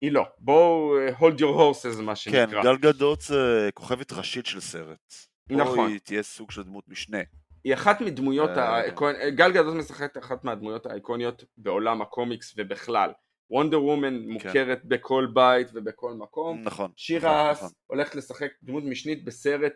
היא 0.00 0.12
לא. 0.12 0.24
בואו 0.38 0.98
uh, 1.08 1.20
hold 1.20 1.38
your 1.38 1.42
horses 1.42 2.02
מה 2.02 2.16
שנקרא. 2.16 2.46
כן, 2.46 2.62
גל 2.62 2.76
גדות 2.76 3.20
זה 3.20 3.70
כוכבת 3.74 4.12
ראשית 4.12 4.46
של 4.46 4.60
סרט. 4.60 5.14
נכון. 5.50 5.76
פה 5.76 5.86
היא 5.86 5.98
תהיה 5.98 6.22
סוג 6.22 6.50
של 6.50 6.62
דמות 6.62 6.88
משנה. 6.88 7.18
היא 7.64 7.74
אחת 7.74 8.00
מדמויות, 8.00 8.50
אה, 8.50 8.76
האיקונ... 8.76 9.14
גל 9.28 9.52
גדות 9.52 9.74
משחקת 9.74 10.18
אחת 10.18 10.44
מהדמויות 10.44 10.86
האיקוניות 10.86 11.44
בעולם 11.56 12.02
הקומיקס 12.02 12.54
ובכלל. 12.56 13.12
וונדר 13.50 13.82
וומן 13.82 14.28
מוכרת 14.28 14.82
כן. 14.82 14.88
בכל 14.88 15.26
בית 15.34 15.68
ובכל 15.74 16.12
מקום. 16.14 16.62
נכון. 16.62 16.90
שירה 16.96 17.50
נכון, 17.50 17.66
נכון. 17.66 17.76
הולכת 17.86 18.14
לשחק 18.14 18.50
דמות 18.62 18.84
משנית 18.84 19.24
בסרט 19.24 19.72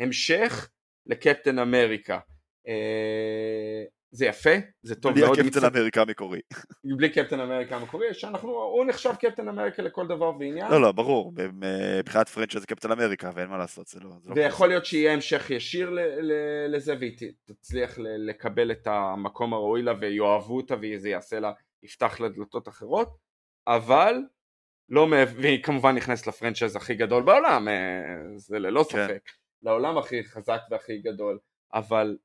המשך 0.00 0.68
לקפטן 1.06 1.58
אמריקה. 1.58 2.18
אה, 2.68 3.84
זה 4.10 4.26
יפה, 4.26 4.50
זה 4.82 4.94
טוב 4.94 5.12
בלי 5.12 5.22
מאוד. 5.22 5.38
הקפטן 5.38 5.64
אמריקה 5.64 6.02
המקורי. 6.02 6.40
בלי 6.84 7.08
קפטן 7.12 7.40
אמריקה 7.40 7.76
המקורי, 7.76 8.14
שאנחנו, 8.14 8.50
הוא 8.50 8.84
נחשב 8.84 9.14
קפטן 9.20 9.48
אמריקה 9.48 9.82
לכל 9.82 10.06
דבר 10.06 10.32
ועניין. 10.38 10.70
לא, 10.70 10.80
לא, 10.80 10.92
ברור, 10.92 11.32
מבחינת 11.98 12.28
פרנצ'ה 12.28 12.60
זה 12.60 12.66
קפטן 12.66 12.90
אמריקה, 12.90 13.30
ואין 13.34 13.48
מה 13.48 13.58
לעשות, 13.58 13.86
זה 13.86 14.00
לא... 14.00 14.10
זה 14.20 14.30
לא 14.30 14.34
ויכול 14.34 14.68
להיות 14.68 14.86
שיהיה 14.86 15.12
המשך 15.12 15.50
ישיר 15.50 15.96
לזה, 16.68 16.94
והיא 17.00 17.16
תצליח 17.44 17.98
לקבל 17.98 18.70
את 18.70 18.86
המקום 18.86 19.54
הראוי 19.54 19.82
לה, 19.82 19.92
ויאהבו 20.00 20.56
אותה, 20.56 20.74
וזה 20.82 21.08
יעשה 21.08 21.40
לה, 21.40 21.52
יפתח 21.82 22.20
לה 22.20 22.28
דלתות 22.28 22.68
אחרות, 22.68 23.16
אבל 23.66 24.14
לא, 24.88 25.08
והיא 25.36 25.62
כמובן 25.62 25.94
נכנסת 25.94 26.26
לפרנצ'ייז 26.26 26.76
הכי 26.76 26.94
גדול 26.94 27.22
בעולם, 27.22 27.68
אה, 27.68 28.02
זה 28.36 28.58
ללא 28.58 28.84
כן. 28.90 29.06
ספק, 29.06 29.30
לעולם 29.62 29.98
הכי 29.98 30.24
חזק 30.24 30.60
והכי 30.70 30.98
גדול, 30.98 31.38
אבל 31.74 32.16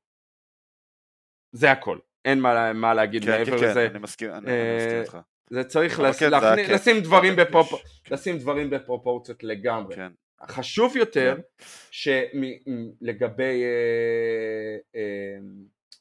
זה 1.54 1.70
הכל, 1.70 1.98
אין 2.24 2.40
מה, 2.40 2.72
מה 2.72 2.94
להגיד 2.94 3.24
כן, 3.24 3.30
מעבר 3.30 3.58
כן, 3.58 3.64
לזה. 3.64 3.86
כן, 3.88 3.90
אני 3.90 3.98
מסכים, 3.98 4.30
אני 4.30 4.50
אה, 4.50 4.76
מסכים 4.76 5.00
איתך. 5.00 5.18
זה 5.50 5.64
צריך 5.64 6.00
לס... 6.00 6.18
כן, 6.18 6.24
זה 6.24 6.30
להכניס, 6.30 6.66
הכיף, 6.66 6.80
לשים, 6.80 6.94
זה 6.96 7.00
דברים 7.00 7.32
הכיף, 7.32 7.48
בפרופ... 7.48 7.72
כן. 8.04 8.14
לשים 8.14 8.38
דברים 8.38 8.70
בפרופורציות 8.70 9.44
לגמרי. 9.44 9.94
כן. 9.94 10.12
חשוב 10.46 10.96
יותר 10.96 11.36
כן. 11.36 11.64
שלגבי 11.90 13.62
אה, 13.64 14.76
אה, 14.96 15.38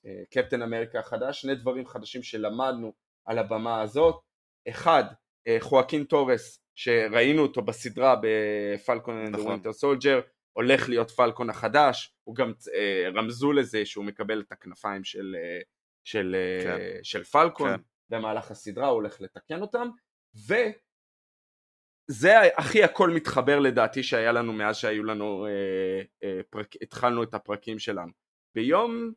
אה, 0.06 0.24
קפטן 0.32 0.62
אמריקה 0.62 1.00
החדש, 1.00 1.42
שני 1.42 1.56
דברים 1.56 1.88
חדשים 1.88 2.24
שלמדנו 2.24 2.94
על 3.26 3.40
הבמה 3.40 3.82
הזאת. 3.82 4.20
אחד, 4.70 5.04
אה, 5.48 5.58
חואקין 5.60 6.04
טורס, 6.04 6.60
שראינו 6.76 7.42
אותו 7.42 7.62
בסדרה 7.62 8.16
בפלקון 8.22 9.24
נכון. 9.24 9.46
ווינטר 9.46 9.74
סולג'ר, 9.74 10.22
הולך 10.54 10.90
להיות 10.90 11.12
פלקון 11.12 11.50
החדש, 11.50 12.13
הוא 12.24 12.36
גם 12.36 12.54
אה, 12.74 13.10
רמזו 13.16 13.52
לזה 13.52 13.86
שהוא 13.86 14.06
מקבל 14.06 14.42
את 14.42 14.52
הכנפיים 14.52 15.04
של, 15.04 15.36
אה, 15.40 15.62
של, 16.04 16.36
אה, 16.36 16.64
כן. 16.64 17.04
של 17.04 17.24
פלקון 17.24 17.78
כן. 17.78 17.82
במהלך 18.10 18.52
הסדרה, 18.52 18.88
הוא 18.88 18.94
הולך 18.96 19.22
לתקן 19.22 19.62
אותם, 19.62 19.90
וזה 22.10 22.40
הכי 22.58 22.84
הכל 22.84 23.10
מתחבר 23.10 23.60
לדעתי 23.60 24.04
שהיה 24.04 24.32
לנו 24.32 24.54
מאז 24.54 24.78
שהיו 24.78 25.04
לנו, 25.04 25.46
אה, 25.46 26.02
אה, 26.24 26.42
פרק, 26.50 26.76
התחלנו 26.82 27.24
את 27.24 27.34
הפרקים 27.34 27.80
שלנו. 27.80 28.12
ביום, 28.56 29.12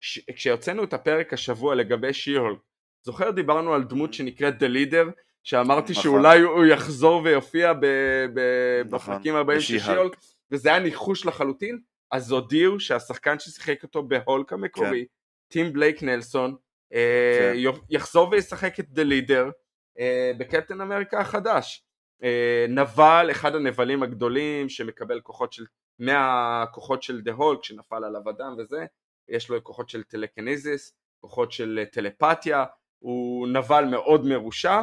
ש, 0.00 0.18
כשהוצאנו 0.30 0.84
את 0.84 0.92
הפרק 0.92 1.32
השבוע 1.32 1.74
לגבי 1.74 2.12
שיהולק, 2.14 2.58
זוכר 3.06 3.30
דיברנו 3.30 3.74
על 3.74 3.84
דמות 3.84 4.14
שנקראת 4.14 4.54
The 4.54 4.66
Leader, 4.66 5.10
שאמרתי 5.42 5.92
נכון. 5.92 6.04
שאולי 6.04 6.40
הוא 6.40 6.64
יחזור 6.64 7.22
ויופיע 7.22 7.72
ב, 7.72 7.86
ב, 8.34 8.40
נכון, 8.84 8.98
בפרקים 8.98 9.34
הבאים 9.34 9.60
של. 9.60 9.78
שיהולק, 9.78 10.16
וזה 10.50 10.68
היה 10.68 10.78
ניחוש 10.78 11.26
לחלוטין, 11.26 11.80
אז 12.10 12.30
הודיעו 12.30 12.80
שהשחקן 12.80 13.38
ששיחק 13.38 13.82
אותו 13.82 14.02
בהולק 14.02 14.52
המקורי, 14.52 15.06
טים 15.48 15.72
בלייק 15.72 16.02
נלסון, 16.02 16.56
אה, 16.92 17.52
כן. 17.54 17.80
יחזור 17.90 18.28
וישחק 18.28 18.80
את 18.80 18.86
The 18.94 19.00
Leader 19.00 19.50
אה, 19.98 20.32
בקפטן 20.38 20.80
אמריקה 20.80 21.20
החדש. 21.20 21.84
אה, 22.22 22.66
נבל, 22.68 23.28
אחד 23.30 23.54
הנבלים 23.54 24.02
הגדולים 24.02 24.68
שמקבל 24.68 25.20
כוחות 25.20 25.52
של, 25.52 25.64
מהכוחות 25.98 27.02
של 27.02 27.20
דה 27.20 27.32
הולק 27.32 27.64
שנפל 27.64 28.04
עליו 28.04 28.30
אדם 28.30 28.54
וזה, 28.58 28.84
יש 29.28 29.50
לו 29.50 29.64
כוחות 29.64 29.88
של 29.88 30.02
טלקניזיס, 30.02 30.92
כוחות 31.20 31.52
של 31.52 31.84
טלפתיה, 31.92 32.64
הוא 32.98 33.48
נבל 33.48 33.84
מאוד 33.84 34.24
מרושע. 34.24 34.82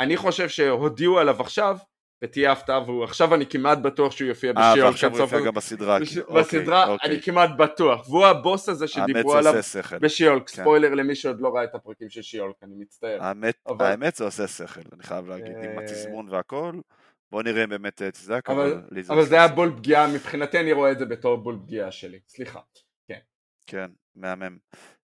אני 0.00 0.16
חושב 0.16 0.48
שהודיעו 0.48 1.18
עליו 1.18 1.40
עכשיו, 1.40 1.76
ותהיה 2.24 2.52
הפתעה, 2.52 2.90
ועכשיו 2.90 3.34
אני 3.34 3.46
כמעט 3.46 3.78
בטוח 3.78 4.12
שהוא 4.12 4.28
יופיע 4.28 4.52
אה, 4.56 4.70
בשיעור 4.72 4.88
ועכשיו 4.88 5.10
הוא 5.10 5.18
יופיע 5.18 5.40
גם 5.40 5.54
בסדרה. 5.54 6.00
בש... 6.00 6.08
כאילו. 6.18 6.34
בסדרה 6.34 6.82
אוקיי, 6.82 6.94
אוקיי. 6.94 7.10
אני 7.10 7.22
כמעט 7.22 7.50
בטוח, 7.58 8.08
והוא 8.08 8.26
הבוס 8.26 8.68
הזה 8.68 8.88
שדיברו 8.88 9.32
זה 9.32 9.38
עליו 9.48 9.62
שכל. 9.62 9.98
בשיולק, 9.98 10.50
כן. 10.50 10.62
ספוילר 10.62 10.94
למי 10.94 11.14
שעוד 11.14 11.40
לא 11.40 11.48
ראה 11.54 11.64
את 11.64 11.74
הפרקים 11.74 12.10
של 12.10 12.22
שיולק, 12.22 12.54
אני 12.62 12.74
מצטער. 12.78 13.18
האמת, 13.22 13.54
אבל- 13.66 13.86
האמת 13.86 14.16
זה 14.16 14.24
עושה 14.24 14.46
שכל, 14.48 14.80
אני 14.92 15.02
חייב 15.02 15.28
להגיד, 15.28 15.56
עם 15.56 15.78
אה, 15.78 15.84
התזמון 15.84 16.28
והכל. 16.30 16.74
בוא 17.32 17.42
נראה 17.42 17.64
אם 17.64 17.68
באמת 17.68 18.02
אה, 18.02 18.10
תזדק, 18.10 18.50
אבל- 18.50 18.82
אבל 19.08 19.24
זה 19.24 19.34
היה. 19.34 19.48
בול 19.48 19.72
פגיעה, 19.76 20.06
מבחינתי 20.12 20.60
אני 20.60 20.72
רואה 20.72 20.92
את 20.92 20.98
זה 20.98 21.04
בתור 21.04 21.36
בול 21.36 21.58
פגיעה 21.62 21.92
שלי, 21.92 22.18
סליחה. 22.28 22.60
כן, 23.70 23.90
מהמם. 24.16 24.58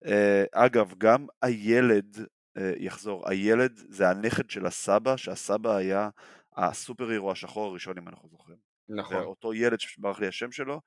אה, 0.07 0.45
אגב, 0.53 0.95
גם 0.99 1.27
הילד 1.43 2.17
אה, 2.59 2.73
יחזור. 2.77 3.29
הילד 3.29 3.73
זה 3.89 4.09
הנכד 4.09 4.51
של 4.51 4.67
הסבא, 4.67 5.17
שהסבא 5.17 5.77
היה 5.77 6.09
ה 6.57 6.65
super 6.65 7.09
hero 7.09 7.31
השחור 7.33 7.67
הראשון, 7.71 7.99
אם 7.99 8.09
אנחנו 8.09 8.29
זוכרים. 8.29 8.59
נכון, 8.89 9.17
ואותו 9.17 9.55
ילד 9.55 9.81
שברח 9.81 10.21
לי 10.21 10.27
השם 10.27 10.53
שלו, 10.53 10.81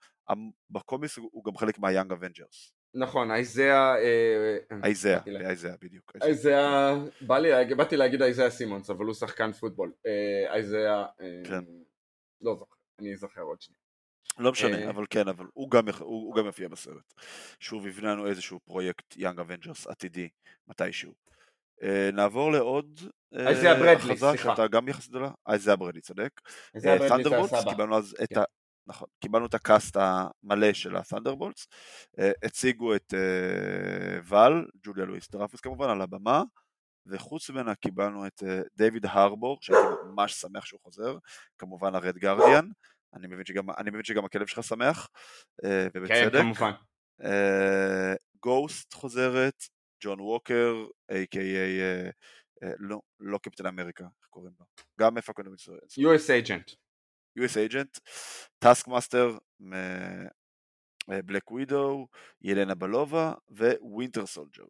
בקומיקס 0.69 1.17
הוא 1.17 1.45
גם 1.45 1.57
חלק 1.57 1.79
מהיאנג 1.79 2.11
אבנג'רס. 2.11 2.71
נכון, 2.93 3.31
אייזאה... 3.31 3.95
אה, 3.95 4.57
אייזאה, 4.83 5.15
באתי 5.17 5.31
לה- 5.31 5.47
אייזאה 5.47 5.75
בדיוק. 5.81 6.11
אייזאה, 6.23 6.93
בא 7.21 7.37
לי, 7.37 7.75
באתי 7.75 7.97
להגיד 7.97 8.21
אייזאה 8.21 8.49
סימונס, 8.49 8.89
אבל 8.89 9.05
הוא 9.05 9.13
שחקן 9.13 9.51
פוטבול. 9.51 9.93
אה, 10.05 10.53
אייזאה, 10.53 11.05
אה, 11.21 11.41
כן. 11.45 11.63
לא 12.41 12.55
זוכר, 12.55 12.75
אני 12.99 13.13
אזכר 13.13 13.41
עוד 13.41 13.61
שנייה. 13.61 13.79
לא 14.37 14.51
משנה, 14.51 14.77
אה. 14.85 14.89
אבל 14.89 15.05
כן, 15.09 15.27
אבל 15.27 15.45
הוא 15.53 15.71
גם, 15.71 15.87
הוא, 15.89 15.97
הוא 15.99 16.35
גם 16.35 16.45
יופיע 16.45 16.67
בסרט. 16.67 17.13
שוב, 17.59 17.87
יבנה 17.87 18.11
לנו 18.11 18.27
איזשהו 18.27 18.59
פרויקט 18.59 19.17
יאנג 19.17 19.39
אבנג'רס 19.39 19.87
עתידי, 19.87 20.29
מתישהו. 20.67 21.13
אה, 21.83 22.09
נעבור 22.13 22.51
לעוד 22.51 22.99
אה, 23.35 23.49
איזיה 23.49 23.73
ברדלי, 23.73 23.93
הכרזה 23.93 24.27
סליחה. 24.27 24.49
שאתה 24.51 24.67
גם 24.67 24.87
יחסית 24.87 25.09
גדולה. 25.09 25.31
איזיה 25.49 25.75
ברדלי, 25.75 26.01
צודק. 26.01 26.29
תנדרבולטס. 27.09 27.63
קיבלנו 27.69 27.97
אז 27.97 28.15
את 28.23 28.29
כן. 28.29 28.39
ה... 28.39 28.43
נכון, 28.87 29.07
קיבלנו 29.21 29.45
את 29.45 29.53
ה 29.53 29.62
cast 29.62 29.97
המלא 29.97 30.73
של 30.73 30.95
הת'אנדרבולטס, 30.97 31.67
הציגו 32.43 32.95
את 32.95 33.13
אה, 33.13 34.19
ואל, 34.23 34.65
ג'וליה 34.85 35.05
לואיס 35.05 35.29
דרפוס 35.31 35.59
כמובן, 35.59 35.89
על 35.89 36.01
הבמה, 36.01 36.43
וחוץ 37.05 37.49
ממנה 37.49 37.75
קיבלנו 37.75 38.27
את 38.27 38.43
אה, 38.47 38.61
דיוויד 38.75 39.05
הארבור, 39.05 39.57
שהייתי 39.61 39.85
ממש 40.05 40.33
שמח 40.33 40.65
שהוא 40.65 40.79
חוזר, 40.83 41.17
כמובן 41.57 41.95
הרד 41.95 42.17
גארדיאן, 42.17 42.67
אני 43.13 43.27
מבין 43.27 43.45
שגם, 43.45 43.69
אני 43.77 43.89
מבין 43.89 44.03
שגם 44.03 44.25
הכלב 44.25 44.47
שלך 44.47 44.63
שמח, 44.63 45.07
אה, 45.63 45.87
כן, 45.93 45.99
ובצדק. 45.99 46.39
כמובן. 46.39 46.71
גוסט 48.39 48.93
חוזרת, 48.93 49.63
ג'ון 50.03 50.19
ווקר, 50.19 50.85
a.k.a. 51.11 52.11
אה, 52.65 52.71
לא, 52.79 53.01
לא 53.19 53.37
קפטן 53.37 53.65
אמריקה, 53.65 54.03
איך 54.03 54.27
קוראים 54.29 54.53
לו? 54.59 54.65
גם 54.99 55.15
מפקד 55.15 55.43
ישראל. 55.55 55.79
US 55.99 56.45
agent. 56.45 56.75
US 57.39 57.71
agent, 57.71 57.99
טאסק 58.59 58.87
מאסטר 58.87 59.37
מבלק 61.07 61.51
ווידו, 61.51 62.07
ילנה 62.41 62.75
בלובה 62.75 63.33
ווינטר 63.81 64.25
סולג'ר. 64.25 64.63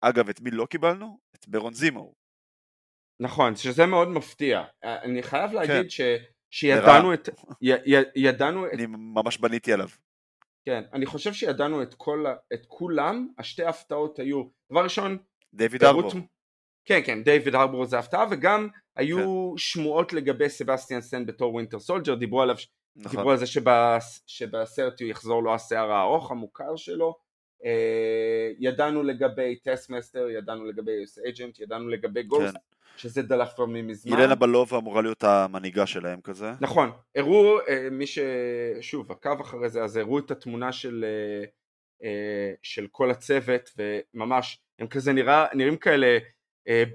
אגב, 0.00 0.28
את 0.28 0.40
מי 0.40 0.50
לא 0.50 0.66
קיבלנו? 0.66 1.18
את 1.34 1.48
ברון 1.48 1.74
זימו. 1.74 2.14
נכון, 3.20 3.56
שזה 3.56 3.86
מאוד 3.86 4.08
מפתיע. 4.08 4.64
אה, 4.84 5.02
אני 5.02 5.22
חייב 5.22 5.52
להגיד 5.52 5.82
כן. 5.82 5.88
ש... 5.88 6.00
שידענו 6.50 7.14
את... 7.14 7.28
י- 7.62 7.94
י- 7.96 8.10
ידענו 8.16 8.66
את... 8.66 8.70
אני 8.72 8.86
ממש 8.88 9.38
בניתי 9.38 9.72
עליו. 9.72 9.88
כן, 10.64 10.82
אני 10.92 11.06
חושב 11.06 11.32
שידענו 11.32 11.82
את 11.82 11.94
כל... 11.94 12.24
את 12.54 12.66
כולם, 12.66 13.28
השתי 13.38 13.64
הפתעות 13.64 14.18
היו. 14.18 14.44
דבר 14.72 14.84
ראשון, 14.84 15.18
דיוויד 15.54 15.84
הארבור. 15.84 16.12
כן, 16.84 17.00
כן, 17.04 17.22
דיוויד 17.22 17.54
הארבור 17.54 17.84
זה 17.84 17.98
הפתעה, 17.98 18.24
וגם 18.30 18.68
היו 18.96 19.18
כן. 19.18 19.58
שמועות 19.58 20.12
לגבי 20.12 20.48
סבסטיאן 20.48 21.00
סטן 21.00 21.26
בתור 21.26 21.54
ווינטר 21.54 21.78
סולג'ר, 21.78 22.14
דיברו 22.14 22.42
עליו, 22.42 22.56
נכון. 22.96 23.10
דיברו 23.10 23.30
על 23.30 23.36
זה 23.36 23.46
שבס, 23.46 24.22
שבסרט 24.26 25.00
הוא 25.00 25.08
יחזור 25.08 25.42
לו 25.42 25.54
השיער 25.54 25.92
הארוך 25.92 26.30
המוכר 26.30 26.76
שלו, 26.76 27.14
אה, 27.64 28.50
ידענו 28.58 29.02
לגבי 29.02 29.56
טאסקמאסטר, 29.56 30.30
ידענו 30.30 30.64
לגבי 30.64 30.92
US 30.92 31.18
agent, 31.18 31.60
ידענו 31.60 31.88
לגבי 31.88 32.22
גוסט, 32.22 32.54
כן. 32.54 32.60
שזה 32.96 33.22
דלף 33.22 33.52
כבר 33.54 33.66
מזמן. 33.66 34.18
ילנה 34.18 34.34
בלובה 34.34 34.78
אמורה 34.78 35.02
להיות 35.02 35.24
המנהיגה 35.24 35.86
שלהם 35.86 36.20
כזה. 36.20 36.52
נכון, 36.60 36.90
הראו, 37.16 37.58
אה, 37.68 37.88
מי 37.90 38.06
ש... 38.06 38.18
שוב, 38.80 39.12
עקב 39.12 39.40
אחרי 39.40 39.68
זה, 39.68 39.84
אז 39.84 39.96
הראו 39.96 40.18
את 40.18 40.30
התמונה 40.30 40.72
של, 40.72 41.04
אה, 42.02 42.52
של 42.62 42.86
כל 42.90 43.10
הצוות, 43.10 43.70
וממש, 43.76 44.58
הם 44.78 44.86
כזה 44.86 45.12
נראה, 45.12 45.46
נראים 45.54 45.76
כאלה 45.76 46.18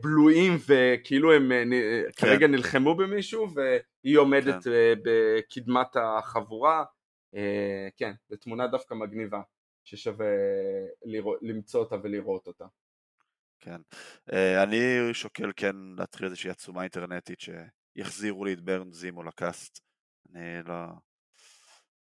בלויים, 0.04 0.58
וכאילו 0.68 1.34
הם 1.34 1.52
כן. 1.52 2.12
כרגע 2.16 2.48
נלחמו 2.48 2.96
במישהו, 2.96 3.48
והיא 3.54 4.18
עומדת 4.18 4.64
כן. 4.64 4.70
בקדמת 5.04 5.96
החבורה. 5.96 6.84
כן, 7.98 8.12
זו 8.30 8.36
תמונה 8.36 8.68
דווקא 8.68 8.94
מגניבה. 8.94 9.42
ששווה 9.86 10.28
לראות, 11.06 11.40
למצוא 11.42 11.80
אותה 11.80 11.96
ולראות 12.04 12.48
אותה. 12.48 12.66
כן. 13.60 13.82
אה, 14.34 14.64
אני 14.64 15.14
שוקל 15.14 15.52
כן 15.56 15.76
להתחיל 15.98 16.26
איזושהי 16.26 16.50
עצומה 16.50 16.82
אינטרנטית 16.82 17.40
שיחזירו 17.40 18.46
לי 18.46 18.54
את 18.54 18.62
ברן 18.62 18.92
זימו 18.92 19.24
לקאסט. 19.24 19.80
אני 20.36 20.64
לא... 20.66 20.76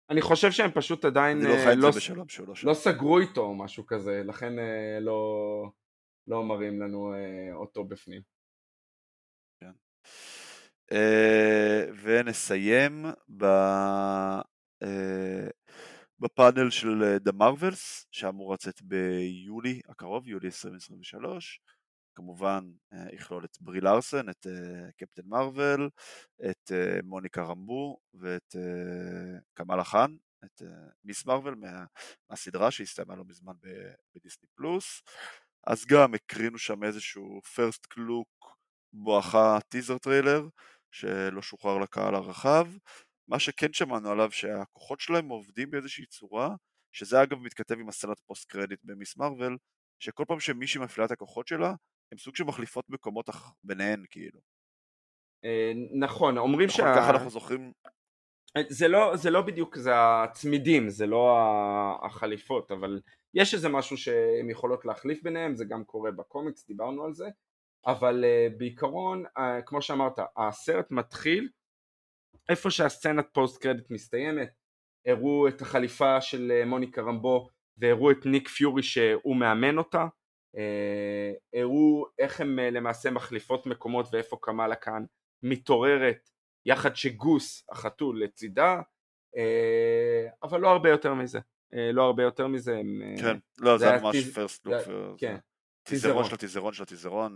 אני 0.10 0.22
חושב 0.22 0.52
שהם 0.52 0.72
פשוט 0.72 1.06
עדיין 1.06 1.42
לא, 1.42 1.50
אה, 1.50 1.76
לא, 1.76 1.90
לא, 2.18 2.54
לא 2.64 2.74
סגרו 2.74 3.20
איתו 3.20 3.42
או 3.42 3.56
משהו 3.56 3.86
כזה, 3.86 4.22
לכן 4.26 4.60
אה, 4.60 5.00
לא, 5.02 5.72
לא 6.28 6.44
מראים 6.44 6.82
לנו 6.82 7.14
אותו 7.54 7.84
בפנים. 7.84 8.22
כן. 9.60 9.72
ונסיים 12.04 13.06
ב... 13.38 13.46
בפאנל 16.22 16.70
של 16.70 17.18
The 17.28 17.32
Marvels, 17.32 18.06
שאמור 18.12 18.54
לצאת 18.54 18.82
ביולי 18.82 19.82
הקרוב, 19.90 20.28
יולי 20.28 20.48
2023. 20.48 21.62
כמובן 22.16 22.72
אה, 22.94 23.06
יכלול 23.14 23.46
את 23.46 23.58
ברי 23.62 23.82
לארסן, 23.82 24.30
את 24.30 24.48
אה, 24.48 24.92
קפטן 24.98 25.22
מרוויל, 25.26 25.90
את 26.50 26.72
אה, 26.72 27.00
מוניקה 27.04 27.44
רמבו 27.44 28.00
ואת 28.14 28.56
קמאלה 29.54 29.84
חאן, 29.84 30.16
את 30.46 30.62
מיס 31.04 31.26
מרוויל 31.26 31.56
מה, 31.56 31.86
מהסדרה 32.30 32.72
שהסתיימה 32.72 33.16
לא 33.16 33.24
מזמן 33.28 33.54
בדיסני 34.16 34.48
פלוס. 34.56 35.02
אז 35.68 35.86
גם 35.86 36.14
הקרינו 36.14 36.58
שם 36.58 36.84
איזשהו 36.84 37.42
first 37.56 37.86
look 37.86 38.58
בואכה 38.94 39.58
טיזר 39.70 39.98
טריילר 39.98 40.48
שלא 40.92 41.42
שוחרר 41.42 41.78
לקהל 41.78 42.16
הרחב 42.16 42.68
מה 43.32 43.40
שכן 43.40 43.74
שמענו 43.74 44.12
עליו 44.12 44.32
שהכוחות 44.32 45.00
שלהם 45.00 45.30
עובדים 45.30 45.72
באיזושהי 45.72 46.06
צורה, 46.06 46.50
שזה 46.96 47.24
אגב 47.24 47.40
מתכתב 47.40 47.80
עם 47.80 47.90
הסצנת 47.90 48.20
פוסט 48.20 48.52
קרדיט 48.52 48.80
במיס 48.84 49.18
מרוויל, 49.18 49.58
שכל 50.00 50.24
פעם 50.28 50.40
שמישהי 50.40 50.82
מפעילה 50.82 51.06
את 51.06 51.12
הכוחות 51.12 51.48
שלה, 51.48 51.74
הם 52.12 52.18
סוג 52.18 52.36
של 52.36 52.44
מחליפות 52.44 52.90
מקומות 52.90 53.30
ביניהן 53.64 54.06
כאילו. 54.10 54.40
אה, 55.46 55.72
נכון, 56.00 56.38
אומרים 56.38 56.70
שה... 56.70 56.84
נכון, 56.84 56.96
ככה 56.96 57.10
אנחנו 57.10 57.30
זוכרים... 57.30 57.72
אה, 58.58 58.62
זה 58.70 58.88
לא, 58.88 59.16
זה 59.16 59.30
לא 59.30 59.42
בדיוק, 59.42 59.78
זה 59.78 59.92
הצמידים, 59.96 60.90
זה 60.90 61.06
לא 61.06 61.38
החליפות, 62.04 62.72
אבל 62.72 63.02
יש 63.34 63.54
איזה 63.54 63.70
משהו 63.70 63.98
שהן 63.98 64.50
יכולות 64.50 64.86
להחליף 64.86 65.24
ביניהם, 65.24 65.56
זה 65.56 65.66
גם 65.66 65.84
קורה 65.84 66.12
בקומיקס, 66.12 66.68
דיברנו 66.68 67.04
על 67.04 67.14
זה, 67.14 67.26
אבל 67.86 68.24
uh, 68.24 68.58
בעיקרון, 68.58 69.26
uh, 69.26 69.42
כמו 69.66 69.82
שאמרת, 69.82 70.20
הסרט 70.38 70.92
מתחיל 70.92 71.50
איפה 72.50 72.72
שהסצנת 72.72 73.28
פוסט 73.34 73.62
קרדיט 73.62 73.92
מסתיימת, 73.92 74.50
הראו 75.06 75.48
את 75.48 75.62
החליפה 75.62 76.22
של 76.22 76.52
אה, 76.52 76.66
מוניקה 76.66 77.02
רמבו 77.02 77.48
והראו 77.78 78.12
את 78.12 78.26
ניק 78.26 78.48
פיורי 78.48 78.84
שהוא 78.84 79.36
מאמן 79.36 79.78
אותה, 79.78 80.08
אה, 80.58 81.34
הראו 81.54 82.06
איך 82.20 82.42
הן 82.42 82.60
אה, 82.60 82.70
למעשה 82.70 83.12
מחליפות 83.12 83.66
מקומות 83.66 84.06
ואיפה 84.12 84.38
קמאלה 84.42 84.76
כאן 84.76 85.04
מתעוררת 85.44 86.30
יחד 86.66 86.96
שגוס 86.96 87.66
החתול 87.72 88.24
לצידה, 88.24 88.82
אבל 90.44 90.60
לא 90.60 90.70
הרבה 90.70 90.90
יותר 90.90 91.14
מזה, 91.14 91.40
לא 91.94 92.04
הרבה 92.04 92.24
יותר 92.24 92.48
מזה. 92.48 92.82
כן, 93.20 93.38
לא 93.60 93.78
זה 93.78 93.90
היה 93.90 94.02
ממש 94.02 94.30
פרסט 94.34 94.66
לוק, 94.66 94.84
כן, 95.18 95.38
טיזרון 95.84 96.26
של 96.26 96.36
הטיזרון 96.36 96.74
של 96.74 96.84
הטיזרון, 96.84 97.36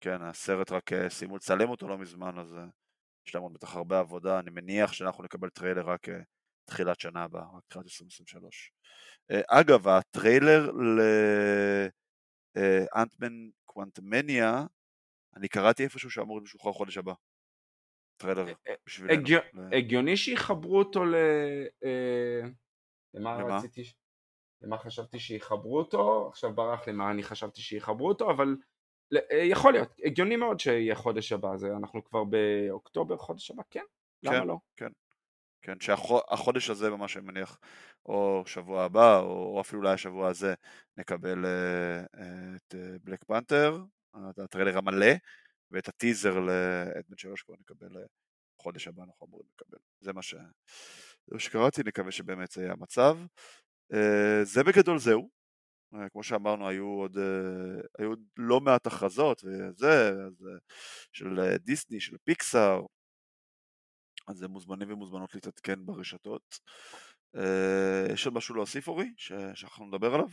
כן 0.00 0.22
הסרט 0.22 0.72
רק 0.72 0.90
סיימו 1.08 1.36
לצלם 1.36 1.68
אותו 1.70 1.88
לא 1.88 1.98
מזמן 1.98 2.38
אז 2.38 2.56
יש 3.26 3.34
להם 3.34 3.42
עוד 3.42 3.52
בטח 3.52 3.76
הרבה 3.76 3.98
עבודה, 3.98 4.38
אני 4.38 4.50
מניח 4.50 4.92
שאנחנו 4.92 5.24
נקבל 5.24 5.48
טריילר 5.48 5.90
רק 5.90 6.08
אה, 6.08 6.20
תחילת 6.64 7.00
שנה 7.00 7.24
הבאה, 7.24 7.42
רק 7.56 7.64
תחילת 7.68 7.84
2023. 7.84 8.72
אה, 9.30 9.40
אגב, 9.48 9.88
הטריילר 9.88 10.70
לאנטמן 12.56 13.48
קוונטמניה, 13.64 14.64
אני 15.36 15.48
קראתי 15.48 15.84
איפשהו 15.84 16.10
שאמור 16.10 16.42
לשוחרר 16.42 16.72
חודש 16.72 16.98
הבא. 16.98 17.12
טריילר 18.16 18.46
אה, 18.68 18.74
בשבילנו. 18.86 19.22
הגיוני 19.72 20.16
שיחברו 20.16 20.78
אותו 20.78 21.04
ל... 21.04 21.14
למה 23.14 23.36
רציתי? 23.36 23.82
למה 24.62 24.78
חשבתי 24.78 25.18
שיחברו 25.18 25.78
אותו? 25.78 26.28
עכשיו 26.28 26.54
ברח 26.54 26.86
לי 26.86 26.92
מה 26.92 27.10
אני 27.10 27.22
חשבתי 27.22 27.60
שיחברו 27.60 28.08
אותו, 28.08 28.30
אבל 28.30 28.56
אה, 29.14 29.36
יכול 29.36 29.72
להיות, 29.72 29.88
הגיוני 30.04 30.36
מאוד 30.36 30.60
שיהיה 30.60 30.94
חודש 30.94 31.32
הבא, 31.32 31.56
זה 31.56 31.76
אנחנו 31.76 32.04
כבר 32.04 32.24
באוקטובר, 32.24 33.16
חודש 33.16 33.50
הבא, 33.50 33.62
כן, 33.70 33.84
למה 34.22 34.40
כן, 34.40 34.46
לא? 34.46 34.56
כן, 34.76 34.90
כן, 35.62 35.80
שהחודש 35.80 36.70
הזה 36.70 36.90
ממש 36.90 37.16
אני 37.16 37.26
מניח, 37.26 37.58
או 38.06 38.42
שבוע 38.46 38.84
הבא, 38.84 39.20
או 39.20 39.60
אפילו 39.60 39.80
אולי 39.80 39.92
השבוע 39.92 40.28
הזה, 40.28 40.54
נקבל 40.96 41.44
uh, 41.44 42.18
את 42.56 42.74
בלק 43.02 43.24
פנתר, 43.24 43.78
את 44.30 44.38
הטריילר 44.38 44.78
המלא, 44.78 45.12
ואת 45.70 45.88
הטיזר 45.88 46.40
לאדמנט 46.40 47.18
שלוש 47.18 47.42
כבר 47.42 47.54
נקבל 47.60 47.96
uh, 47.96 48.06
חודש 48.62 48.88
הבא, 48.88 49.02
אנחנו 49.02 49.26
אמורים 49.26 49.48
לקבל. 49.54 49.78
זה 50.00 50.12
מה, 50.12 50.22
ש... 50.22 50.34
זה 51.26 51.34
מה 51.34 51.38
שקראתי, 51.38 51.82
נקווה 51.86 52.12
שבאמת 52.12 52.50
זה 52.50 52.62
יהיה 52.62 52.72
המצב. 52.72 53.16
Uh, 53.92 54.44
זה 54.44 54.64
בגדול 54.64 54.98
זהו. 54.98 55.36
אה, 55.94 56.08
כמו 56.08 56.22
שאמרנו 56.22 56.68
היו 56.68 56.86
עוד, 56.86 57.18
אה, 57.18 57.80
היו 57.98 58.12
לא 58.36 58.60
מעט 58.60 58.86
הכרזות 58.86 59.44
וזה, 59.44 60.10
אז, 60.10 60.46
אה, 60.46 60.58
של 61.12 61.56
דיסני, 61.56 62.00
של 62.00 62.16
פיקסאר, 62.24 62.80
אז 64.28 64.42
הם 64.42 64.50
מוזמנים 64.50 64.92
ומוזמנות 64.92 65.34
להתעדכן 65.34 65.86
ברשתות. 65.86 66.58
יש 68.12 68.26
עוד 68.26 68.34
משהו 68.34 68.54
להוסיף 68.54 68.88
אורי, 68.88 69.12
שאנחנו 69.16 69.86
נדבר 69.86 70.14
עליו? 70.14 70.26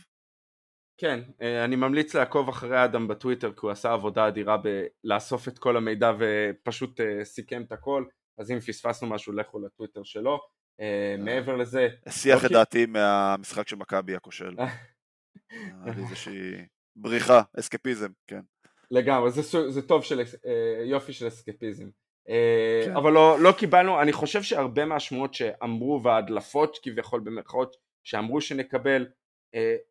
כן, 0.98 1.20
אני 1.64 1.76
ממליץ 1.76 2.14
לעקוב 2.14 2.48
אחרי 2.48 2.84
אדם 2.84 3.08
בטוויטר 3.08 3.52
כי 3.52 3.58
הוא 3.62 3.70
עשה 3.70 3.92
עבודה 3.92 4.28
אדירה 4.28 4.56
בלאסוף 5.04 5.48
את 5.48 5.58
כל 5.58 5.76
המידע 5.76 6.12
ופשוט 6.18 7.00
סיכם 7.22 7.62
את 7.62 7.72
הכל, 7.72 8.04
אז 8.38 8.50
אם 8.50 8.60
פספסנו 8.60 9.08
משהו 9.08 9.32
לכו 9.32 9.60
לטוויטר 9.60 10.02
שלו. 10.02 10.40
מעבר 11.18 11.56
לזה... 11.56 11.88
הסיח 12.06 12.38
את 12.38 12.44
אוקיי. 12.44 12.56
דעתי 12.56 12.86
מהמשחק 12.86 13.68
של 13.68 13.76
מכבי 13.76 14.16
הכושל. 14.16 14.54
היה 15.50 15.94
לי 15.96 16.02
איזושהי 16.02 16.66
בריחה, 16.96 17.42
אסקפיזם, 17.58 18.08
כן. 18.26 18.40
לגמרי, 18.90 19.30
זה, 19.30 19.70
זה 19.70 19.82
טוב 19.82 20.04
של, 20.04 20.20
אה, 20.20 20.84
יופי 20.84 21.12
של 21.12 21.28
אסקפיזם. 21.28 21.88
אה, 22.28 22.82
כן. 22.84 22.96
אבל 22.96 23.12
לא, 23.12 23.40
לא 23.40 23.52
קיבלנו, 23.52 24.00
אני 24.00 24.12
חושב 24.12 24.42
שהרבה 24.42 24.84
מהשמועות 24.84 25.34
שאמרו 25.34 26.00
וההדלפות 26.04 26.78
כביכול 26.82 27.20
במרכאות 27.20 27.76
שאמרו 28.04 28.40
שנקבל, 28.40 29.02
אה, 29.02 29.08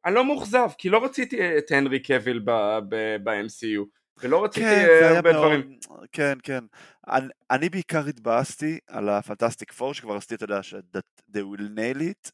אני 0.06 0.16
לא 0.16 0.26
מאוכזב, 0.26 0.70
כי 0.78 0.90
לא 0.90 1.06
רציתי 1.06 1.58
את 1.58 1.72
הנרי 1.72 2.04
קוויל 2.04 2.40
ב-MCU. 2.40 3.86
ולא 4.22 4.44
רציתי 4.44 4.66
כן, 4.66 5.14
הרבה 5.16 5.32
מאוד, 5.32 5.44
דברים. 5.44 5.80
כן, 6.12 6.38
כן. 6.44 6.64
אני, 7.08 7.28
אני 7.52 7.70
בעיקר 7.70 8.08
התבאסתי 8.08 8.80
על 8.88 9.10
הפנטסטיק 9.10 9.72
פור, 9.72 9.94
שכבר 9.94 10.16
עשיתי, 10.16 10.36
אתה 10.36 10.44
יודע, 10.44 10.64
ש- 10.64 10.74
they 11.32 11.40
will 11.40 11.78
nail 11.78 12.02
it, 12.02 12.32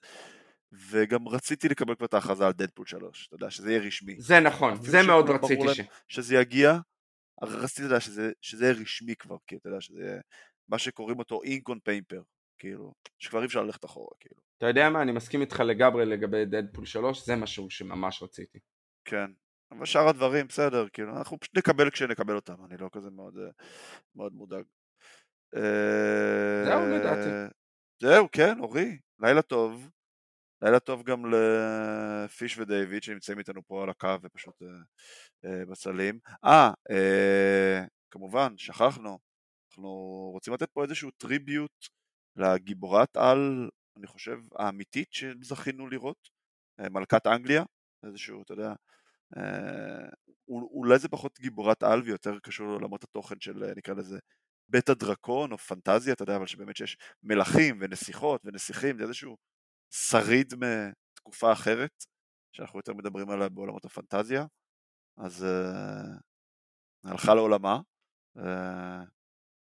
וגם 0.71 1.27
רציתי 1.27 1.69
לקבל 1.69 1.95
כבר 1.95 2.05
את 2.05 2.13
ההכרזה 2.13 2.45
על 2.45 2.51
דדפול 2.53 2.85
3, 2.85 3.27
אתה 3.27 3.35
יודע, 3.35 3.51
שזה 3.51 3.71
יהיה 3.71 3.81
רשמי. 3.81 4.15
זה 4.19 4.39
נכון, 4.39 4.75
זה 4.81 5.01
מאוד 5.07 5.29
רציתי 5.29 5.73
ש... 5.73 5.81
שזה 6.07 6.35
יגיע, 6.35 6.77
רציתי 7.41 7.87
לדעת 7.87 8.01
שזה, 8.01 8.31
שזה 8.41 8.65
יהיה 8.65 8.75
רשמי 8.81 9.15
כבר, 9.15 9.37
כי 9.47 9.55
אתה 9.55 9.69
יודע, 9.69 9.81
שזה 9.81 10.01
יהיה 10.01 10.19
מה 10.69 10.77
שקוראים 10.77 11.19
אותו 11.19 11.43
אינק 11.43 11.69
און 11.69 11.79
פייפר, 11.83 12.21
כאילו, 12.57 12.93
שכבר 13.19 13.39
אי 13.41 13.45
אפשר 13.45 13.63
ללכת 13.63 13.85
אחורה, 13.85 14.15
כאילו. 14.19 14.48
אתה 14.59 14.67
יודע 14.67 14.89
מה, 14.89 15.01
אני 15.01 15.11
מסכים 15.11 15.41
איתך 15.41 15.59
לגמרי 15.59 16.05
לגבי 16.05 16.45
דדפול 16.45 16.85
3, 16.85 17.25
זה 17.25 17.35
משהו 17.35 17.69
שממש 17.69 18.23
רציתי. 18.23 18.59
כן, 19.05 19.31
אבל 19.71 19.85
שאר 19.85 20.07
הדברים, 20.07 20.47
בסדר, 20.47 20.89
כאילו, 20.93 21.17
אנחנו 21.17 21.39
פשוט 21.39 21.57
נקבל 21.57 21.89
כשנקבל 21.89 22.35
אותם, 22.35 22.65
אני 22.65 22.77
לא 22.77 22.89
כזה 22.91 23.09
מאוד, 23.09 23.33
מאוד 24.15 24.33
מודאג. 24.33 24.63
זהו, 26.65 26.89
לדעתי. 26.95 27.29
זהו, 28.01 28.27
כן, 28.31 28.59
אורי, 28.59 28.97
לילה 29.19 29.41
טוב. 29.41 29.89
לילה 30.61 30.79
טוב 30.79 31.03
גם 31.03 31.23
לפיש 31.25 32.57
ודייוויד 32.57 33.03
שנמצאים 33.03 33.39
איתנו 33.39 33.61
פה 33.67 33.83
על 33.83 33.89
הקו 33.89 34.15
ופשוט 34.23 34.61
אה, 35.45 35.65
בצלים. 35.65 36.19
אה, 36.45 36.71
אה, 36.91 37.83
כמובן, 38.11 38.57
שכחנו, 38.57 39.19
אנחנו 39.71 39.89
רוצים 40.33 40.53
לתת 40.53 40.69
פה 40.71 40.83
איזשהו 40.83 41.11
טריביוט 41.11 41.87
לגיבורת 42.35 43.17
על, 43.17 43.69
אני 43.99 44.07
חושב, 44.07 44.39
האמיתית 44.55 45.13
שזכינו 45.13 45.87
לראות, 45.87 46.29
אה, 46.79 46.89
מלכת 46.89 47.27
אנגליה, 47.27 47.63
איזשהו, 48.05 48.41
אתה 48.43 48.53
יודע, 48.53 48.73
אה, 49.37 50.09
אולי 50.49 50.99
זה 50.99 51.09
פחות 51.09 51.39
גיבורת 51.39 51.83
על 51.83 52.01
ויותר 52.01 52.39
קשור 52.39 52.67
לעולמות 52.67 53.03
התוכן 53.03 53.39
של 53.39 53.73
נקרא 53.75 53.93
לזה 53.93 54.19
בית 54.69 54.89
הדרקון 54.89 55.51
או 55.51 55.57
פנטזיה, 55.57 56.13
אתה 56.13 56.23
יודע, 56.23 56.35
אבל 56.35 56.47
שבאמת 56.47 56.75
שיש 56.75 56.97
מלכים 57.23 57.77
ונסיכות 57.81 58.41
ונסיכים, 58.45 58.97
זה 58.97 59.03
איזשהו 59.03 59.37
שריד 59.93 60.53
מתקופה 60.55 61.53
אחרת, 61.53 62.03
שאנחנו 62.55 62.79
יותר 62.79 62.93
מדברים 62.93 63.29
עליה 63.29 63.49
בעולמות 63.49 63.85
הפנטזיה, 63.85 64.45
אז 65.17 65.45
הלכה 67.03 67.35
לעולמה, 67.35 67.79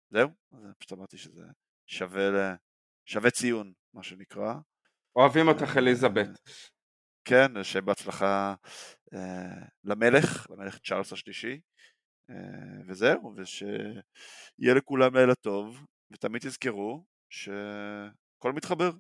זהו, 0.09 0.29
אז 0.51 0.59
פשוט 0.77 0.93
אמרתי 0.93 1.17
שזה 1.17 1.43
שווה, 1.87 2.55
שווה 3.05 3.31
ציון, 3.31 3.73
מה 3.95 4.03
שנקרא. 4.03 4.53
אוהבים 5.15 5.47
אותך 5.47 5.77
אליזבת. 5.77 6.27
כן, 7.25 7.63
שבהצלחה 7.63 8.55
uh, 9.13 9.17
למלך, 9.83 10.47
למלך 10.49 10.77
צ'ארלס 10.79 11.13
השלישי, 11.13 11.59
uh, 12.31 12.35
וזהו, 12.87 13.33
ושיהיה 13.35 14.73
לכולם 14.75 15.15
לילה 15.15 15.35
טוב, 15.35 15.85
ותמיד 16.11 16.41
תזכרו 16.41 17.05
שהכל 17.29 18.53
מתחבר. 18.53 18.91